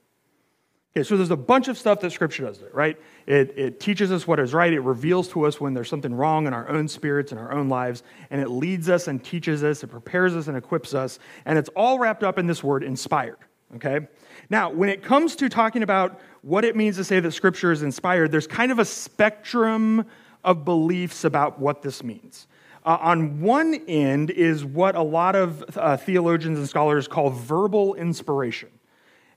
Okay, 0.97 1.03
so 1.03 1.17
there's 1.17 1.33
a 1.33 1.37
bunch 1.37 1.67
of 1.69 1.77
stuff 1.77 2.01
that 2.01 2.13
Scripture 2.13 2.45
does 2.45 2.59
there, 2.59 2.71
right? 2.73 2.97
It, 3.27 3.53
it 3.59 3.81
teaches 3.81 4.13
us 4.13 4.27
what 4.27 4.39
is 4.39 4.55
right. 4.55 4.73
It 4.73 4.81
reveals 4.81 5.29
to 5.31 5.45
us 5.45 5.61
when 5.61 5.75
there's 5.75 5.91
something 5.91 6.15
wrong 6.15 6.47
in 6.47 6.55
our 6.55 6.69
own 6.71 6.87
spirits 6.87 7.33
and 7.33 7.41
our 7.41 7.53
own 7.53 7.69
lives, 7.69 8.05
and 8.31 8.41
it 8.41 8.49
leads 8.49 8.89
us 8.89 9.09
and 9.09 9.23
teaches 9.23 9.65
us, 9.65 9.83
it 9.83 9.89
prepares 9.89 10.35
us 10.37 10.47
and 10.47 10.57
equips 10.57 10.95
us, 10.95 11.19
and 11.45 11.59
it's 11.59 11.69
all 11.71 11.99
wrapped 11.99 12.23
up 12.23 12.39
in 12.39 12.47
this 12.47 12.63
word 12.63 12.85
inspired, 12.85 13.37
okay? 13.75 14.07
Now, 14.49 14.71
when 14.71 14.89
it 14.89 15.03
comes 15.03 15.35
to 15.37 15.49
talking 15.49 15.83
about 15.83 16.21
what 16.43 16.65
it 16.65 16.77
means 16.77 16.97
to 16.97 17.05
say 17.05 17.19
that 17.19 17.33
Scripture 17.33 17.73
is 17.73 17.83
inspired, 17.83 18.31
there's 18.31 18.47
kind 18.47 18.71
of 18.71 18.79
a 18.79 18.85
spectrum 18.85 20.07
of 20.47 20.65
beliefs 20.65 21.25
about 21.25 21.59
what 21.59 21.83
this 21.83 22.03
means. 22.03 22.47
Uh, 22.85 22.97
on 23.01 23.41
one 23.41 23.75
end 23.89 24.31
is 24.31 24.65
what 24.65 24.95
a 24.95 25.03
lot 25.03 25.35
of 25.35 25.77
uh, 25.77 25.97
theologians 25.97 26.57
and 26.57 26.69
scholars 26.69 27.09
call 27.09 27.31
verbal 27.31 27.95
inspiration. 27.95 28.71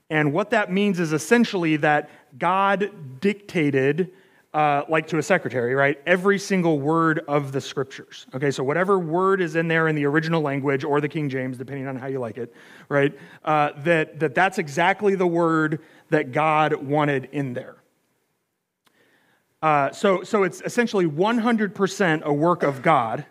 And 0.08 0.32
what 0.32 0.50
that 0.50 0.72
means 0.72 1.00
is 1.00 1.12
essentially 1.12 1.76
that 1.78 2.08
God 2.38 3.20
dictated 3.20 4.12
uh, 4.52 4.82
like 4.88 5.06
to 5.08 5.18
a 5.18 5.22
secretary, 5.22 5.74
right? 5.74 6.00
Every 6.06 6.38
single 6.38 6.80
word 6.80 7.20
of 7.28 7.52
the 7.52 7.60
scriptures. 7.60 8.26
Okay, 8.34 8.50
so 8.50 8.64
whatever 8.64 8.98
word 8.98 9.40
is 9.40 9.54
in 9.54 9.68
there 9.68 9.86
in 9.86 9.94
the 9.94 10.04
original 10.06 10.42
language 10.42 10.82
or 10.82 11.00
the 11.00 11.08
King 11.08 11.28
James, 11.28 11.56
depending 11.56 11.86
on 11.86 11.94
how 11.94 12.08
you 12.08 12.18
like 12.18 12.36
it, 12.36 12.52
right? 12.88 13.16
Uh, 13.44 13.70
that, 13.84 14.18
that 14.18 14.34
that's 14.34 14.58
exactly 14.58 15.14
the 15.14 15.26
word 15.26 15.80
that 16.10 16.32
God 16.32 16.74
wanted 16.74 17.28
in 17.30 17.52
there. 17.54 17.76
Uh, 19.62 19.92
so, 19.92 20.22
so 20.22 20.42
it's 20.42 20.62
essentially 20.62 21.06
100% 21.06 22.22
a 22.22 22.32
work 22.32 22.62
of 22.62 22.82
God, 22.82 23.26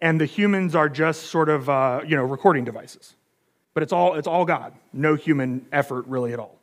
and 0.00 0.20
the 0.20 0.26
humans 0.26 0.74
are 0.74 0.88
just 0.88 1.24
sort 1.24 1.48
of, 1.48 1.68
uh, 1.70 2.00
you 2.06 2.14
know, 2.16 2.24
recording 2.24 2.64
devices. 2.64 3.14
But 3.72 3.82
it's 3.82 3.92
all, 3.92 4.14
it's 4.14 4.26
all 4.26 4.44
God, 4.44 4.74
no 4.92 5.14
human 5.14 5.66
effort 5.72 6.06
really 6.06 6.32
at 6.32 6.38
all. 6.38 6.58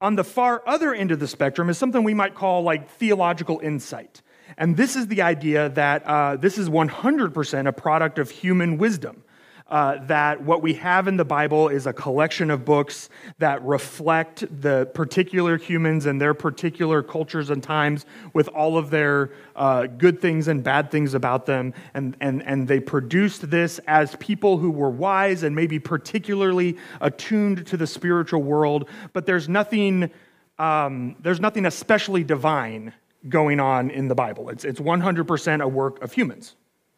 On 0.00 0.16
the 0.16 0.24
far 0.24 0.62
other 0.66 0.94
end 0.94 1.12
of 1.12 1.20
the 1.20 1.28
spectrum 1.28 1.70
is 1.70 1.78
something 1.78 2.02
we 2.02 2.14
might 2.14 2.34
call 2.34 2.62
like 2.62 2.90
theological 2.90 3.60
insight. 3.60 4.22
And 4.58 4.76
this 4.76 4.96
is 4.96 5.06
the 5.06 5.22
idea 5.22 5.70
that 5.70 6.04
uh, 6.04 6.36
this 6.36 6.58
is 6.58 6.68
100% 6.68 7.68
a 7.68 7.72
product 7.72 8.18
of 8.18 8.30
human 8.30 8.76
wisdom 8.76 9.24
uh, 9.68 10.04
that 10.06 10.42
what 10.42 10.62
we 10.62 10.74
have 10.74 11.08
in 11.08 11.16
the 11.16 11.24
Bible 11.24 11.68
is 11.68 11.86
a 11.86 11.92
collection 11.92 12.50
of 12.50 12.64
books 12.64 13.08
that 13.38 13.64
reflect 13.64 14.44
the 14.60 14.86
particular 14.94 15.56
humans 15.56 16.04
and 16.04 16.20
their 16.20 16.34
particular 16.34 17.02
cultures 17.02 17.48
and 17.48 17.62
times 17.62 18.04
with 18.34 18.48
all 18.48 18.76
of 18.76 18.90
their 18.90 19.32
uh, 19.56 19.86
good 19.86 20.20
things 20.20 20.48
and 20.48 20.62
bad 20.62 20.90
things 20.90 21.14
about 21.14 21.46
them. 21.46 21.72
And, 21.94 22.14
and, 22.20 22.42
and 22.42 22.68
they 22.68 22.78
produced 22.78 23.50
this 23.50 23.78
as 23.86 24.14
people 24.16 24.58
who 24.58 24.70
were 24.70 24.90
wise 24.90 25.42
and 25.42 25.56
maybe 25.56 25.78
particularly 25.78 26.76
attuned 27.00 27.66
to 27.66 27.76
the 27.78 27.86
spiritual 27.86 28.42
world. 28.42 28.88
But 29.14 29.24
there's 29.24 29.48
nothing, 29.48 30.10
um, 30.58 31.16
there's 31.20 31.40
nothing 31.40 31.64
especially 31.64 32.22
divine 32.22 32.92
going 33.30 33.60
on 33.60 33.90
in 33.90 34.08
the 34.08 34.14
Bible. 34.14 34.50
It's, 34.50 34.66
it's 34.66 34.80
100% 34.80 35.62
a 35.62 35.68
work 35.68 36.02
of 36.02 36.12
humans. 36.12 36.54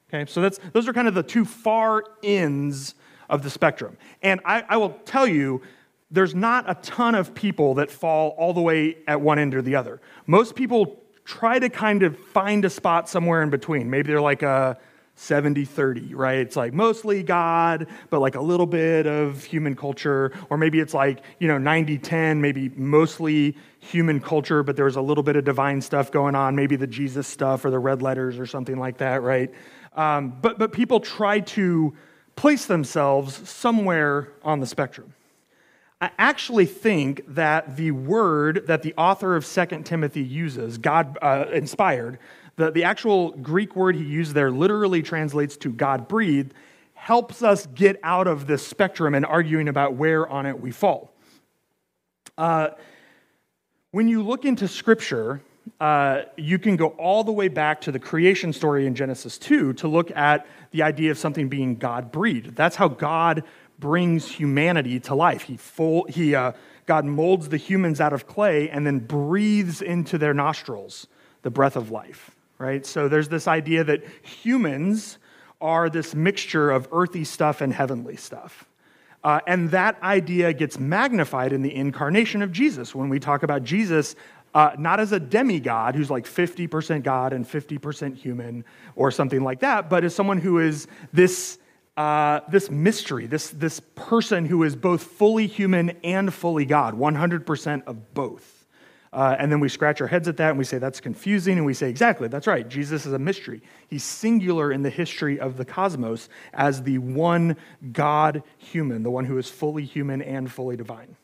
Okay, 0.08 0.30
so 0.30 0.40
that's, 0.40 0.58
those 0.72 0.86
are 0.86 0.92
kind 0.92 1.08
of 1.08 1.14
the 1.14 1.22
two 1.22 1.44
far 1.44 2.04
ends 2.22 2.94
of 3.28 3.42
the 3.42 3.50
spectrum. 3.50 3.96
And 4.22 4.40
I, 4.44 4.64
I 4.68 4.76
will 4.76 4.90
tell 5.04 5.26
you, 5.26 5.62
there's 6.10 6.34
not 6.34 6.70
a 6.70 6.74
ton 6.76 7.16
of 7.16 7.34
people 7.34 7.74
that 7.74 7.90
fall 7.90 8.30
all 8.38 8.52
the 8.54 8.60
way 8.60 8.98
at 9.08 9.20
one 9.20 9.38
end 9.38 9.54
or 9.54 9.62
the 9.62 9.74
other. 9.74 10.00
Most 10.26 10.54
people 10.54 11.02
try 11.24 11.58
to 11.58 11.68
kind 11.68 12.04
of 12.04 12.16
find 12.16 12.64
a 12.64 12.70
spot 12.70 13.08
somewhere 13.08 13.42
in 13.42 13.50
between. 13.50 13.90
Maybe 13.90 14.08
they're 14.08 14.20
like 14.20 14.42
a 14.42 14.78
70 15.16 15.64
30, 15.64 16.14
right? 16.14 16.38
It's 16.38 16.56
like 16.56 16.72
mostly 16.72 17.22
God, 17.22 17.88
but 18.10 18.20
like 18.20 18.36
a 18.36 18.40
little 18.40 18.66
bit 18.66 19.06
of 19.06 19.42
human 19.42 19.74
culture. 19.74 20.30
Or 20.50 20.58
maybe 20.58 20.78
it's 20.78 20.94
like, 20.94 21.22
you 21.40 21.48
know, 21.48 21.58
90 21.58 21.98
10, 21.98 22.40
maybe 22.40 22.68
mostly 22.76 23.56
human 23.80 24.20
culture, 24.20 24.62
but 24.62 24.76
there's 24.76 24.96
a 24.96 25.00
little 25.00 25.24
bit 25.24 25.34
of 25.34 25.44
divine 25.44 25.80
stuff 25.80 26.12
going 26.12 26.34
on, 26.34 26.54
maybe 26.54 26.76
the 26.76 26.86
Jesus 26.86 27.26
stuff 27.26 27.64
or 27.64 27.70
the 27.70 27.78
red 27.78 28.02
letters 28.02 28.38
or 28.38 28.46
something 28.46 28.78
like 28.78 28.98
that, 28.98 29.22
right? 29.22 29.52
Um, 29.96 30.36
but, 30.40 30.58
but 30.58 30.72
people 30.72 31.00
try 31.00 31.40
to 31.40 31.94
place 32.36 32.66
themselves 32.66 33.48
somewhere 33.48 34.28
on 34.42 34.60
the 34.60 34.66
spectrum. 34.66 35.14
I 36.00 36.10
actually 36.18 36.66
think 36.66 37.22
that 37.28 37.76
the 37.76 37.90
word 37.92 38.66
that 38.66 38.82
the 38.82 38.92
author 38.98 39.34
of 39.34 39.46
2 39.46 39.82
Timothy 39.82 40.22
uses, 40.22 40.76
God 40.76 41.16
uh, 41.22 41.46
inspired, 41.50 42.18
the, 42.56 42.70
the 42.70 42.84
actual 42.84 43.30
Greek 43.30 43.74
word 43.74 43.96
he 43.96 44.04
used 44.04 44.34
there 44.34 44.50
literally 44.50 45.02
translates 45.02 45.56
to 45.58 45.72
God 45.72 46.06
breathed, 46.06 46.52
helps 46.92 47.42
us 47.42 47.66
get 47.68 47.98
out 48.02 48.26
of 48.26 48.46
this 48.46 48.66
spectrum 48.66 49.14
and 49.14 49.24
arguing 49.24 49.68
about 49.68 49.94
where 49.94 50.28
on 50.28 50.44
it 50.44 50.60
we 50.60 50.70
fall. 50.70 51.14
Uh, 52.36 52.68
when 53.92 54.08
you 54.08 54.22
look 54.22 54.44
into 54.44 54.68
Scripture, 54.68 55.40
uh, 55.80 56.22
you 56.36 56.58
can 56.58 56.76
go 56.76 56.88
all 56.88 57.24
the 57.24 57.32
way 57.32 57.48
back 57.48 57.80
to 57.82 57.92
the 57.92 57.98
creation 57.98 58.52
story 58.52 58.86
in 58.86 58.94
Genesis 58.94 59.38
2 59.38 59.74
to 59.74 59.88
look 59.88 60.10
at 60.16 60.46
the 60.70 60.82
idea 60.82 61.10
of 61.10 61.18
something 61.18 61.48
being 61.48 61.76
God 61.76 62.12
breathed. 62.12 62.56
That's 62.56 62.76
how 62.76 62.88
God 62.88 63.42
brings 63.78 64.30
humanity 64.30 65.00
to 65.00 65.14
life. 65.14 65.42
He, 65.42 65.56
full, 65.56 66.04
he 66.04 66.34
uh, 66.34 66.52
God 66.86 67.04
molds 67.04 67.48
the 67.48 67.56
humans 67.56 68.00
out 68.00 68.12
of 68.12 68.26
clay 68.26 68.70
and 68.70 68.86
then 68.86 69.00
breathes 69.00 69.82
into 69.82 70.18
their 70.18 70.32
nostrils 70.32 71.06
the 71.42 71.50
breath 71.50 71.76
of 71.76 71.90
life, 71.90 72.30
right? 72.58 72.86
So 72.86 73.08
there's 73.08 73.28
this 73.28 73.46
idea 73.46 73.84
that 73.84 74.04
humans 74.22 75.18
are 75.60 75.90
this 75.90 76.14
mixture 76.14 76.70
of 76.70 76.88
earthy 76.92 77.24
stuff 77.24 77.60
and 77.60 77.72
heavenly 77.72 78.16
stuff. 78.16 78.66
Uh, 79.24 79.40
and 79.46 79.70
that 79.72 80.00
idea 80.02 80.52
gets 80.52 80.78
magnified 80.78 81.52
in 81.52 81.62
the 81.62 81.74
incarnation 81.74 82.42
of 82.42 82.52
Jesus. 82.52 82.94
When 82.94 83.08
we 83.08 83.18
talk 83.18 83.42
about 83.42 83.64
Jesus 83.64 84.14
uh, 84.56 84.74
not 84.78 84.98
as 84.98 85.12
a 85.12 85.20
demigod 85.20 85.94
who's 85.94 86.08
like 86.08 86.24
50% 86.24 87.02
God 87.02 87.34
and 87.34 87.46
50% 87.46 88.16
human 88.16 88.64
or 88.94 89.10
something 89.10 89.44
like 89.44 89.60
that, 89.60 89.90
but 89.90 90.02
as 90.02 90.14
someone 90.14 90.38
who 90.38 90.60
is 90.60 90.86
this, 91.12 91.58
uh, 91.98 92.40
this 92.48 92.70
mystery, 92.70 93.26
this, 93.26 93.50
this 93.50 93.80
person 93.94 94.46
who 94.46 94.62
is 94.62 94.74
both 94.74 95.02
fully 95.02 95.46
human 95.46 95.90
and 96.02 96.32
fully 96.32 96.64
God, 96.64 96.94
100% 96.94 97.84
of 97.86 98.14
both. 98.14 98.66
Uh, 99.12 99.36
and 99.38 99.52
then 99.52 99.60
we 99.60 99.68
scratch 99.68 100.00
our 100.00 100.06
heads 100.06 100.26
at 100.26 100.38
that 100.38 100.48
and 100.48 100.58
we 100.58 100.64
say 100.64 100.78
that's 100.78 101.00
confusing, 101.00 101.58
and 101.58 101.66
we 101.66 101.74
say, 101.74 101.90
exactly, 101.90 102.26
that's 102.26 102.46
right. 102.46 102.66
Jesus 102.66 103.04
is 103.04 103.12
a 103.12 103.18
mystery. 103.18 103.60
He's 103.88 104.04
singular 104.04 104.72
in 104.72 104.80
the 104.80 104.88
history 104.88 105.38
of 105.38 105.58
the 105.58 105.66
cosmos 105.66 106.30
as 106.54 106.82
the 106.82 106.96
one 106.96 107.58
God 107.92 108.42
human, 108.56 109.02
the 109.02 109.10
one 109.10 109.26
who 109.26 109.36
is 109.36 109.50
fully 109.50 109.84
human 109.84 110.22
and 110.22 110.50
fully 110.50 110.78
divine. 110.78 111.14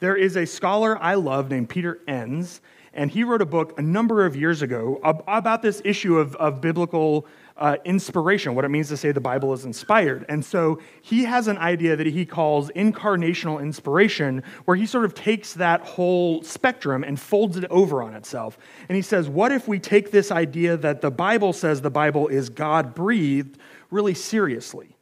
There 0.00 0.16
is 0.16 0.36
a 0.36 0.46
scholar 0.46 0.96
I 1.02 1.14
love 1.14 1.50
named 1.50 1.68
Peter 1.68 1.98
Enns, 2.08 2.62
And 2.98 3.12
he 3.12 3.22
wrote 3.22 3.40
a 3.40 3.46
book 3.46 3.78
a 3.78 3.82
number 3.82 4.26
of 4.26 4.34
years 4.34 4.60
ago 4.60 4.98
about 5.04 5.62
this 5.62 5.80
issue 5.84 6.18
of, 6.18 6.34
of 6.34 6.60
biblical 6.60 7.26
uh, 7.56 7.76
inspiration, 7.84 8.56
what 8.56 8.64
it 8.64 8.70
means 8.70 8.88
to 8.88 8.96
say 8.96 9.12
the 9.12 9.20
Bible 9.20 9.52
is 9.52 9.64
inspired. 9.64 10.26
And 10.28 10.44
so 10.44 10.80
he 11.00 11.22
has 11.22 11.46
an 11.46 11.58
idea 11.58 11.94
that 11.94 12.08
he 12.08 12.26
calls 12.26 12.70
incarnational 12.70 13.62
inspiration, 13.62 14.42
where 14.64 14.76
he 14.76 14.84
sort 14.84 15.04
of 15.04 15.14
takes 15.14 15.52
that 15.54 15.80
whole 15.82 16.42
spectrum 16.42 17.04
and 17.04 17.20
folds 17.20 17.56
it 17.56 17.66
over 17.70 18.02
on 18.02 18.14
itself. 18.14 18.58
And 18.88 18.96
he 18.96 19.02
says, 19.02 19.28
What 19.28 19.52
if 19.52 19.68
we 19.68 19.78
take 19.78 20.10
this 20.10 20.32
idea 20.32 20.76
that 20.76 21.00
the 21.00 21.12
Bible 21.12 21.52
says 21.52 21.80
the 21.80 21.90
Bible 21.90 22.26
is 22.26 22.48
God 22.48 22.96
breathed 22.96 23.58
really 23.92 24.14
seriously? 24.14 24.97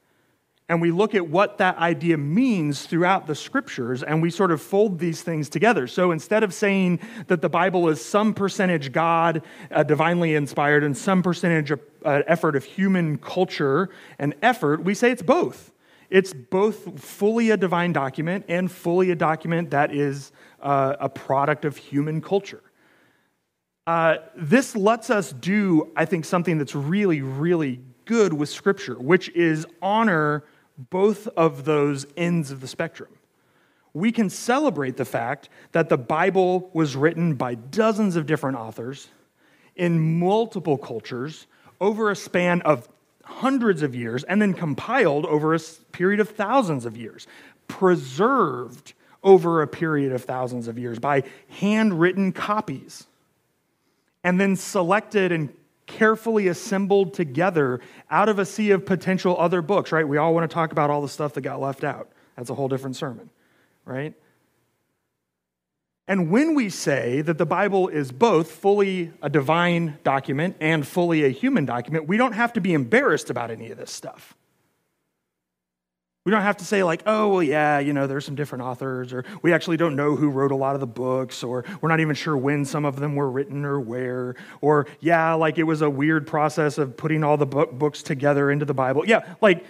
And 0.69 0.81
we 0.81 0.91
look 0.91 1.15
at 1.15 1.29
what 1.29 1.59
that 1.59 1.79
idea 1.79 2.17
means 2.17 2.87
throughout 2.87 3.27
the 3.27 3.35
scriptures 3.35 4.03
and 4.03 4.21
we 4.21 4.31
sort 4.31 4.51
of 4.51 4.61
fold 4.61 4.99
these 4.99 5.23
things 5.23 5.49
together. 5.49 5.87
So 5.87 6.11
instead 6.11 6.43
of 6.43 6.53
saying 6.53 6.99
that 7.29 7.41
the 7.41 7.49
Bible 7.49 7.89
is 7.89 8.05
some 8.05 8.35
percentage 8.35 8.91
God, 8.91 9.43
uh, 9.71 9.85
divinely 9.85 10.35
inspired, 10.35 10.83
and 10.83 10.97
some 10.97 11.23
percentage 11.23 11.71
of, 11.71 11.81
uh, 12.05 12.23
effort 12.27 12.57
of 12.57 12.65
human 12.65 13.19
culture 13.19 13.91
and 14.19 14.35
effort, 14.43 14.83
we 14.83 14.95
say 14.95 15.13
it's 15.13 15.23
both. 15.23 15.73
It's 16.11 16.33
both 16.33 17.01
fully 17.01 17.51
a 17.51 17.57
divine 17.57 17.93
document 17.93 18.45
and 18.49 18.71
fully 18.71 19.11
a 19.13 19.17
document 19.17 19.71
that 19.71 19.95
is 19.95 20.33
uh, 20.61 20.97
a 20.99 21.09
product 21.09 21.65
of 21.65 21.77
human 21.77 22.21
culture. 22.21 22.63
Uh, 23.87 24.17
this 24.37 24.75
lets 24.75 25.11
us 25.11 25.33
do, 25.33 25.93
I 25.95 26.07
think, 26.07 26.25
something 26.25 26.59
that's 26.59 26.75
really, 26.75 27.23
really 27.23 27.81
good 28.05 28.33
with 28.33 28.49
Scripture, 28.49 28.95
which 28.95 29.29
is 29.31 29.65
honor 29.81 30.45
both 30.79 31.27
of 31.29 31.65
those 31.65 32.07
ends 32.17 32.51
of 32.51 32.61
the 32.61 32.69
spectrum. 32.69 33.11
We 33.95 34.13
can 34.13 34.29
celebrate 34.29 34.97
the 34.97 35.05
fact 35.05 35.49
that 35.73 35.89
the 35.89 35.97
Bible 35.97 36.71
was 36.75 36.97
written 36.97 37.35
by 37.35 37.55
dozens 37.55 38.17
of 38.17 38.27
different 38.27 38.59
authors 38.59 39.09
in 39.75 40.19
multiple 40.19 40.77
cultures 40.77 41.47
over 41.81 42.11
a 42.11 42.17
span 42.17 42.61
of 42.63 42.89
hundreds 43.25 43.83
of 43.83 43.95
years 43.95 44.23
and 44.25 44.41
then 44.41 44.55
compiled 44.55 45.27
over 45.27 45.55
a 45.55 45.61
period 45.93 46.21
of 46.21 46.29
thousands 46.31 46.85
of 46.85 46.97
years, 46.97 47.27
preserved 47.69 48.95
over 49.23 49.63
a 49.63 49.67
period 49.67 50.13
of 50.13 50.25
thousands 50.25 50.69
of 50.69 50.79
years 50.79 50.99
by 50.99 51.23
handwritten 51.49 52.33
copies, 52.33 53.07
and 54.23 54.41
then 54.41 54.57
selected 54.57 55.33
and 55.33 55.53
carefully 55.87 56.49
assembled 56.49 57.15
together 57.15 57.81
out 58.11 58.29
of 58.29 58.39
a 58.39 58.45
sea 58.45 58.71
of 58.71 58.85
potential 58.85 59.37
other 59.39 59.63
books, 59.63 59.93
right? 59.93 60.07
We 60.07 60.19
all 60.19 60.35
want 60.35 60.49
to 60.51 60.55
talk 60.55 60.73
about 60.73 60.91
all 60.91 61.01
the 61.01 61.09
stuff 61.09 61.35
that 61.35 61.43
got 61.43 61.61
left 61.61 61.85
out. 61.85 62.11
That's 62.37 62.51
a 62.51 62.55
whole 62.55 62.69
different 62.69 62.97
sermon, 62.97 63.31
right? 63.85 64.15
And 66.09 66.31
when 66.31 66.55
we 66.55 66.69
say 66.69 67.21
that 67.23 67.39
the 67.39 67.47
Bible 67.47 67.89
is 67.89 68.13
both 68.13 68.51
fully 68.51 69.13
a 69.23 69.29
divine 69.29 69.99
document 70.05 70.57
and 70.61 70.87
fully 70.87 71.25
a 71.25 71.31
human 71.31 71.65
document, 71.65 72.07
we 72.07 72.17
don't 72.17 72.33
have 72.33 72.53
to 72.53 72.61
be 72.61 72.75
embarrassed 72.75 73.29
about 73.31 73.51
any 73.51 73.71
of 73.71 73.79
this 73.79 73.91
stuff. 73.91 74.35
We 76.27 76.33
don't 76.33 76.43
have 76.43 76.57
to 76.57 76.65
say, 76.65 76.83
like, 76.83 77.05
oh, 77.07 77.29
well, 77.29 77.43
yeah, 77.43 77.79
you 77.79 77.93
know, 77.93 78.09
there's 78.09 78.25
some 78.25 78.35
different 78.35 78.65
authors, 78.65 79.13
or 79.13 79.25
we 79.43 79.53
actually 79.53 79.77
don't 79.77 79.95
know 79.95 80.17
who 80.17 80.29
wrote 80.29 80.51
a 80.51 80.57
lot 80.57 80.75
of 80.75 80.81
the 80.81 80.87
books, 80.89 81.45
or 81.45 81.65
we're 81.81 81.89
not 81.89 82.01
even 82.01 82.17
sure 82.17 82.37
when 82.37 82.65
some 82.65 82.85
of 82.85 82.97
them 82.97 83.15
were 83.15 83.31
written 83.31 83.65
or 83.65 83.79
where, 83.79 84.35
or 84.61 84.89
yeah, 84.99 85.35
like 85.35 85.57
it 85.57 85.63
was 85.63 85.83
a 85.83 85.89
weird 85.89 86.27
process 86.27 86.79
of 86.79 86.97
putting 86.97 87.23
all 87.23 87.37
the 87.37 87.47
book 87.47 87.71
books 87.79 88.03
together 88.03 88.51
into 88.51 88.65
the 88.65 88.75
Bible. 88.75 89.07
Yeah, 89.07 89.37
like 89.41 89.65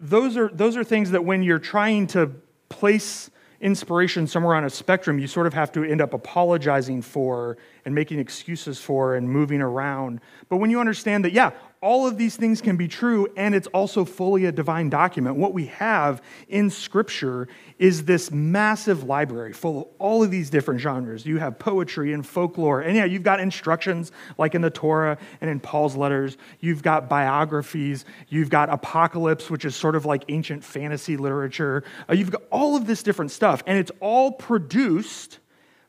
those 0.00 0.38
are, 0.38 0.48
those 0.48 0.78
are 0.78 0.82
things 0.82 1.10
that 1.10 1.26
when 1.26 1.42
you're 1.42 1.58
trying 1.58 2.06
to 2.08 2.30
place 2.70 3.28
inspiration 3.60 4.26
somewhere 4.26 4.54
on 4.54 4.64
a 4.64 4.70
spectrum, 4.70 5.18
you 5.18 5.26
sort 5.26 5.46
of 5.46 5.52
have 5.52 5.70
to 5.72 5.84
end 5.84 6.00
up 6.00 6.14
apologizing 6.14 7.02
for 7.02 7.58
and 7.84 7.94
making 7.94 8.18
excuses 8.18 8.80
for 8.80 9.14
and 9.14 9.28
moving 9.28 9.60
around. 9.60 10.22
But 10.48 10.56
when 10.56 10.70
you 10.70 10.80
understand 10.80 11.26
that, 11.26 11.32
yeah, 11.34 11.50
all 11.82 12.06
of 12.06 12.16
these 12.16 12.36
things 12.36 12.60
can 12.60 12.76
be 12.76 12.86
true, 12.86 13.26
and 13.36 13.56
it's 13.56 13.66
also 13.68 14.04
fully 14.04 14.44
a 14.44 14.52
divine 14.52 14.88
document. 14.88 15.34
What 15.34 15.52
we 15.52 15.66
have 15.66 16.22
in 16.48 16.70
Scripture 16.70 17.48
is 17.76 18.04
this 18.04 18.30
massive 18.30 19.02
library 19.02 19.52
full 19.52 19.80
of 19.80 19.88
all 19.98 20.22
of 20.22 20.30
these 20.30 20.48
different 20.48 20.80
genres. 20.80 21.26
You 21.26 21.38
have 21.38 21.58
poetry 21.58 22.12
and 22.12 22.24
folklore, 22.24 22.82
and 22.82 22.96
yeah, 22.96 23.04
you've 23.04 23.24
got 23.24 23.40
instructions 23.40 24.12
like 24.38 24.54
in 24.54 24.62
the 24.62 24.70
Torah 24.70 25.18
and 25.40 25.50
in 25.50 25.58
Paul's 25.58 25.96
letters. 25.96 26.36
You've 26.60 26.84
got 26.84 27.08
biographies. 27.08 28.04
You've 28.28 28.48
got 28.48 28.70
apocalypse, 28.70 29.50
which 29.50 29.64
is 29.64 29.74
sort 29.74 29.96
of 29.96 30.06
like 30.06 30.24
ancient 30.28 30.62
fantasy 30.62 31.16
literature. 31.16 31.82
Uh, 32.08 32.12
you've 32.12 32.30
got 32.30 32.42
all 32.52 32.76
of 32.76 32.86
this 32.86 33.02
different 33.02 33.32
stuff, 33.32 33.60
and 33.66 33.76
it's 33.76 33.90
all 33.98 34.30
produced 34.30 35.40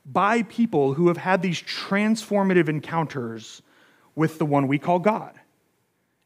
by 0.08 0.42
people 0.42 0.96
who 0.96 1.08
have 1.10 1.18
had 1.18 1.44
these 1.44 1.62
transformative 1.62 2.68
encounters 2.68 3.62
with 4.16 4.40
the 4.40 4.46
one 4.46 4.68
we 4.68 4.80
call 4.80 4.98
God. 4.98 5.40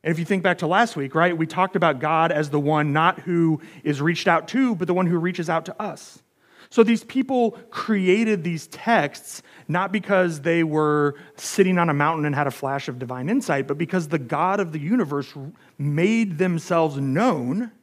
And 0.08 0.14
if 0.14 0.20
you 0.20 0.24
think 0.24 0.42
back 0.42 0.60
to 0.60 0.68
last 0.68 0.96
week, 0.96 1.16
right, 1.16 1.38
we 1.38 1.46
talked 1.46 1.76
about 1.76 2.00
God 2.00 2.32
as 2.32 2.50
the 2.50 2.62
one 2.62 2.94
not 2.94 3.20
who 3.20 3.60
is 3.84 4.02
reached 4.02 4.26
out 4.26 4.48
to, 4.48 4.74
but 4.74 4.88
the 4.88 4.94
one 4.94 5.06
who 5.06 5.18
reaches 5.18 5.50
out 5.50 5.66
to 5.66 5.82
us. 5.82 6.24
So 6.70 6.82
these 6.82 7.04
people 7.04 7.60
created 7.72 8.42
these 8.42 8.68
texts 8.68 9.44
not 9.68 9.92
because 9.92 10.40
they 10.40 10.64
were 10.64 11.16
sitting 11.36 11.78
on 11.78 11.90
a 11.90 11.94
mountain 11.94 12.24
and 12.24 12.34
had 12.34 12.48
a 12.48 12.52
flash 12.52 12.88
of 12.88 13.00
divine 13.00 13.28
insight, 13.28 13.68
but 13.68 13.78
because 13.78 14.08
the 14.08 14.18
God 14.18 14.62
of 14.62 14.72
the 14.72 14.80
universe 14.80 15.34
made 15.78 16.38
themselves 16.38 16.96
known 16.96 17.74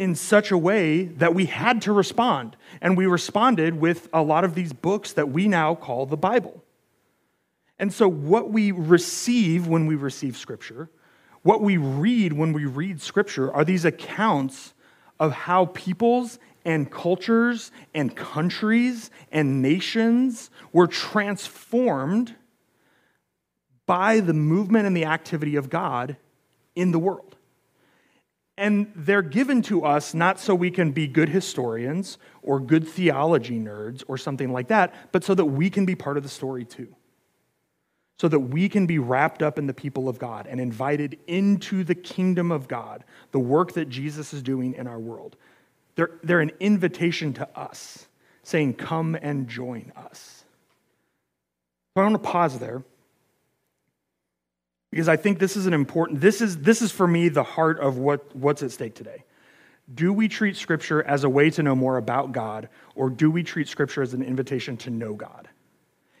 in 0.00 0.16
such 0.16 0.50
a 0.50 0.58
way 0.58 1.04
that 1.04 1.32
we 1.32 1.46
had 1.46 1.80
to 1.82 1.92
respond. 1.92 2.56
And 2.80 2.96
we 2.96 3.06
responded 3.06 3.80
with 3.80 4.08
a 4.12 4.22
lot 4.22 4.42
of 4.42 4.56
these 4.56 4.72
books 4.72 5.12
that 5.12 5.28
we 5.28 5.46
now 5.46 5.76
call 5.76 6.06
the 6.06 6.16
Bible. 6.16 6.64
And 7.78 7.92
so, 7.92 8.08
what 8.08 8.50
we 8.50 8.72
receive 8.72 9.66
when 9.66 9.86
we 9.86 9.96
receive 9.96 10.36
Scripture, 10.36 10.88
what 11.42 11.60
we 11.60 11.76
read 11.76 12.32
when 12.32 12.52
we 12.52 12.64
read 12.64 13.00
Scripture, 13.00 13.52
are 13.52 13.64
these 13.64 13.84
accounts 13.84 14.72
of 15.20 15.32
how 15.32 15.66
peoples 15.66 16.38
and 16.64 16.90
cultures 16.90 17.70
and 17.94 18.16
countries 18.16 19.10
and 19.30 19.62
nations 19.62 20.50
were 20.72 20.86
transformed 20.86 22.34
by 23.84 24.20
the 24.20 24.34
movement 24.34 24.86
and 24.86 24.96
the 24.96 25.04
activity 25.04 25.56
of 25.56 25.70
God 25.70 26.16
in 26.74 26.90
the 26.90 26.98
world. 26.98 27.36
And 28.58 28.90
they're 28.96 29.22
given 29.22 29.62
to 29.62 29.84
us 29.84 30.14
not 30.14 30.40
so 30.40 30.54
we 30.54 30.70
can 30.70 30.90
be 30.90 31.06
good 31.06 31.28
historians 31.28 32.16
or 32.42 32.58
good 32.58 32.88
theology 32.88 33.60
nerds 33.60 34.02
or 34.08 34.16
something 34.16 34.50
like 34.50 34.68
that, 34.68 35.12
but 35.12 35.22
so 35.22 35.34
that 35.34 35.44
we 35.44 35.68
can 35.68 35.84
be 35.84 35.94
part 35.94 36.16
of 36.16 36.22
the 36.22 36.28
story 36.28 36.64
too 36.64 36.94
so 38.18 38.28
that 38.28 38.40
we 38.40 38.68
can 38.68 38.86
be 38.86 38.98
wrapped 38.98 39.42
up 39.42 39.58
in 39.58 39.66
the 39.66 39.74
people 39.74 40.08
of 40.08 40.18
God 40.18 40.46
and 40.46 40.60
invited 40.60 41.18
into 41.26 41.84
the 41.84 41.94
kingdom 41.94 42.50
of 42.50 42.66
God, 42.66 43.04
the 43.30 43.38
work 43.38 43.72
that 43.72 43.88
Jesus 43.88 44.32
is 44.32 44.42
doing 44.42 44.74
in 44.74 44.86
our 44.86 44.98
world. 44.98 45.36
They're, 45.96 46.10
they're 46.22 46.40
an 46.40 46.52
invitation 46.60 47.32
to 47.34 47.58
us, 47.58 48.06
saying, 48.42 48.74
Come 48.74 49.16
and 49.20 49.48
join 49.48 49.92
us. 49.96 50.44
So 51.94 52.02
I 52.02 52.04
want 52.04 52.22
to 52.22 52.30
pause 52.30 52.58
there 52.58 52.82
because 54.90 55.08
I 55.08 55.16
think 55.16 55.38
this 55.38 55.56
is 55.56 55.66
an 55.66 55.74
important, 55.74 56.20
this 56.20 56.40
is, 56.40 56.58
this 56.58 56.80
is 56.80 56.90
for 56.90 57.06
me 57.06 57.28
the 57.28 57.42
heart 57.42 57.80
of 57.80 57.98
what, 57.98 58.34
what's 58.34 58.62
at 58.62 58.70
stake 58.70 58.94
today. 58.94 59.24
Do 59.94 60.12
we 60.12 60.26
treat 60.26 60.56
Scripture 60.56 61.02
as 61.02 61.22
a 61.24 61.28
way 61.28 61.50
to 61.50 61.62
know 61.62 61.74
more 61.74 61.96
about 61.96 62.32
God, 62.32 62.68
or 62.94 63.10
do 63.10 63.30
we 63.30 63.42
treat 63.42 63.68
Scripture 63.68 64.02
as 64.02 64.14
an 64.14 64.22
invitation 64.22 64.76
to 64.78 64.90
know 64.90 65.14
God? 65.14 65.48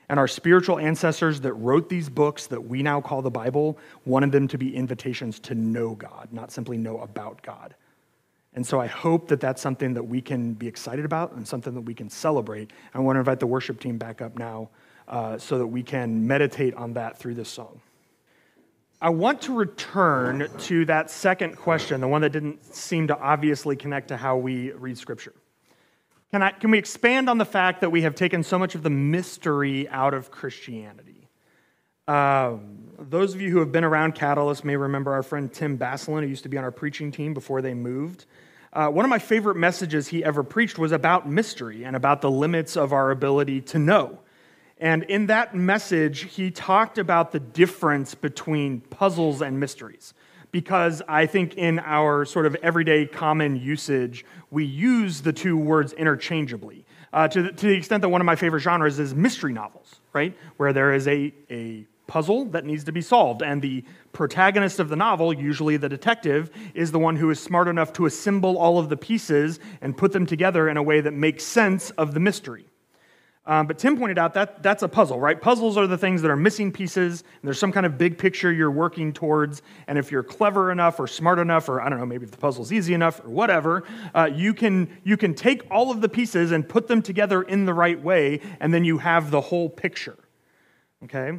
And 0.08 0.20
our 0.20 0.28
spiritual 0.28 0.78
ancestors 0.78 1.40
that 1.40 1.52
wrote 1.54 1.88
these 1.88 2.08
books 2.08 2.46
that 2.48 2.66
we 2.66 2.82
now 2.82 3.00
call 3.00 3.22
the 3.22 3.30
Bible 3.30 3.78
wanted 4.04 4.32
them 4.32 4.46
to 4.48 4.58
be 4.58 4.74
invitations 4.74 5.40
to 5.40 5.54
know 5.54 5.94
God, 5.94 6.28
not 6.32 6.52
simply 6.52 6.78
know 6.78 6.98
about 6.98 7.42
God. 7.42 7.74
And 8.54 8.66
so 8.66 8.80
I 8.80 8.86
hope 8.86 9.28
that 9.28 9.40
that's 9.40 9.60
something 9.60 9.94
that 9.94 10.04
we 10.04 10.22
can 10.22 10.54
be 10.54 10.66
excited 10.66 11.04
about 11.04 11.32
and 11.32 11.46
something 11.46 11.74
that 11.74 11.82
we 11.82 11.92
can 11.92 12.08
celebrate. 12.08 12.70
I 12.94 13.00
want 13.00 13.16
to 13.16 13.18
invite 13.18 13.40
the 13.40 13.46
worship 13.46 13.80
team 13.80 13.98
back 13.98 14.22
up 14.22 14.38
now 14.38 14.70
uh, 15.08 15.38
so 15.38 15.58
that 15.58 15.66
we 15.66 15.82
can 15.82 16.26
meditate 16.26 16.74
on 16.74 16.94
that 16.94 17.18
through 17.18 17.34
this 17.34 17.50
song. 17.50 17.80
I 19.00 19.10
want 19.10 19.42
to 19.42 19.54
return 19.54 20.48
to 20.60 20.86
that 20.86 21.10
second 21.10 21.56
question, 21.56 22.00
the 22.00 22.08
one 22.08 22.22
that 22.22 22.30
didn't 22.30 22.74
seem 22.74 23.08
to 23.08 23.18
obviously 23.18 23.76
connect 23.76 24.08
to 24.08 24.16
how 24.16 24.38
we 24.38 24.70
read 24.72 24.96
Scripture. 24.96 25.34
Can, 26.36 26.42
I, 26.42 26.50
can 26.50 26.70
we 26.70 26.76
expand 26.76 27.30
on 27.30 27.38
the 27.38 27.46
fact 27.46 27.80
that 27.80 27.88
we 27.88 28.02
have 28.02 28.14
taken 28.14 28.42
so 28.42 28.58
much 28.58 28.74
of 28.74 28.82
the 28.82 28.90
mystery 28.90 29.88
out 29.88 30.12
of 30.12 30.30
Christianity? 30.30 31.30
Um, 32.06 32.90
those 32.98 33.34
of 33.34 33.40
you 33.40 33.50
who 33.50 33.60
have 33.60 33.72
been 33.72 33.84
around 33.84 34.14
Catalyst 34.14 34.62
may 34.62 34.76
remember 34.76 35.14
our 35.14 35.22
friend 35.22 35.50
Tim 35.50 35.78
Basselin, 35.78 36.24
who 36.24 36.28
used 36.28 36.42
to 36.42 36.50
be 36.50 36.58
on 36.58 36.64
our 36.64 36.70
preaching 36.70 37.10
team 37.10 37.32
before 37.32 37.62
they 37.62 37.72
moved. 37.72 38.26
Uh, 38.70 38.88
one 38.88 39.02
of 39.02 39.08
my 39.08 39.18
favorite 39.18 39.56
messages 39.56 40.08
he 40.08 40.22
ever 40.22 40.42
preached 40.42 40.78
was 40.78 40.92
about 40.92 41.26
mystery 41.26 41.86
and 41.86 41.96
about 41.96 42.20
the 42.20 42.30
limits 42.30 42.76
of 42.76 42.92
our 42.92 43.10
ability 43.10 43.62
to 43.62 43.78
know. 43.78 44.18
And 44.76 45.04
in 45.04 45.28
that 45.28 45.54
message, 45.54 46.34
he 46.34 46.50
talked 46.50 46.98
about 46.98 47.32
the 47.32 47.40
difference 47.40 48.14
between 48.14 48.82
puzzles 48.82 49.40
and 49.40 49.58
mysteries 49.58 50.12
because 50.52 51.02
I 51.08 51.26
think 51.26 51.56
in 51.56 51.78
our 51.80 52.24
sort 52.24 52.46
of 52.46 52.54
everyday 52.62 53.06
common 53.06 53.56
usage, 53.56 54.24
we 54.50 54.64
use 54.64 55.22
the 55.22 55.32
two 55.32 55.56
words 55.56 55.92
interchangeably. 55.92 56.84
uh, 57.12 57.26
to, 57.28 57.42
the, 57.42 57.52
to 57.52 57.66
the 57.66 57.74
extent 57.74 58.02
that 58.02 58.08
one 58.10 58.20
of 58.20 58.26
my 58.26 58.36
favorite 58.36 58.60
genres 58.60 58.98
is 58.98 59.14
mystery 59.14 59.52
novels, 59.52 60.00
right? 60.12 60.36
Where 60.58 60.72
there 60.72 60.92
is 60.92 61.08
a, 61.08 61.32
a 61.50 61.86
puzzle 62.06 62.44
that 62.46 62.64
needs 62.64 62.84
to 62.84 62.92
be 62.92 63.00
solved, 63.00 63.42
and 63.42 63.62
the 63.62 63.84
protagonist 64.12 64.78
of 64.80 64.88
the 64.88 64.96
novel, 64.96 65.32
usually 65.32 65.76
the 65.76 65.88
detective, 65.88 66.50
is 66.74 66.92
the 66.92 66.98
one 66.98 67.16
who 67.16 67.30
is 67.30 67.40
smart 67.40 67.68
enough 67.68 67.92
to 67.94 68.06
assemble 68.06 68.58
all 68.58 68.78
of 68.78 68.88
the 68.88 68.96
pieces 68.96 69.60
and 69.80 69.96
put 69.96 70.12
them 70.12 70.26
together 70.26 70.68
in 70.68 70.76
a 70.76 70.82
way 70.82 71.00
that 71.00 71.12
makes 71.12 71.42
sense 71.42 71.90
of 71.92 72.14
the 72.14 72.20
mystery. 72.20 72.66
Um, 73.48 73.68
but 73.68 73.78
Tim 73.78 73.96
pointed 73.96 74.18
out 74.18 74.34
that 74.34 74.60
that's 74.60 74.82
a 74.82 74.88
puzzle, 74.88 75.20
right? 75.20 75.40
Puzzles 75.40 75.76
are 75.76 75.86
the 75.86 75.96
things 75.96 76.20
that 76.22 76.30
are 76.32 76.36
missing 76.36 76.72
pieces, 76.72 77.22
and 77.22 77.42
there's 77.44 77.60
some 77.60 77.70
kind 77.70 77.86
of 77.86 77.96
big 77.96 78.18
picture 78.18 78.50
you're 78.52 78.72
working 78.72 79.12
towards. 79.12 79.62
And 79.86 79.98
if 79.98 80.10
you're 80.10 80.24
clever 80.24 80.72
enough 80.72 80.98
or 80.98 81.06
smart 81.06 81.38
enough, 81.38 81.68
or 81.68 81.80
I 81.80 81.88
don't 81.88 82.00
know, 82.00 82.06
maybe 82.06 82.24
if 82.24 82.32
the 82.32 82.38
puzzle's 82.38 82.72
easy 82.72 82.92
enough 82.92 83.24
or 83.24 83.30
whatever, 83.30 83.84
uh, 84.14 84.28
you, 84.34 84.52
can, 84.52 84.88
you 85.04 85.16
can 85.16 85.32
take 85.32 85.62
all 85.70 85.92
of 85.92 86.00
the 86.00 86.08
pieces 86.08 86.50
and 86.50 86.68
put 86.68 86.88
them 86.88 87.02
together 87.02 87.40
in 87.42 87.66
the 87.66 87.74
right 87.74 88.02
way, 88.02 88.40
and 88.58 88.74
then 88.74 88.84
you 88.84 88.98
have 88.98 89.30
the 89.30 89.40
whole 89.40 89.70
picture. 89.70 90.18
Okay? 91.04 91.38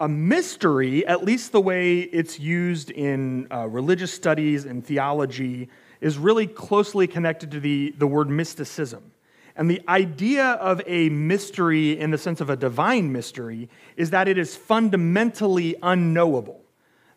A 0.00 0.08
mystery, 0.08 1.06
at 1.06 1.24
least 1.24 1.52
the 1.52 1.60
way 1.60 2.00
it's 2.00 2.38
used 2.38 2.90
in 2.90 3.48
uh, 3.50 3.66
religious 3.66 4.12
studies 4.12 4.66
and 4.66 4.84
theology, 4.84 5.70
is 6.02 6.18
really 6.18 6.46
closely 6.46 7.06
connected 7.06 7.50
to 7.52 7.60
the, 7.60 7.94
the 7.96 8.06
word 8.06 8.28
mysticism. 8.28 9.10
And 9.58 9.68
the 9.68 9.82
idea 9.88 10.52
of 10.52 10.80
a 10.86 11.08
mystery, 11.08 11.98
in 11.98 12.12
the 12.12 12.16
sense 12.16 12.40
of 12.40 12.48
a 12.48 12.54
divine 12.54 13.10
mystery, 13.10 13.68
is 13.96 14.10
that 14.10 14.28
it 14.28 14.38
is 14.38 14.54
fundamentally 14.54 15.74
unknowable, 15.82 16.60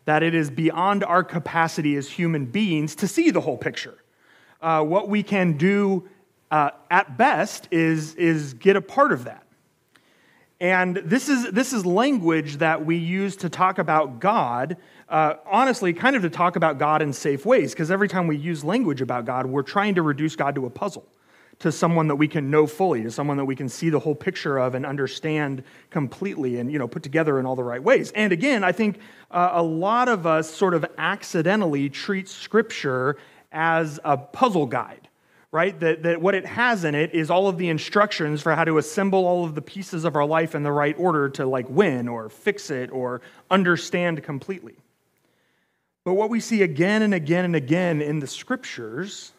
that 0.06 0.24
it 0.24 0.34
is 0.34 0.50
beyond 0.50 1.04
our 1.04 1.22
capacity 1.22 1.94
as 1.94 2.10
human 2.10 2.46
beings 2.46 2.96
to 2.96 3.06
see 3.06 3.30
the 3.30 3.40
whole 3.40 3.56
picture. 3.56 3.94
Uh, 4.60 4.82
what 4.82 5.08
we 5.08 5.22
can 5.22 5.56
do 5.56 6.08
uh, 6.50 6.70
at 6.90 7.16
best 7.16 7.68
is, 7.70 8.16
is 8.16 8.54
get 8.54 8.74
a 8.74 8.82
part 8.82 9.12
of 9.12 9.22
that. 9.24 9.46
And 10.60 10.96
this 10.96 11.28
is, 11.28 11.52
this 11.52 11.72
is 11.72 11.86
language 11.86 12.56
that 12.56 12.84
we 12.84 12.96
use 12.96 13.36
to 13.36 13.48
talk 13.48 13.78
about 13.78 14.18
God, 14.18 14.78
uh, 15.08 15.34
honestly, 15.46 15.92
kind 15.92 16.16
of 16.16 16.22
to 16.22 16.30
talk 16.30 16.56
about 16.56 16.78
God 16.78 17.02
in 17.02 17.12
safe 17.12 17.46
ways, 17.46 17.72
because 17.72 17.92
every 17.92 18.08
time 18.08 18.26
we 18.26 18.36
use 18.36 18.64
language 18.64 19.00
about 19.00 19.26
God, 19.26 19.46
we're 19.46 19.62
trying 19.62 19.94
to 19.94 20.02
reduce 20.02 20.34
God 20.34 20.56
to 20.56 20.66
a 20.66 20.70
puzzle 20.70 21.06
to 21.62 21.70
someone 21.70 22.08
that 22.08 22.16
we 22.16 22.26
can 22.26 22.50
know 22.50 22.66
fully, 22.66 23.04
to 23.04 23.10
someone 23.10 23.36
that 23.36 23.44
we 23.44 23.54
can 23.54 23.68
see 23.68 23.88
the 23.88 23.98
whole 24.00 24.16
picture 24.16 24.58
of 24.58 24.74
and 24.74 24.84
understand 24.84 25.62
completely 25.90 26.58
and 26.58 26.72
you 26.72 26.78
know 26.78 26.88
put 26.88 27.04
together 27.04 27.38
in 27.38 27.46
all 27.46 27.54
the 27.54 27.62
right 27.62 27.82
ways. 27.82 28.10
And 28.16 28.32
again, 28.32 28.64
I 28.64 28.72
think 28.72 28.98
uh, 29.30 29.50
a 29.52 29.62
lot 29.62 30.08
of 30.08 30.26
us 30.26 30.50
sort 30.50 30.74
of 30.74 30.84
accidentally 30.98 31.88
treat 31.88 32.28
Scripture 32.28 33.16
as 33.52 34.00
a 34.02 34.16
puzzle 34.16 34.66
guide, 34.66 35.08
right? 35.52 35.78
That, 35.78 36.02
that 36.02 36.20
what 36.20 36.34
it 36.34 36.46
has 36.46 36.82
in 36.82 36.96
it 36.96 37.14
is 37.14 37.30
all 37.30 37.46
of 37.46 37.58
the 37.58 37.68
instructions 37.68 38.42
for 38.42 38.56
how 38.56 38.64
to 38.64 38.78
assemble 38.78 39.24
all 39.24 39.44
of 39.44 39.54
the 39.54 39.62
pieces 39.62 40.04
of 40.04 40.16
our 40.16 40.26
life 40.26 40.56
in 40.56 40.64
the 40.64 40.72
right 40.72 40.96
order 40.98 41.28
to 41.30 41.46
like 41.46 41.68
win 41.68 42.08
or 42.08 42.28
fix 42.28 42.70
it 42.70 42.90
or 42.90 43.20
understand 43.52 44.24
completely. 44.24 44.74
But 46.04 46.14
what 46.14 46.28
we 46.28 46.40
see 46.40 46.62
again 46.62 47.02
and 47.02 47.14
again 47.14 47.44
and 47.44 47.54
again 47.54 48.02
in 48.02 48.18
the 48.18 48.26
Scriptures 48.26 49.32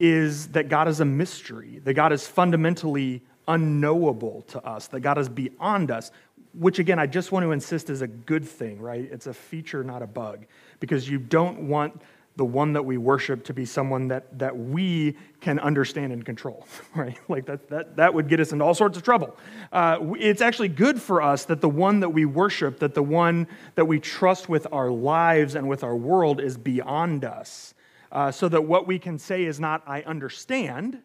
is 0.00 0.48
that 0.48 0.70
God 0.70 0.88
is 0.88 1.00
a 1.00 1.04
mystery, 1.04 1.80
that 1.84 1.94
God 1.94 2.12
is 2.12 2.26
fundamentally 2.26 3.22
unknowable 3.46 4.42
to 4.48 4.66
us, 4.66 4.86
that 4.88 5.00
God 5.00 5.18
is 5.18 5.28
beyond 5.28 5.90
us, 5.90 6.10
which 6.54 6.78
again, 6.78 6.98
I 6.98 7.06
just 7.06 7.30
want 7.30 7.44
to 7.44 7.52
insist 7.52 7.90
is 7.90 8.00
a 8.00 8.06
good 8.08 8.44
thing, 8.44 8.80
right? 8.80 9.06
It's 9.12 9.26
a 9.26 9.34
feature, 9.34 9.84
not 9.84 10.02
a 10.02 10.06
bug, 10.06 10.46
because 10.80 11.08
you 11.08 11.18
don't 11.18 11.68
want 11.68 12.00
the 12.36 12.44
one 12.44 12.72
that 12.72 12.82
we 12.82 12.96
worship 12.96 13.44
to 13.44 13.52
be 13.52 13.66
someone 13.66 14.08
that, 14.08 14.38
that 14.38 14.56
we 14.56 15.14
can 15.40 15.58
understand 15.58 16.12
and 16.12 16.24
control, 16.24 16.66
right? 16.94 17.18
Like 17.28 17.44
that, 17.46 17.68
that, 17.68 17.96
that 17.96 18.14
would 18.14 18.28
get 18.28 18.40
us 18.40 18.52
into 18.52 18.64
all 18.64 18.72
sorts 18.72 18.96
of 18.96 19.02
trouble. 19.02 19.36
Uh, 19.70 19.98
it's 20.18 20.40
actually 20.40 20.68
good 20.68 21.02
for 21.02 21.20
us 21.20 21.44
that 21.46 21.60
the 21.60 21.68
one 21.68 22.00
that 22.00 22.08
we 22.08 22.24
worship, 22.24 22.78
that 22.78 22.94
the 22.94 23.02
one 23.02 23.46
that 23.74 23.84
we 23.84 24.00
trust 24.00 24.48
with 24.48 24.66
our 24.72 24.90
lives 24.90 25.54
and 25.54 25.68
with 25.68 25.84
our 25.84 25.94
world 25.94 26.40
is 26.40 26.56
beyond 26.56 27.24
us 27.26 27.74
uh, 28.12 28.30
so 28.30 28.48
that 28.48 28.62
what 28.62 28.86
we 28.86 28.98
can 28.98 29.18
say 29.18 29.44
is 29.44 29.60
not, 29.60 29.82
I 29.86 30.02
understand, 30.02 31.00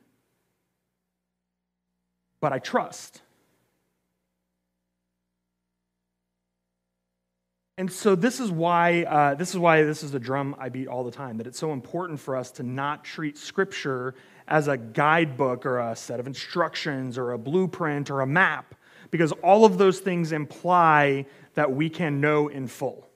but 2.39 2.53
I 2.53 2.59
trust. 2.59 3.21
And 7.77 7.91
so 7.91 8.15
this 8.15 8.39
is 8.39 8.49
why 8.51 9.03
uh, 9.03 9.35
this 9.35 9.49
is 9.49 9.57
why 9.57 9.83
this 9.83 10.01
is 10.01 10.11
the 10.11 10.19
drum 10.19 10.55
I 10.57 10.69
beat 10.69 10.87
all 10.87 11.03
the 11.03 11.11
time. 11.11 11.37
That 11.37 11.47
it's 11.47 11.59
so 11.59 11.73
important 11.73 12.21
for 12.21 12.37
us 12.37 12.49
to 12.51 12.63
not 12.63 13.03
treat 13.03 13.37
Scripture 13.37 14.15
as 14.47 14.69
a 14.69 14.77
guidebook 14.77 15.65
or 15.65 15.79
a 15.79 15.95
set 15.95 16.21
of 16.21 16.27
instructions 16.27 17.17
or 17.17 17.33
a 17.33 17.37
blueprint 17.37 18.09
or 18.09 18.21
a 18.21 18.27
map, 18.27 18.75
because 19.11 19.33
all 19.43 19.65
of 19.65 19.77
those 19.77 19.99
things 19.99 20.31
imply 20.31 21.25
that 21.55 21.69
we 21.69 21.89
can 21.89 22.21
know 22.21 22.47
in 22.47 22.67
full. 22.67 23.09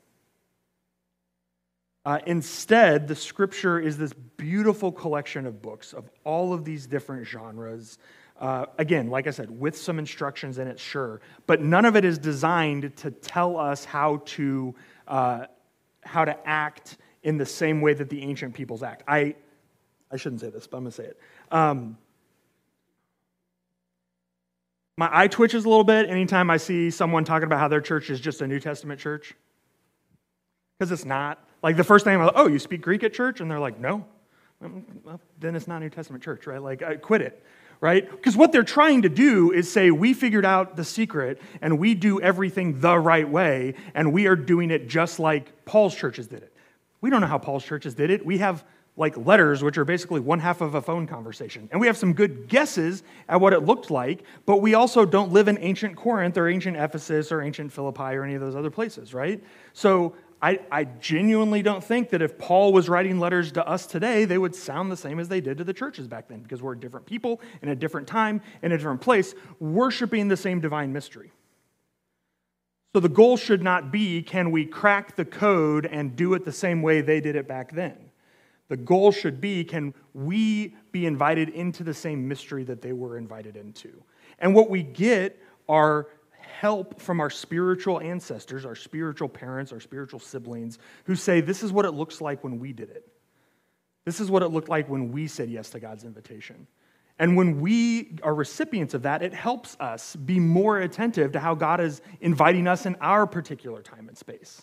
Uh, 2.09 2.17
instead, 2.25 3.07
the 3.07 3.13
scripture 3.13 3.79
is 3.79 3.95
this 3.95 4.13
beautiful 4.35 4.91
collection 4.91 5.45
of 5.45 5.61
books 5.61 5.93
of 5.93 6.09
all 6.23 6.53
of 6.53 6.65
these 6.65 6.87
different 6.87 7.27
genres. 7.27 7.99
Uh, 8.39 8.65
again, 8.79 9.11
like 9.11 9.27
I 9.27 9.29
said, 9.29 9.51
with 9.51 9.77
some 9.77 9.99
instructions 9.99 10.57
in 10.57 10.67
it, 10.67 10.79
sure, 10.79 11.21
but 11.45 11.61
none 11.61 11.85
of 11.85 11.95
it 11.95 12.03
is 12.03 12.17
designed 12.17 12.97
to 12.97 13.11
tell 13.11 13.57
us 13.57 13.85
how 13.85 14.23
to, 14.25 14.73
uh, 15.07 15.45
how 16.03 16.25
to 16.25 16.35
act 16.49 16.97
in 17.21 17.37
the 17.37 17.45
same 17.45 17.79
way 17.79 17.93
that 17.93 18.09
the 18.09 18.23
ancient 18.23 18.55
peoples 18.55 18.81
act. 18.81 19.03
I, 19.07 19.35
I 20.11 20.17
shouldn't 20.17 20.41
say 20.41 20.49
this, 20.49 20.65
but 20.65 20.77
I'm 20.77 20.85
going 20.85 20.91
to 20.91 20.97
say 20.97 21.09
it. 21.09 21.19
Um, 21.51 21.95
my 24.97 25.09
eye 25.11 25.27
twitches 25.27 25.63
a 25.63 25.69
little 25.69 25.83
bit 25.83 26.09
anytime 26.09 26.49
I 26.49 26.57
see 26.57 26.89
someone 26.89 27.23
talking 27.23 27.45
about 27.45 27.59
how 27.59 27.67
their 27.67 27.81
church 27.81 28.09
is 28.09 28.19
just 28.19 28.41
a 28.41 28.47
New 28.47 28.59
Testament 28.59 28.99
church, 28.99 29.35
because 30.79 30.91
it's 30.91 31.05
not. 31.05 31.45
Like 31.61 31.77
the 31.77 31.83
first 31.83 32.05
thing 32.05 32.15
I'm 32.15 32.25
like, 32.25 32.33
oh, 32.35 32.47
you 32.47 32.59
speak 32.59 32.81
Greek 32.81 33.03
at 33.03 33.13
church? 33.13 33.41
And 33.41 33.49
they're 33.49 33.59
like, 33.59 33.79
no. 33.79 34.05
Well, 34.61 35.19
then 35.39 35.55
it's 35.55 35.67
not 35.67 35.79
New 35.79 35.89
Testament 35.89 36.23
church, 36.23 36.45
right? 36.45 36.61
Like, 36.61 36.83
I 36.83 36.95
quit 36.95 37.21
it, 37.21 37.43
right? 37.79 38.09
Because 38.09 38.35
what 38.35 38.51
they're 38.51 38.63
trying 38.63 39.03
to 39.03 39.09
do 39.09 39.51
is 39.51 39.71
say, 39.71 39.89
we 39.89 40.13
figured 40.13 40.45
out 40.45 40.75
the 40.75 40.83
secret 40.83 41.41
and 41.61 41.79
we 41.79 41.95
do 41.95 42.19
everything 42.19 42.79
the 42.79 42.97
right 42.97 43.27
way 43.27 43.75
and 43.93 44.11
we 44.11 44.27
are 44.27 44.35
doing 44.35 44.69
it 44.69 44.89
just 44.89 45.19
like 45.19 45.65
Paul's 45.65 45.95
churches 45.95 46.27
did 46.27 46.43
it. 46.43 46.53
We 47.01 47.09
don't 47.09 47.21
know 47.21 47.27
how 47.27 47.37
Paul's 47.37 47.63
churches 47.63 47.93
did 47.93 48.09
it. 48.09 48.25
We 48.25 48.39
have 48.39 48.65
like 48.97 49.15
letters, 49.15 49.63
which 49.63 49.77
are 49.77 49.85
basically 49.85 50.19
one 50.19 50.39
half 50.39 50.59
of 50.59 50.75
a 50.75 50.81
phone 50.81 51.07
conversation. 51.07 51.69
And 51.71 51.79
we 51.79 51.87
have 51.87 51.95
some 51.95 52.11
good 52.11 52.49
guesses 52.49 53.01
at 53.29 53.39
what 53.39 53.53
it 53.53 53.61
looked 53.63 53.89
like, 53.89 54.23
but 54.45 54.57
we 54.57 54.73
also 54.73 55.05
don't 55.05 55.31
live 55.31 55.47
in 55.47 55.57
ancient 55.59 55.95
Corinth 55.95 56.37
or 56.37 56.49
ancient 56.49 56.75
Ephesus 56.75 57.31
or 57.31 57.41
ancient 57.41 57.71
Philippi 57.71 58.03
or 58.15 58.25
any 58.25 58.33
of 58.33 58.41
those 58.41 58.57
other 58.57 58.69
places, 58.69 59.13
right? 59.13 59.41
So 59.71 60.15
I, 60.41 60.59
I 60.71 60.85
genuinely 60.85 61.61
don't 61.61 61.83
think 61.83 62.09
that 62.11 62.21
if 62.21 62.37
Paul 62.37 62.71
was 62.71 62.87
writing 62.87 63.19
letters 63.19 63.51
to 63.53 63.67
us 63.67 63.85
today, 63.85 64.25
they 64.25 64.37
would 64.37 64.55
sound 64.55 64.91
the 64.91 64.97
same 64.97 65.19
as 65.19 65.27
they 65.27 65.41
did 65.41 65.57
to 65.57 65.63
the 65.63 65.73
churches 65.73 66.07
back 66.07 66.29
then, 66.29 66.39
because 66.39 66.61
we're 66.61 66.75
different 66.75 67.05
people 67.05 67.41
in 67.61 67.69
a 67.69 67.75
different 67.75 68.07
time, 68.07 68.41
in 68.61 68.71
a 68.71 68.77
different 68.77 69.01
place, 69.01 69.35
worshiping 69.59 70.29
the 70.29 70.37
same 70.37 70.61
divine 70.61 70.93
mystery. 70.93 71.31
So 72.93 72.99
the 72.99 73.09
goal 73.09 73.37
should 73.37 73.61
not 73.61 73.91
be 73.91 74.21
can 74.23 74.49
we 74.49 74.65
crack 74.65 75.15
the 75.15 75.25
code 75.25 75.85
and 75.85 76.15
do 76.15 76.33
it 76.33 76.45
the 76.45 76.51
same 76.51 76.81
way 76.81 77.01
they 77.01 77.21
did 77.21 77.35
it 77.35 77.47
back 77.47 77.73
then? 77.73 77.97
The 78.69 78.77
goal 78.77 79.11
should 79.11 79.41
be 79.41 79.63
can 79.63 79.93
we 80.13 80.75
be 80.91 81.05
invited 81.05 81.49
into 81.49 81.83
the 81.83 81.93
same 81.93 82.27
mystery 82.27 82.63
that 82.63 82.81
they 82.81 82.93
were 82.93 83.17
invited 83.17 83.57
into? 83.57 84.01
And 84.39 84.55
what 84.55 84.69
we 84.69 84.83
get 84.83 85.37
are 85.67 86.07
help 86.59 86.99
from 86.99 87.21
our 87.21 87.29
spiritual 87.29 88.01
ancestors, 88.01 88.65
our 88.65 88.75
spiritual 88.75 89.29
parents, 89.29 89.71
our 89.71 89.79
spiritual 89.79 90.19
siblings, 90.19 90.77
who 91.05 91.15
say, 91.15 91.39
This 91.39 91.63
is 91.63 91.71
what 91.71 91.85
it 91.85 91.91
looks 91.91 92.19
like 92.19 92.43
when 92.43 92.59
we 92.59 92.73
did 92.73 92.89
it. 92.89 93.07
This 94.05 94.19
is 94.19 94.29
what 94.29 94.43
it 94.43 94.49
looked 94.49 94.67
like 94.67 94.89
when 94.89 95.11
we 95.11 95.27
said 95.27 95.49
yes 95.49 95.69
to 95.69 95.79
God's 95.79 96.03
invitation. 96.03 96.67
And 97.17 97.37
when 97.37 97.61
we 97.61 98.17
are 98.23 98.33
recipients 98.33 98.93
of 98.93 99.03
that, 99.03 99.21
it 99.21 99.33
helps 99.33 99.77
us 99.79 100.17
be 100.17 100.39
more 100.39 100.79
attentive 100.79 101.31
to 101.33 101.39
how 101.39 101.55
God 101.55 101.79
is 101.79 102.01
inviting 102.19 102.67
us 102.67 102.85
in 102.85 102.95
our 102.95 103.25
particular 103.25 103.81
time 103.81 104.09
and 104.09 104.17
space. 104.17 104.61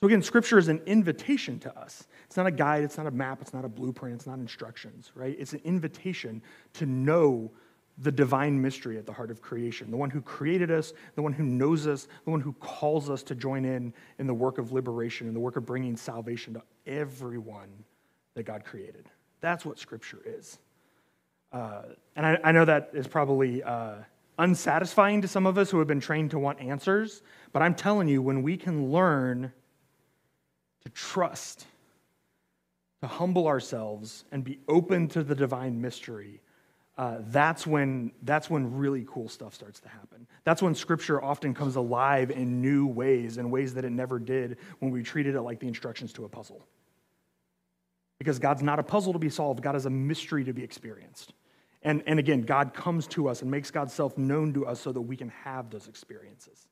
So, 0.00 0.08
again, 0.08 0.22
Scripture 0.22 0.58
is 0.58 0.68
an 0.68 0.80
invitation 0.86 1.60
to 1.60 1.78
us. 1.78 2.06
It's 2.26 2.36
not 2.36 2.46
a 2.46 2.52
guide, 2.52 2.82
it's 2.82 2.96
not 2.96 3.06
a 3.06 3.12
map, 3.12 3.40
it's 3.40 3.54
not 3.54 3.64
a 3.64 3.68
blueprint, 3.68 4.16
it's 4.16 4.26
not 4.26 4.38
instructions, 4.38 5.12
right? 5.14 5.36
It's 5.38 5.52
an 5.52 5.60
invitation 5.64 6.42
to 6.74 6.86
know 6.86 7.52
the 8.00 8.12
divine 8.12 8.60
mystery 8.60 8.96
at 8.96 9.06
the 9.06 9.12
heart 9.12 9.30
of 9.30 9.42
creation, 9.42 9.90
the 9.90 9.96
one 9.96 10.10
who 10.10 10.20
created 10.20 10.70
us, 10.70 10.92
the 11.16 11.22
one 11.22 11.32
who 11.32 11.42
knows 11.42 11.86
us, 11.86 12.06
the 12.24 12.30
one 12.30 12.40
who 12.40 12.52
calls 12.54 13.10
us 13.10 13.22
to 13.24 13.34
join 13.34 13.64
in 13.64 13.92
in 14.18 14.26
the 14.26 14.34
work 14.34 14.58
of 14.58 14.72
liberation, 14.72 15.26
and 15.26 15.34
the 15.34 15.40
work 15.40 15.56
of 15.56 15.66
bringing 15.66 15.96
salvation 15.96 16.54
to 16.54 16.62
everyone 16.86 17.68
that 18.34 18.44
God 18.44 18.64
created. 18.64 19.08
That's 19.40 19.64
what 19.64 19.78
Scripture 19.78 20.20
is. 20.24 20.58
Uh, 21.52 21.82
and 22.14 22.26
I, 22.26 22.38
I, 22.44 22.52
know 22.52 22.64
that 22.64 22.90
is 22.92 23.06
probably 23.06 23.62
uh, 23.62 23.94
unsatisfying 24.38 25.22
to 25.22 25.28
some 25.28 25.46
of 25.46 25.56
us 25.56 25.70
who 25.70 25.78
have 25.78 25.88
been 25.88 26.00
trained 26.00 26.30
to 26.32 26.38
want 26.38 26.60
answers, 26.60 27.22
but 27.52 27.62
I'm 27.62 27.74
telling 27.74 28.06
you, 28.06 28.20
when 28.20 28.42
we 28.42 28.56
can 28.56 28.92
learn 28.92 29.52
to 30.82 30.88
trust 30.90 31.66
to 33.00 33.06
humble 33.06 33.46
ourselves 33.46 34.24
and 34.30 34.44
be 34.44 34.58
open 34.68 35.08
to 35.08 35.22
the 35.22 35.34
divine 35.34 35.80
mystery, 35.80 36.40
uh, 36.98 37.18
that's, 37.28 37.64
when, 37.64 38.10
that's 38.22 38.50
when 38.50 38.76
really 38.76 39.06
cool 39.08 39.28
stuff 39.28 39.54
starts 39.54 39.78
to 39.78 39.88
happen. 39.88 40.26
That's 40.42 40.60
when 40.60 40.74
Scripture 40.74 41.22
often 41.22 41.54
comes 41.54 41.76
alive 41.76 42.32
in 42.32 42.60
new 42.60 42.88
ways, 42.88 43.38
in 43.38 43.50
ways 43.52 43.72
that 43.74 43.84
it 43.84 43.92
never 43.92 44.18
did 44.18 44.58
when 44.80 44.90
we 44.90 45.04
treated 45.04 45.36
it 45.36 45.42
like 45.42 45.60
the 45.60 45.68
instructions 45.68 46.12
to 46.14 46.24
a 46.24 46.28
puzzle. 46.28 46.66
Because 48.18 48.40
God's 48.40 48.62
not 48.62 48.80
a 48.80 48.82
puzzle 48.82 49.12
to 49.12 49.18
be 49.20 49.30
solved, 49.30 49.62
God 49.62 49.76
is 49.76 49.86
a 49.86 49.90
mystery 49.90 50.42
to 50.42 50.52
be 50.52 50.64
experienced. 50.64 51.34
And, 51.82 52.02
and 52.06 52.18
again, 52.18 52.42
God 52.42 52.74
comes 52.74 53.06
to 53.08 53.28
us 53.28 53.42
and 53.42 53.50
makes 53.50 53.70
God's 53.70 53.92
self 53.94 54.18
known 54.18 54.52
to 54.54 54.66
us 54.66 54.80
so 54.80 54.90
that 54.90 55.00
we 55.00 55.16
can 55.16 55.28
have 55.28 55.70
those 55.70 55.86
experiences. 55.86 56.66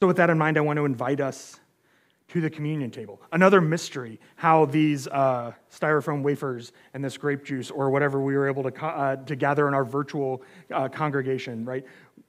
So, 0.00 0.06
with 0.06 0.16
that 0.16 0.30
in 0.30 0.38
mind, 0.38 0.56
I 0.56 0.62
want 0.62 0.78
to 0.78 0.86
invite 0.86 1.20
us 1.20 1.60
to 2.28 2.40
the 2.40 2.50
communion 2.50 2.90
table. 2.90 3.20
Another 3.32 3.60
mystery 3.60 4.18
how 4.36 4.64
these 4.64 5.06
uh, 5.08 5.52
styrofoam 5.70 6.22
wafers 6.22 6.72
and 6.94 7.04
this 7.04 7.16
grape 7.16 7.44
juice 7.44 7.70
or 7.70 7.90
whatever 7.90 8.20
we 8.20 8.34
were 8.34 8.48
able 8.48 8.62
to, 8.62 8.70
co- 8.70 8.86
uh, 8.86 9.16
to 9.16 9.36
gather 9.36 9.68
in 9.68 9.74
our 9.74 9.84
virtual 9.84 10.42
uh, 10.72 10.88
congregation, 10.88 11.64
right? 11.64 11.84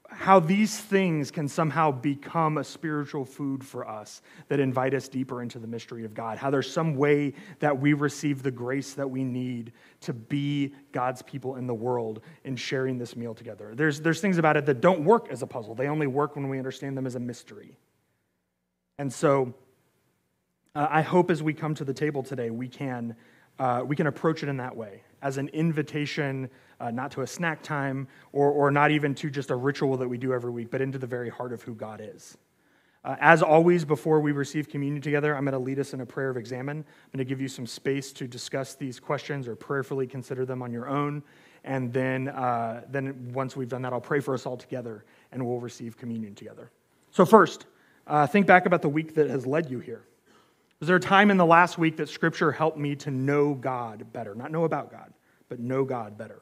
How 0.10 0.40
these 0.40 0.80
things 0.80 1.32
can 1.32 1.48
somehow 1.48 1.92
become 1.92 2.58
a 2.58 2.64
spiritual 2.64 3.26
food 3.26 3.64
for 3.64 3.88
us 3.88 4.22
that 4.50 4.60
invite 4.60 4.94
us 4.94 5.08
deeper 5.08 5.42
into 5.42 5.58
the 5.58 5.66
mystery 5.66 6.06
of 6.06 6.14
God. 6.14 6.38
How 6.38 6.52
there's 6.52 6.72
some 6.72 6.96
way 6.96 7.34
that 7.60 7.80
we 7.80 7.94
receive 7.94 8.44
the 8.44 8.52
grace 8.52 8.94
that 8.94 9.10
we 9.10 9.24
need 9.24 9.72
to 10.02 10.14
be 10.14 10.74
God's 10.92 11.22
people 11.24 11.56
in 11.56 11.66
the 11.66 11.74
world 11.74 12.22
in 12.44 12.56
sharing 12.56 12.98
this 12.98 13.16
meal 13.16 13.34
together. 13.34 13.74
There's, 13.74 14.00
there's 14.00 14.22
things 14.22 14.38
about 14.38 14.58
it 14.58 14.66
that 14.68 14.82
don't 14.82 15.04
work 15.04 15.30
as 15.32 15.42
a 15.42 15.48
puzzle, 15.48 15.74
they 15.74 15.88
only 15.88 16.08
work 16.08 16.36
when 16.36 16.50
we 16.50 16.60
understand 16.60 16.96
them 16.98 17.08
as 17.08 17.16
a 17.16 17.20
mystery. 17.20 17.78
And 18.98 19.12
so, 19.12 19.54
uh, 20.76 20.88
I 20.90 21.02
hope 21.02 21.32
as 21.32 21.42
we 21.42 21.54
come 21.54 21.74
to 21.76 21.86
the 21.86 21.94
table 21.94 22.22
today, 22.22 22.50
we 22.50 22.68
can, 22.68 23.16
uh, 23.60 23.84
we 23.86 23.96
can 23.96 24.08
approach 24.08 24.44
it 24.44 24.50
in 24.50 24.58
that 24.58 24.76
way 24.76 25.02
as 25.22 25.38
an 25.38 25.48
invitation, 25.50 26.50
uh, 26.80 26.92
not 26.92 27.12
to 27.12 27.22
a 27.22 27.28
snack 27.28 27.64
time 27.64 28.08
or, 28.34 28.52
or 28.52 28.70
not 28.70 28.92
even 28.92 29.16
to 29.16 29.30
just 29.30 29.50
a 29.50 29.56
ritual 29.56 29.98
that 29.98 30.08
we 30.08 30.18
do 30.18 30.34
every 30.34 30.52
week, 30.52 30.70
but 30.70 30.82
into 30.82 30.98
the 30.98 31.08
very 31.08 31.30
heart 31.30 31.54
of 31.54 31.64
who 31.64 31.74
God 31.74 32.02
is. 32.04 32.38
Uh, 33.06 33.16
as 33.20 33.42
always, 33.42 33.86
before 33.86 34.20
we 34.20 34.32
receive 34.32 34.68
communion 34.68 35.02
together, 35.02 35.36
I'm 35.36 35.46
going 35.46 35.54
to 35.54 35.60
lead 35.60 35.80
us 35.80 35.94
in 35.94 36.02
a 36.02 36.06
prayer 36.06 36.30
of 36.30 36.38
examen. 36.38 36.78
I'm 36.78 37.18
going 37.18 37.26
to 37.26 37.30
give 37.30 37.40
you 37.40 37.48
some 37.48 37.68
space 37.68 38.12
to 38.14 38.28
discuss 38.28 38.74
these 38.74 39.00
questions 39.00 39.48
or 39.48 39.56
prayerfully 39.56 40.08
consider 40.08 40.44
them 40.44 40.62
on 40.62 40.72
your 40.72 40.90
own. 40.90 41.24
And 41.64 41.94
then, 41.94 42.30
uh, 42.30 42.82
then 42.90 43.32
once 43.32 43.56
we've 43.56 43.70
done 43.70 43.84
that, 43.84 43.94
I'll 43.94 44.02
pray 44.02 44.20
for 44.20 44.34
us 44.34 44.46
all 44.46 44.58
together 44.58 45.06
and 45.32 45.46
we'll 45.46 45.60
receive 45.60 45.98
communion 45.98 46.34
together. 46.34 46.72
So, 47.12 47.26
first, 47.26 47.68
uh, 48.08 48.28
think 48.28 48.48
back 48.48 48.66
about 48.66 48.82
the 48.82 48.90
week 48.90 49.14
that 49.16 49.30
has 49.30 49.46
led 49.46 49.70
you 49.70 49.80
here. 49.80 50.04
Was 50.80 50.88
there 50.88 50.98
a 50.98 51.00
time 51.00 51.32
in 51.32 51.38
the 51.38 51.46
last 51.46 51.78
week 51.78 51.98
that 51.98 52.10
Scripture 52.10 52.52
helped 52.52 52.78
me 52.78 52.96
to 52.98 53.12
know 53.12 53.54
God 53.54 54.12
better? 54.12 54.36
Not 54.36 54.52
know 54.52 54.66
about 54.66 54.92
God, 54.92 55.14
but 55.48 55.60
know 55.60 55.86
God 55.86 56.18
better. 56.18 56.42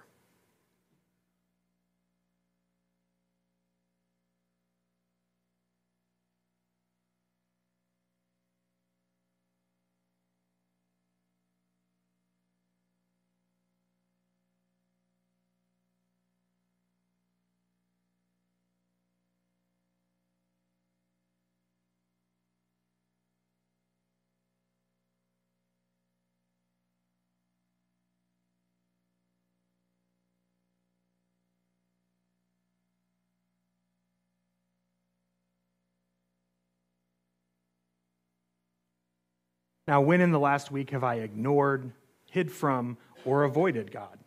Now, 39.87 40.01
when 40.01 40.21
in 40.21 40.31
the 40.31 40.39
last 40.39 40.71
week 40.71 40.91
have 40.91 41.03
I 41.03 41.15
ignored, 41.15 41.91
hid 42.31 42.51
from, 42.51 42.97
or 43.25 43.43
avoided 43.43 43.91
God? 43.91 44.19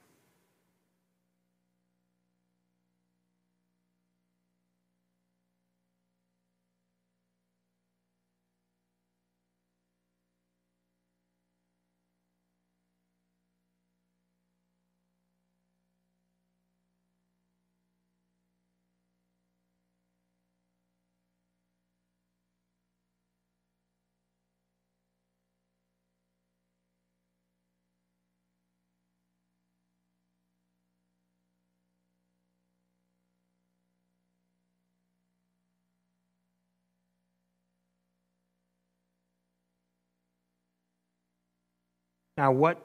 Now, 42.37 42.53
what 42.53 42.85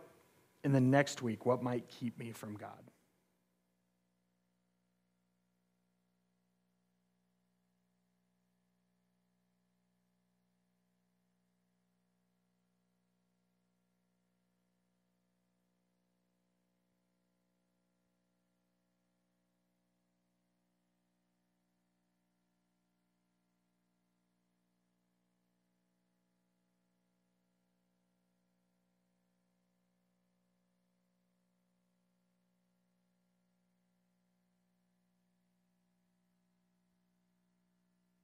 in 0.64 0.72
the 0.72 0.80
next 0.80 1.22
week, 1.22 1.46
what 1.46 1.62
might 1.62 1.88
keep 1.88 2.18
me 2.18 2.32
from 2.32 2.56
God? 2.56 2.80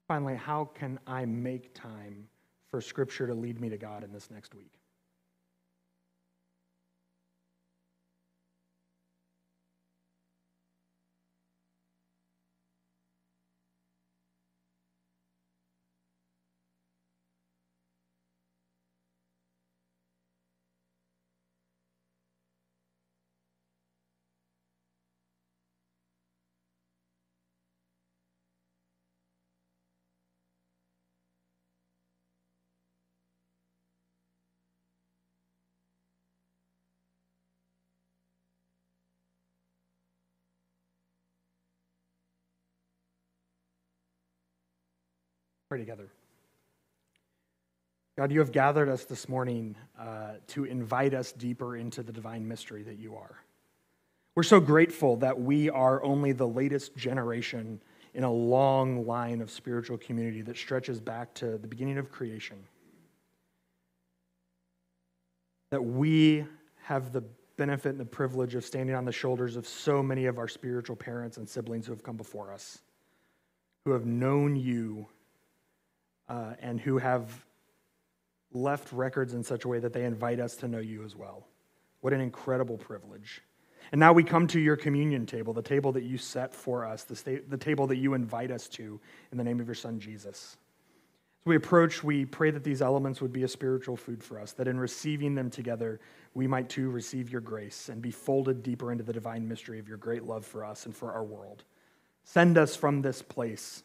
Finally, 0.07 0.35
how 0.35 0.65
can 0.73 0.99
I 1.05 1.25
make 1.25 1.73
time 1.73 2.27
for 2.69 2.79
Scripture 2.79 3.27
to 3.27 3.33
lead 3.33 3.59
me 3.59 3.69
to 3.69 3.77
God 3.77 4.03
in 4.03 4.11
this 4.13 4.31
next 4.31 4.55
week? 4.55 4.71
Pray 45.69 45.79
together. 45.79 46.07
God, 48.17 48.31
you 48.31 48.39
have 48.39 48.53
gathered 48.53 48.87
us 48.87 49.03
this 49.03 49.27
morning 49.27 49.75
uh, 49.99 50.35
to 50.47 50.63
invite 50.63 51.13
us 51.13 51.33
deeper 51.33 51.75
into 51.75 52.01
the 52.03 52.13
divine 52.13 52.47
mystery 52.47 52.83
that 52.83 52.97
you 52.97 53.15
are. 53.15 53.35
We're 54.33 54.43
so 54.43 54.61
grateful 54.61 55.17
that 55.17 55.41
we 55.41 55.69
are 55.69 56.01
only 56.03 56.31
the 56.31 56.47
latest 56.47 56.95
generation 56.95 57.81
in 58.13 58.23
a 58.23 58.31
long 58.31 59.05
line 59.05 59.41
of 59.41 59.51
spiritual 59.51 59.97
community 59.97 60.41
that 60.43 60.55
stretches 60.55 61.01
back 61.01 61.33
to 61.35 61.57
the 61.57 61.67
beginning 61.67 61.97
of 61.97 62.11
creation. 62.11 62.57
That 65.71 65.83
we 65.83 66.45
have 66.83 67.11
the 67.11 67.23
benefit 67.57 67.89
and 67.89 67.99
the 67.99 68.05
privilege 68.05 68.55
of 68.55 68.63
standing 68.63 68.95
on 68.95 69.03
the 69.03 69.11
shoulders 69.11 69.57
of 69.57 69.67
so 69.67 70.01
many 70.01 70.27
of 70.27 70.37
our 70.37 70.47
spiritual 70.47 70.95
parents 70.95 71.35
and 71.35 71.49
siblings 71.49 71.85
who 71.85 71.91
have 71.91 72.03
come 72.03 72.15
before 72.15 72.53
us, 72.53 72.79
who 73.83 73.91
have 73.91 74.05
known 74.05 74.55
you 74.55 75.07
uh, 76.29 76.53
and 76.59 76.79
who 76.79 76.97
have 76.97 77.45
left 78.51 78.91
records 78.91 79.33
in 79.33 79.43
such 79.43 79.65
a 79.65 79.67
way 79.67 79.79
that 79.79 79.93
they 79.93 80.05
invite 80.05 80.39
us 80.39 80.55
to 80.57 80.67
know 80.67 80.79
you 80.79 81.03
as 81.03 81.15
well. 81.15 81.47
What 82.01 82.13
an 82.13 82.21
incredible 82.21 82.77
privilege. 82.77 83.41
And 83.91 83.99
now 83.99 84.13
we 84.13 84.23
come 84.23 84.47
to 84.47 84.59
your 84.59 84.75
communion 84.75 85.25
table, 85.25 85.53
the 85.53 85.61
table 85.61 85.91
that 85.93 86.03
you 86.03 86.17
set 86.17 86.53
for 86.53 86.85
us, 86.85 87.03
the, 87.03 87.15
sta- 87.15 87.41
the 87.47 87.57
table 87.57 87.87
that 87.87 87.97
you 87.97 88.13
invite 88.13 88.51
us 88.51 88.67
to 88.69 88.99
in 89.31 89.37
the 89.37 89.43
name 89.43 89.59
of 89.59 89.67
your 89.67 89.75
son, 89.75 89.99
Jesus. 89.99 90.57
As 91.41 91.45
we 91.45 91.55
approach, 91.55 92.03
we 92.03 92.25
pray 92.25 92.51
that 92.51 92.63
these 92.63 92.81
elements 92.81 93.21
would 93.21 93.31
be 93.31 93.43
a 93.43 93.47
spiritual 93.47 93.95
food 93.95 94.21
for 94.21 94.39
us, 94.39 94.51
that 94.53 94.67
in 94.67 94.77
receiving 94.77 95.35
them 95.35 95.49
together, 95.49 96.01
we 96.33 96.47
might 96.47 96.69
too 96.69 96.89
receive 96.89 97.31
your 97.31 97.41
grace 97.41 97.87
and 97.87 98.01
be 98.01 98.11
folded 98.11 98.61
deeper 98.61 98.91
into 98.91 99.03
the 99.03 99.13
divine 99.13 99.47
mystery 99.47 99.79
of 99.79 99.87
your 99.87 99.97
great 99.97 100.23
love 100.23 100.45
for 100.45 100.65
us 100.65 100.85
and 100.85 100.95
for 100.95 101.13
our 101.13 101.23
world. 101.23 101.63
Send 102.25 102.57
us 102.57 102.75
from 102.75 103.01
this 103.01 103.21
place 103.21 103.83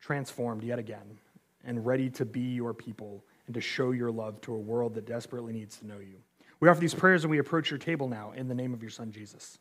transformed 0.00 0.62
yet 0.62 0.78
again 0.78 1.18
and 1.66 1.84
ready 1.84 2.08
to 2.10 2.24
be 2.24 2.40
your 2.40 2.72
people 2.72 3.24
and 3.46 3.54
to 3.54 3.60
show 3.60 3.90
your 3.90 4.10
love 4.10 4.40
to 4.42 4.54
a 4.54 4.58
world 4.58 4.94
that 4.94 5.04
desperately 5.04 5.52
needs 5.52 5.76
to 5.78 5.86
know 5.86 5.98
you. 5.98 6.16
We 6.60 6.68
offer 6.68 6.80
these 6.80 6.94
prayers 6.94 7.24
and 7.24 7.30
we 7.30 7.38
approach 7.38 7.70
your 7.70 7.78
table 7.78 8.08
now 8.08 8.32
in 8.32 8.48
the 8.48 8.54
name 8.54 8.72
of 8.72 8.82
your 8.82 8.90
son, 8.90 9.12
Jesus. 9.12 9.58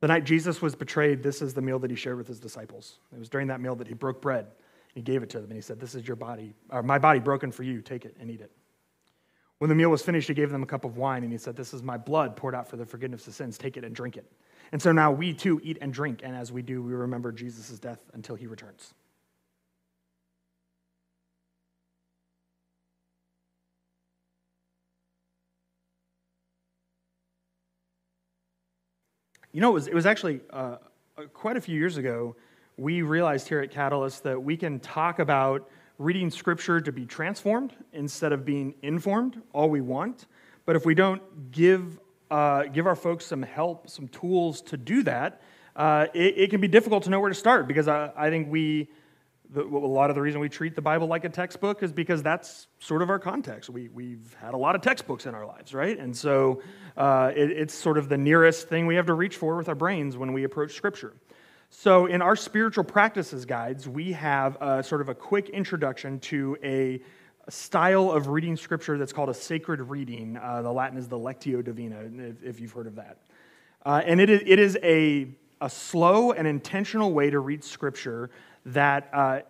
The 0.00 0.08
night 0.08 0.24
Jesus 0.24 0.62
was 0.62 0.76
betrayed, 0.76 1.22
this 1.22 1.42
is 1.42 1.54
the 1.54 1.62
meal 1.62 1.78
that 1.80 1.90
he 1.90 1.96
shared 1.96 2.18
with 2.18 2.28
his 2.28 2.38
disciples. 2.38 2.98
It 3.12 3.18
was 3.18 3.28
during 3.28 3.48
that 3.48 3.60
meal 3.60 3.74
that 3.76 3.88
he 3.88 3.94
broke 3.94 4.20
bread. 4.20 4.44
And 4.44 4.94
he 4.94 5.02
gave 5.02 5.22
it 5.22 5.30
to 5.30 5.40
them 5.40 5.46
and 5.46 5.56
he 5.56 5.62
said, 5.62 5.80
This 5.80 5.94
is 5.94 6.06
your 6.06 6.16
body, 6.16 6.54
or 6.70 6.82
my 6.82 6.98
body 6.98 7.18
broken 7.18 7.50
for 7.50 7.62
you. 7.62 7.80
Take 7.80 8.04
it 8.04 8.16
and 8.20 8.30
eat 8.30 8.40
it. 8.40 8.52
When 9.58 9.70
the 9.70 9.74
meal 9.74 9.88
was 9.88 10.02
finished, 10.02 10.28
he 10.28 10.34
gave 10.34 10.50
them 10.50 10.62
a 10.62 10.66
cup 10.66 10.84
of 10.84 10.98
wine 10.98 11.22
and 11.22 11.32
he 11.32 11.38
said, 11.38 11.56
This 11.56 11.72
is 11.72 11.82
my 11.82 11.96
blood 11.96 12.36
poured 12.36 12.54
out 12.54 12.68
for 12.68 12.76
the 12.76 12.84
forgiveness 12.84 13.26
of 13.26 13.34
sins. 13.34 13.56
Take 13.56 13.76
it 13.76 13.84
and 13.84 13.94
drink 13.94 14.16
it. 14.16 14.30
And 14.72 14.82
so 14.82 14.92
now 14.92 15.12
we 15.12 15.32
too 15.32 15.60
eat 15.64 15.78
and 15.80 15.92
drink. 15.92 16.20
And 16.22 16.36
as 16.36 16.52
we 16.52 16.60
do, 16.60 16.82
we 16.82 16.92
remember 16.92 17.32
Jesus' 17.32 17.78
death 17.78 18.00
until 18.12 18.36
he 18.36 18.46
returns. 18.46 18.92
You 29.56 29.62
know, 29.62 29.70
it 29.70 29.72
was, 29.72 29.86
it 29.86 29.94
was 29.94 30.04
actually 30.04 30.40
uh, 30.50 30.76
uh, 31.16 31.22
quite 31.32 31.56
a 31.56 31.62
few 31.62 31.78
years 31.78 31.96
ago, 31.96 32.36
we 32.76 33.00
realized 33.00 33.48
here 33.48 33.62
at 33.62 33.70
Catalyst 33.70 34.22
that 34.24 34.38
we 34.38 34.54
can 34.54 34.78
talk 34.80 35.18
about 35.18 35.70
reading 35.96 36.30
scripture 36.30 36.78
to 36.78 36.92
be 36.92 37.06
transformed 37.06 37.72
instead 37.94 38.32
of 38.32 38.44
being 38.44 38.74
informed 38.82 39.40
all 39.54 39.70
we 39.70 39.80
want. 39.80 40.26
But 40.66 40.76
if 40.76 40.84
we 40.84 40.94
don't 40.94 41.22
give, 41.52 41.98
uh, 42.30 42.64
give 42.64 42.86
our 42.86 42.94
folks 42.94 43.24
some 43.24 43.40
help, 43.40 43.88
some 43.88 44.08
tools 44.08 44.60
to 44.60 44.76
do 44.76 45.02
that, 45.04 45.40
uh, 45.74 46.08
it, 46.12 46.36
it, 46.36 46.50
can 46.50 46.60
be 46.60 46.68
difficult 46.68 47.04
to 47.04 47.08
know 47.08 47.18
where 47.18 47.30
to 47.30 47.34
start 47.34 47.66
because 47.66 47.88
I, 47.88 48.10
I 48.14 48.28
think 48.28 48.50
we 48.50 48.90
the, 49.50 49.62
a 49.62 49.64
lot 49.64 50.10
of 50.10 50.16
the 50.16 50.22
reason 50.22 50.40
we 50.40 50.48
treat 50.48 50.74
the 50.74 50.82
Bible 50.82 51.06
like 51.06 51.24
a 51.24 51.28
textbook 51.28 51.82
is 51.82 51.92
because 51.92 52.22
that's 52.22 52.66
sort 52.78 53.02
of 53.02 53.10
our 53.10 53.18
context. 53.18 53.70
We, 53.70 53.88
we've 53.88 54.36
had 54.40 54.54
a 54.54 54.56
lot 54.56 54.74
of 54.74 54.82
textbooks 54.82 55.26
in 55.26 55.34
our 55.34 55.46
lives, 55.46 55.74
right? 55.74 55.98
And 55.98 56.16
so 56.16 56.62
uh, 56.96 57.32
it, 57.34 57.50
it's 57.50 57.74
sort 57.74 57.98
of 57.98 58.08
the 58.08 58.18
nearest 58.18 58.68
thing 58.68 58.86
we 58.86 58.96
have 58.96 59.06
to 59.06 59.14
reach 59.14 59.36
for 59.36 59.56
with 59.56 59.68
our 59.68 59.74
brains 59.74 60.16
when 60.16 60.32
we 60.32 60.44
approach 60.44 60.72
Scripture. 60.72 61.14
So, 61.68 62.06
in 62.06 62.22
our 62.22 62.36
spiritual 62.36 62.84
practices 62.84 63.44
guides, 63.44 63.88
we 63.88 64.12
have 64.12 64.56
a, 64.60 64.84
sort 64.84 65.00
of 65.00 65.08
a 65.08 65.14
quick 65.14 65.48
introduction 65.48 66.20
to 66.20 66.56
a, 66.62 67.02
style 67.48 68.10
of 68.10 68.28
reading 68.28 68.56
Scripture 68.56 68.98
that's 68.98 69.12
called 69.12 69.28
a 69.28 69.34
sacred 69.34 69.80
reading. 69.80 70.36
Uh, 70.36 70.62
the 70.62 70.72
Latin 70.72 70.98
is 70.98 71.08
the 71.08 71.18
Lectio 71.18 71.62
Divina, 71.62 72.00
if, 72.00 72.42
if 72.42 72.60
you've 72.60 72.72
heard 72.72 72.86
of 72.86 72.96
that. 72.96 73.18
Uh, 73.84 74.02
and 74.04 74.20
it 74.20 74.28
is, 74.28 74.42
it 74.44 74.58
is 74.58 74.76
a, 74.82 75.28
a 75.60 75.70
slow 75.70 76.32
and 76.32 76.46
intentional 76.46 77.12
way 77.12 77.30
to 77.30 77.38
read 77.38 77.62
Scripture 77.62 78.30
that, 78.66 79.08
uh, 79.12 79.40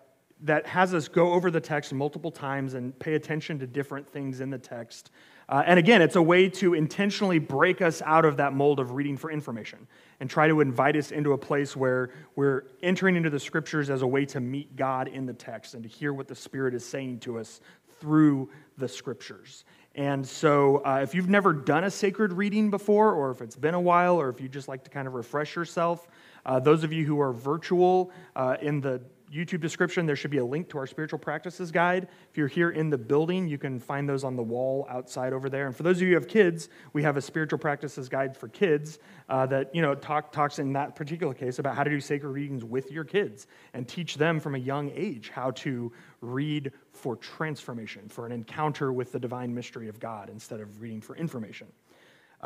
that 0.43 0.67
has 0.67 0.95
us 0.95 1.09
go 1.09 1.33
over 1.33 1.51
the 1.51 1.61
text 1.61 1.93
multiple 1.93 2.31
times 2.31 2.75
and 2.75 2.97
pay 2.99 3.15
attention 3.15 3.59
to 3.59 3.67
different 3.67 4.09
things 4.09 4.41
in 4.41 4.51
the 4.51 4.59
text. 4.59 5.11
Uh, 5.49 5.63
and 5.65 5.79
again, 5.79 6.03
it's 6.03 6.17
a 6.17 6.23
way 6.23 6.49
to 6.49 6.75
intentionally 6.75 7.39
break 7.39 7.81
us 7.81 8.03
out 8.03 8.25
of 8.25 8.37
that 8.37 8.53
mold 8.53 8.81
of 8.81 8.93
reading 8.93 9.17
for 9.17 9.31
information 9.31 9.87
and 10.19 10.29
try 10.29 10.49
to 10.49 10.61
invite 10.61 10.97
us 10.97 11.13
into 11.13 11.33
a 11.33 11.39
place 11.39 11.77
where 11.77 12.11
we're 12.35 12.65
entering 12.83 13.17
into 13.17 13.31
the 13.31 13.39
scriptures 13.39 13.89
as 13.89 14.03
a 14.03 14.07
way 14.07 14.27
to 14.27 14.41
meet 14.41 14.75
God 14.75 15.09
in 15.09 15.25
the 15.25 15.33
text 15.33 15.75
and 15.75 15.85
to 15.85 15.89
hear 15.89 16.13
what 16.13 16.27
the 16.27 16.35
Spirit 16.35 16.75
is 16.75 16.85
saying 16.85 17.21
to 17.21 17.39
us 17.39 17.61
through 18.01 18.51
the 18.77 18.89
scriptures. 18.89 19.65
And 19.95 20.27
so, 20.27 20.83
uh, 20.85 21.01
if 21.03 21.15
you've 21.15 21.31
never 21.31 21.55
done 21.55 21.85
a 21.85 21.91
sacred 21.91 22.33
reading 22.35 22.69
before, 22.71 23.13
or 23.13 23.31
if 23.31 23.41
it's 23.41 23.57
been 23.57 23.73
a 23.73 23.81
while, 23.81 24.21
or 24.21 24.29
if 24.29 24.43
you 24.43 24.49
just 24.49 24.69
like 24.69 24.85
to 24.85 24.91
kind 24.91 25.09
of 25.09 25.15
refresh 25.15 25.57
yourself, 25.57 26.07
uh, 26.47 26.59
those 26.59 26.85
of 26.85 26.93
you 26.93 27.05
who 27.05 27.21
are 27.21 27.33
virtual, 27.33 28.11
uh, 28.35 28.57
in 28.63 28.81
the 28.81 29.03
YouTube 29.33 29.61
description, 29.61 30.07
there 30.07 30.17
should 30.17 30.31
be 30.31 30.39
a 30.39 30.45
link 30.45 30.69
to 30.69 30.79
our 30.79 30.87
spiritual 30.87 31.19
practices 31.19 31.73
guide. 31.73 32.07
If 32.31 32.39
you're 32.39 32.47
here 32.47 32.71
in 32.71 32.91
the 32.91 32.99
building, 32.99 33.49
you 33.49 33.59
can 33.59 33.81
find 33.81 34.09
those 34.09 34.23
on 34.23 34.37
the 34.37 34.43
wall 34.43 34.87
outside 34.89 35.33
over 35.33 35.51
there. 35.51 35.67
And 35.67 35.75
for 35.75 35.83
those 35.83 35.97
of 35.97 36.03
you 36.03 36.09
who 36.11 36.15
have 36.15 36.29
kids, 36.29 36.69
we 36.93 37.03
have 37.03 37.17
a 37.17 37.21
spiritual 37.21 37.59
practices 37.59 38.09
guide 38.09 38.37
for 38.37 38.49
kids 38.49 39.01
uh, 39.29 39.45
that 39.47 39.75
you 39.75 39.83
know 39.83 39.95
talk, 39.95 40.31
talks 40.31 40.59
in 40.59 40.73
that 40.75 40.95
particular 40.95 41.35
case 41.35 41.59
about 41.59 41.75
how 41.75 41.83
to 41.83 41.91
do 41.91 42.01
sacred 42.01 42.31
readings 42.31 42.65
with 42.65 42.93
your 42.93 43.05
kids 43.05 43.49
and 43.75 43.89
teach 43.89 44.15
them 44.15 44.39
from 44.39 44.55
a 44.55 44.59
young 44.59 44.91
age 44.95 45.31
how 45.31 45.51
to 45.53 45.93
read 46.21 46.73
for 46.93 47.17
transformation, 47.17 48.09
for 48.09 48.27
an 48.27 48.33
encounter 48.33 48.93
with 48.93 49.11
the 49.11 49.19
divine 49.19 49.53
mystery 49.53 49.89
of 49.89 49.99
God 49.99 50.31
instead 50.31 50.61
of 50.61 50.81
reading 50.81 51.01
for 51.01 51.17
information. 51.17 51.67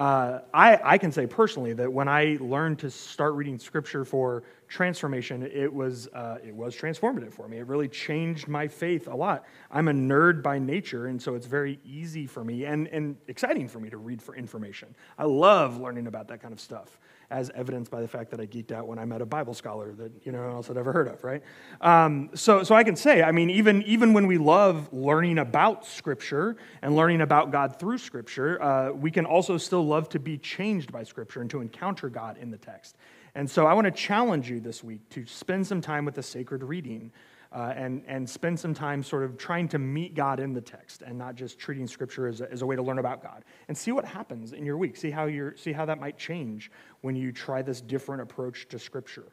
Uh, 0.01 0.41
I, 0.55 0.81
I, 0.83 0.97
can 0.97 1.13
say 1.13 1.27
personally 1.27 1.75
that 1.75 1.93
when 1.93 2.09
I 2.09 2.39
learned 2.41 2.79
to 2.79 2.91
start 2.91 3.35
reading 3.35 3.59
scripture 3.59 4.03
for 4.07 4.45
transformation, 4.67 5.43
it 5.43 5.71
was, 5.71 6.09
uh, 6.15 6.39
it 6.43 6.55
was 6.55 6.75
transformative 6.75 7.35
for 7.35 7.47
me. 7.47 7.59
It 7.59 7.67
really 7.67 7.87
changed 7.87 8.49
my 8.49 8.67
faith 8.67 9.09
a 9.09 9.15
lot. 9.15 9.45
I'm 9.71 9.89
a 9.89 9.93
nerd 9.93 10.43
by 10.43 10.59
nature, 10.59 11.09
and 11.09 11.21
so 11.21 11.35
it's 11.35 11.45
very 11.45 11.79
easy 11.85 12.27
for 12.27 12.43
me 12.43 12.65
and, 12.65 12.89
and 12.89 13.15
exciting 13.29 13.69
for 13.69 13.79
me 13.79 13.91
to 13.91 13.99
read 13.99 14.23
for 14.23 14.35
information. 14.35 14.95
I 15.19 15.25
love 15.25 15.79
learning 15.79 16.07
about 16.07 16.29
that 16.29 16.41
kind 16.41 16.55
of 16.55 16.61
stuff 16.61 16.99
as 17.31 17.51
evidenced 17.55 17.91
by 17.91 18.01
the 18.01 18.09
fact 18.09 18.31
that 18.33 18.41
I 18.41 18.47
geeked 18.47 18.73
out 18.73 18.89
when 18.89 18.99
I 18.99 19.05
met 19.05 19.23
a 19.23 19.27
Bible 19.27 19.55
scholar 19.55 19.93
that 19.93 20.11
you 20.25 20.33
know 20.33 20.51
else 20.51 20.67
had 20.67 20.77
ever 20.77 20.93
heard 20.93 21.09
of, 21.09 21.23
right? 21.23 21.43
Um, 21.81 22.31
so, 22.35 22.63
so 22.65 22.75
I 22.75 22.83
can 22.83 22.97
say, 22.97 23.23
I 23.23 23.31
mean, 23.31 23.51
even, 23.51 23.83
even 23.83 24.13
when 24.13 24.27
we 24.27 24.39
love 24.39 24.93
learning 24.93 25.39
about 25.39 25.87
Scripture 25.87 26.57
and 26.83 26.97
learning 26.97 27.21
about 27.21 27.53
God 27.53 27.79
through 27.79 27.99
Scripture, 27.99 28.61
uh, 28.63 28.91
we 28.93 29.11
can 29.11 29.25
also 29.25 29.57
still 29.59 29.87
love 29.87 30.09
to 30.11 30.19
be 30.19 30.39
changed 30.39 30.91
by 30.91 31.05
Scripture 31.05 31.41
and 31.41 31.51
to 31.51 31.61
encounter 31.61 32.09
God 32.09 32.37
in 32.39 32.51
the 32.51 32.59
text. 32.59 32.97
And 33.35 33.51
so 33.51 33.67
I 33.67 33.75
want 33.75 33.87
to 33.87 33.91
challenge 33.91 34.51
you 34.51 34.61
this 34.61 34.83
week 34.83 35.09
to 35.11 35.25
spend 35.27 35.67
some 35.67 35.81
time 35.81 36.05
with 36.05 36.15
the 36.15 36.23
sacred 36.23 36.63
reading 36.63 37.13
uh, 37.53 37.73
and, 37.75 38.03
and 38.07 38.29
spend 38.29 38.59
some 38.59 38.75
time 38.75 39.03
sort 39.03 39.25
of 39.25 39.37
trying 39.37 39.69
to 39.69 39.79
meet 39.79 40.15
God 40.15 40.39
in 40.39 40.53
the 40.53 40.61
text 40.61 41.03
and 41.03 41.19
not 41.19 41.35
just 41.35 41.59
treating 41.59 41.87
Scripture 41.87 42.29
as 42.29 42.41
a, 42.41 42.51
as 42.51 42.63
a 42.63 42.67
way 42.67 42.77
to 42.77 42.83
learn 42.83 42.99
about 42.99 43.23
God. 43.23 43.45
And 43.69 43.77
see 43.77 43.93
what 43.93 44.05
happens 44.05 44.53
in 44.53 44.65
your 44.65 44.77
week. 44.77 44.97
See 44.97 45.11
how, 45.11 45.25
you're, 45.25 45.57
see 45.57 45.73
how 45.73 45.85
that 45.87 45.99
might 45.99 46.17
change 46.17 46.71
when 47.01 47.17
you 47.17 47.33
try 47.33 47.63
this 47.63 47.81
different 47.81 48.23
approach 48.23 48.69
to 48.69 48.79
Scripture. 48.79 49.27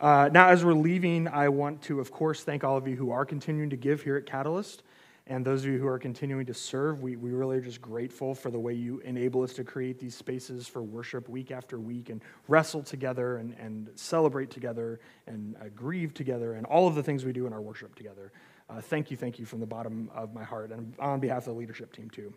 Uh, 0.00 0.28
now, 0.30 0.48
as 0.48 0.64
we're 0.64 0.74
leaving, 0.74 1.26
I 1.26 1.48
want 1.48 1.82
to, 1.82 2.00
of 2.00 2.12
course, 2.12 2.44
thank 2.44 2.62
all 2.64 2.76
of 2.76 2.86
you 2.86 2.96
who 2.96 3.10
are 3.10 3.24
continuing 3.24 3.70
to 3.70 3.76
give 3.76 4.02
here 4.02 4.16
at 4.16 4.26
Catalyst. 4.26 4.82
And 5.28 5.44
those 5.44 5.64
of 5.64 5.70
you 5.70 5.78
who 5.78 5.88
are 5.88 5.98
continuing 5.98 6.46
to 6.46 6.54
serve, 6.54 7.02
we, 7.02 7.16
we 7.16 7.30
really 7.30 7.56
are 7.56 7.60
just 7.60 7.80
grateful 7.80 8.32
for 8.32 8.50
the 8.52 8.60
way 8.60 8.74
you 8.74 9.00
enable 9.00 9.42
us 9.42 9.54
to 9.54 9.64
create 9.64 9.98
these 9.98 10.14
spaces 10.14 10.68
for 10.68 10.84
worship 10.84 11.28
week 11.28 11.50
after 11.50 11.80
week 11.80 12.10
and 12.10 12.22
wrestle 12.46 12.82
together 12.82 13.38
and, 13.38 13.56
and 13.58 13.90
celebrate 13.96 14.50
together 14.50 15.00
and 15.26 15.56
uh, 15.56 15.64
grieve 15.74 16.14
together 16.14 16.54
and 16.54 16.64
all 16.66 16.86
of 16.86 16.94
the 16.94 17.02
things 17.02 17.24
we 17.24 17.32
do 17.32 17.44
in 17.44 17.52
our 17.52 17.60
worship 17.60 17.96
together. 17.96 18.30
Uh, 18.70 18.80
thank 18.80 19.10
you, 19.10 19.16
thank 19.16 19.40
you 19.40 19.44
from 19.44 19.58
the 19.58 19.66
bottom 19.66 20.08
of 20.14 20.32
my 20.32 20.44
heart 20.44 20.70
and 20.70 20.94
on 21.00 21.18
behalf 21.18 21.38
of 21.38 21.54
the 21.54 21.58
leadership 21.58 21.92
team, 21.92 22.08
too. 22.08 22.32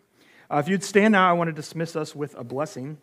Uh, 0.50 0.56
if 0.56 0.68
you'd 0.68 0.82
stand 0.82 1.12
now, 1.12 1.30
I 1.30 1.32
want 1.34 1.46
to 1.46 1.52
dismiss 1.52 1.94
us 1.94 2.12
with 2.16 2.34
a 2.34 2.42
blessing. 2.42 2.98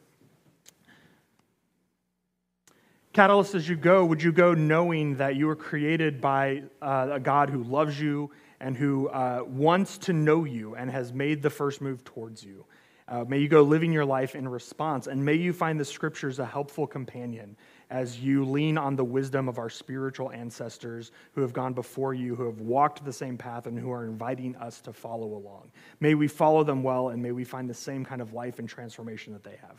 Catalyst, 3.14 3.56
as 3.56 3.70
you 3.70 3.78
go, 3.78 4.04
would 4.04 4.22
you 4.22 4.34
go 4.34 4.54
knowing 4.54 5.16
that 5.16 5.38
you 5.38 5.48
were 5.48 5.56
created 5.56 6.20
by 6.20 6.64
uh, 6.82 7.08
a 7.14 7.20
God 7.22 7.50
who 7.50 7.64
loves 7.64 8.00
you 8.00 8.32
and 8.60 8.76
who 8.76 9.08
uh, 9.10 9.44
wants 9.46 9.98
to 10.00 10.14
know 10.14 10.44
you 10.44 10.76
and 10.76 10.90
has 10.90 11.14
made 11.14 11.42
the 11.42 11.50
first 11.50 11.82
move 11.82 12.04
towards 12.04 12.44
you. 12.44 12.66
Uh, 13.10 13.24
may 13.26 13.38
you 13.38 13.48
go 13.48 13.62
living 13.62 13.94
your 13.94 14.04
life 14.04 14.36
in 14.36 14.48
response, 14.48 15.08
and 15.08 15.24
may 15.24 15.34
you 15.34 15.54
find 15.54 15.80
the 15.80 15.86
scriptures 15.86 16.40
a 16.40 16.46
helpful 16.46 16.86
companion 16.86 17.56
as 17.90 18.20
you 18.20 18.44
lean 18.44 18.78
on 18.78 18.98
the 18.98 19.04
wisdom 19.04 19.48
of 19.48 19.58
our 19.58 19.70
spiritual 19.70 20.30
ancestors 20.32 21.12
who 21.32 21.40
have 21.42 21.54
gone 21.54 21.72
before 21.72 22.14
you, 22.14 22.36
who 22.36 22.46
have 22.46 22.60
walked 22.60 23.06
the 23.06 23.14
same 23.14 23.38
path, 23.38 23.66
and 23.66 23.80
who 23.80 23.92
are 23.92 24.04
inviting 24.04 24.58
us 24.58 24.82
to 24.82 24.92
follow 24.92 25.36
along. 25.36 25.72
May 26.02 26.16
we 26.16 26.28
follow 26.28 26.66
them 26.66 26.84
well, 26.84 27.10
and 27.10 27.24
may 27.24 27.32
we 27.32 27.46
find 27.46 27.70
the 27.70 27.74
same 27.74 28.04
kind 28.04 28.22
of 28.22 28.34
life 28.34 28.60
and 28.60 28.68
transformation 28.68 29.32
that 29.32 29.44
they 29.44 29.56
have. 29.62 29.78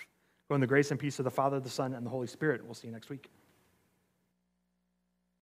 Go 0.49 0.55
in 0.55 0.63
the 0.63 0.67
grace 0.67 0.91
and 0.91 0.99
peace 0.99 1.19
of 1.19 1.27
the 1.27 1.31
Father, 1.31 1.61
the 1.61 1.69
Son, 1.69 1.93
and 1.93 2.07
the 2.07 2.11
Holy 2.11 2.27
Spirit. 2.27 2.65
We'll 2.65 2.73
see 2.73 2.87
you 2.87 2.95
next 2.95 3.11
week. 3.11 3.29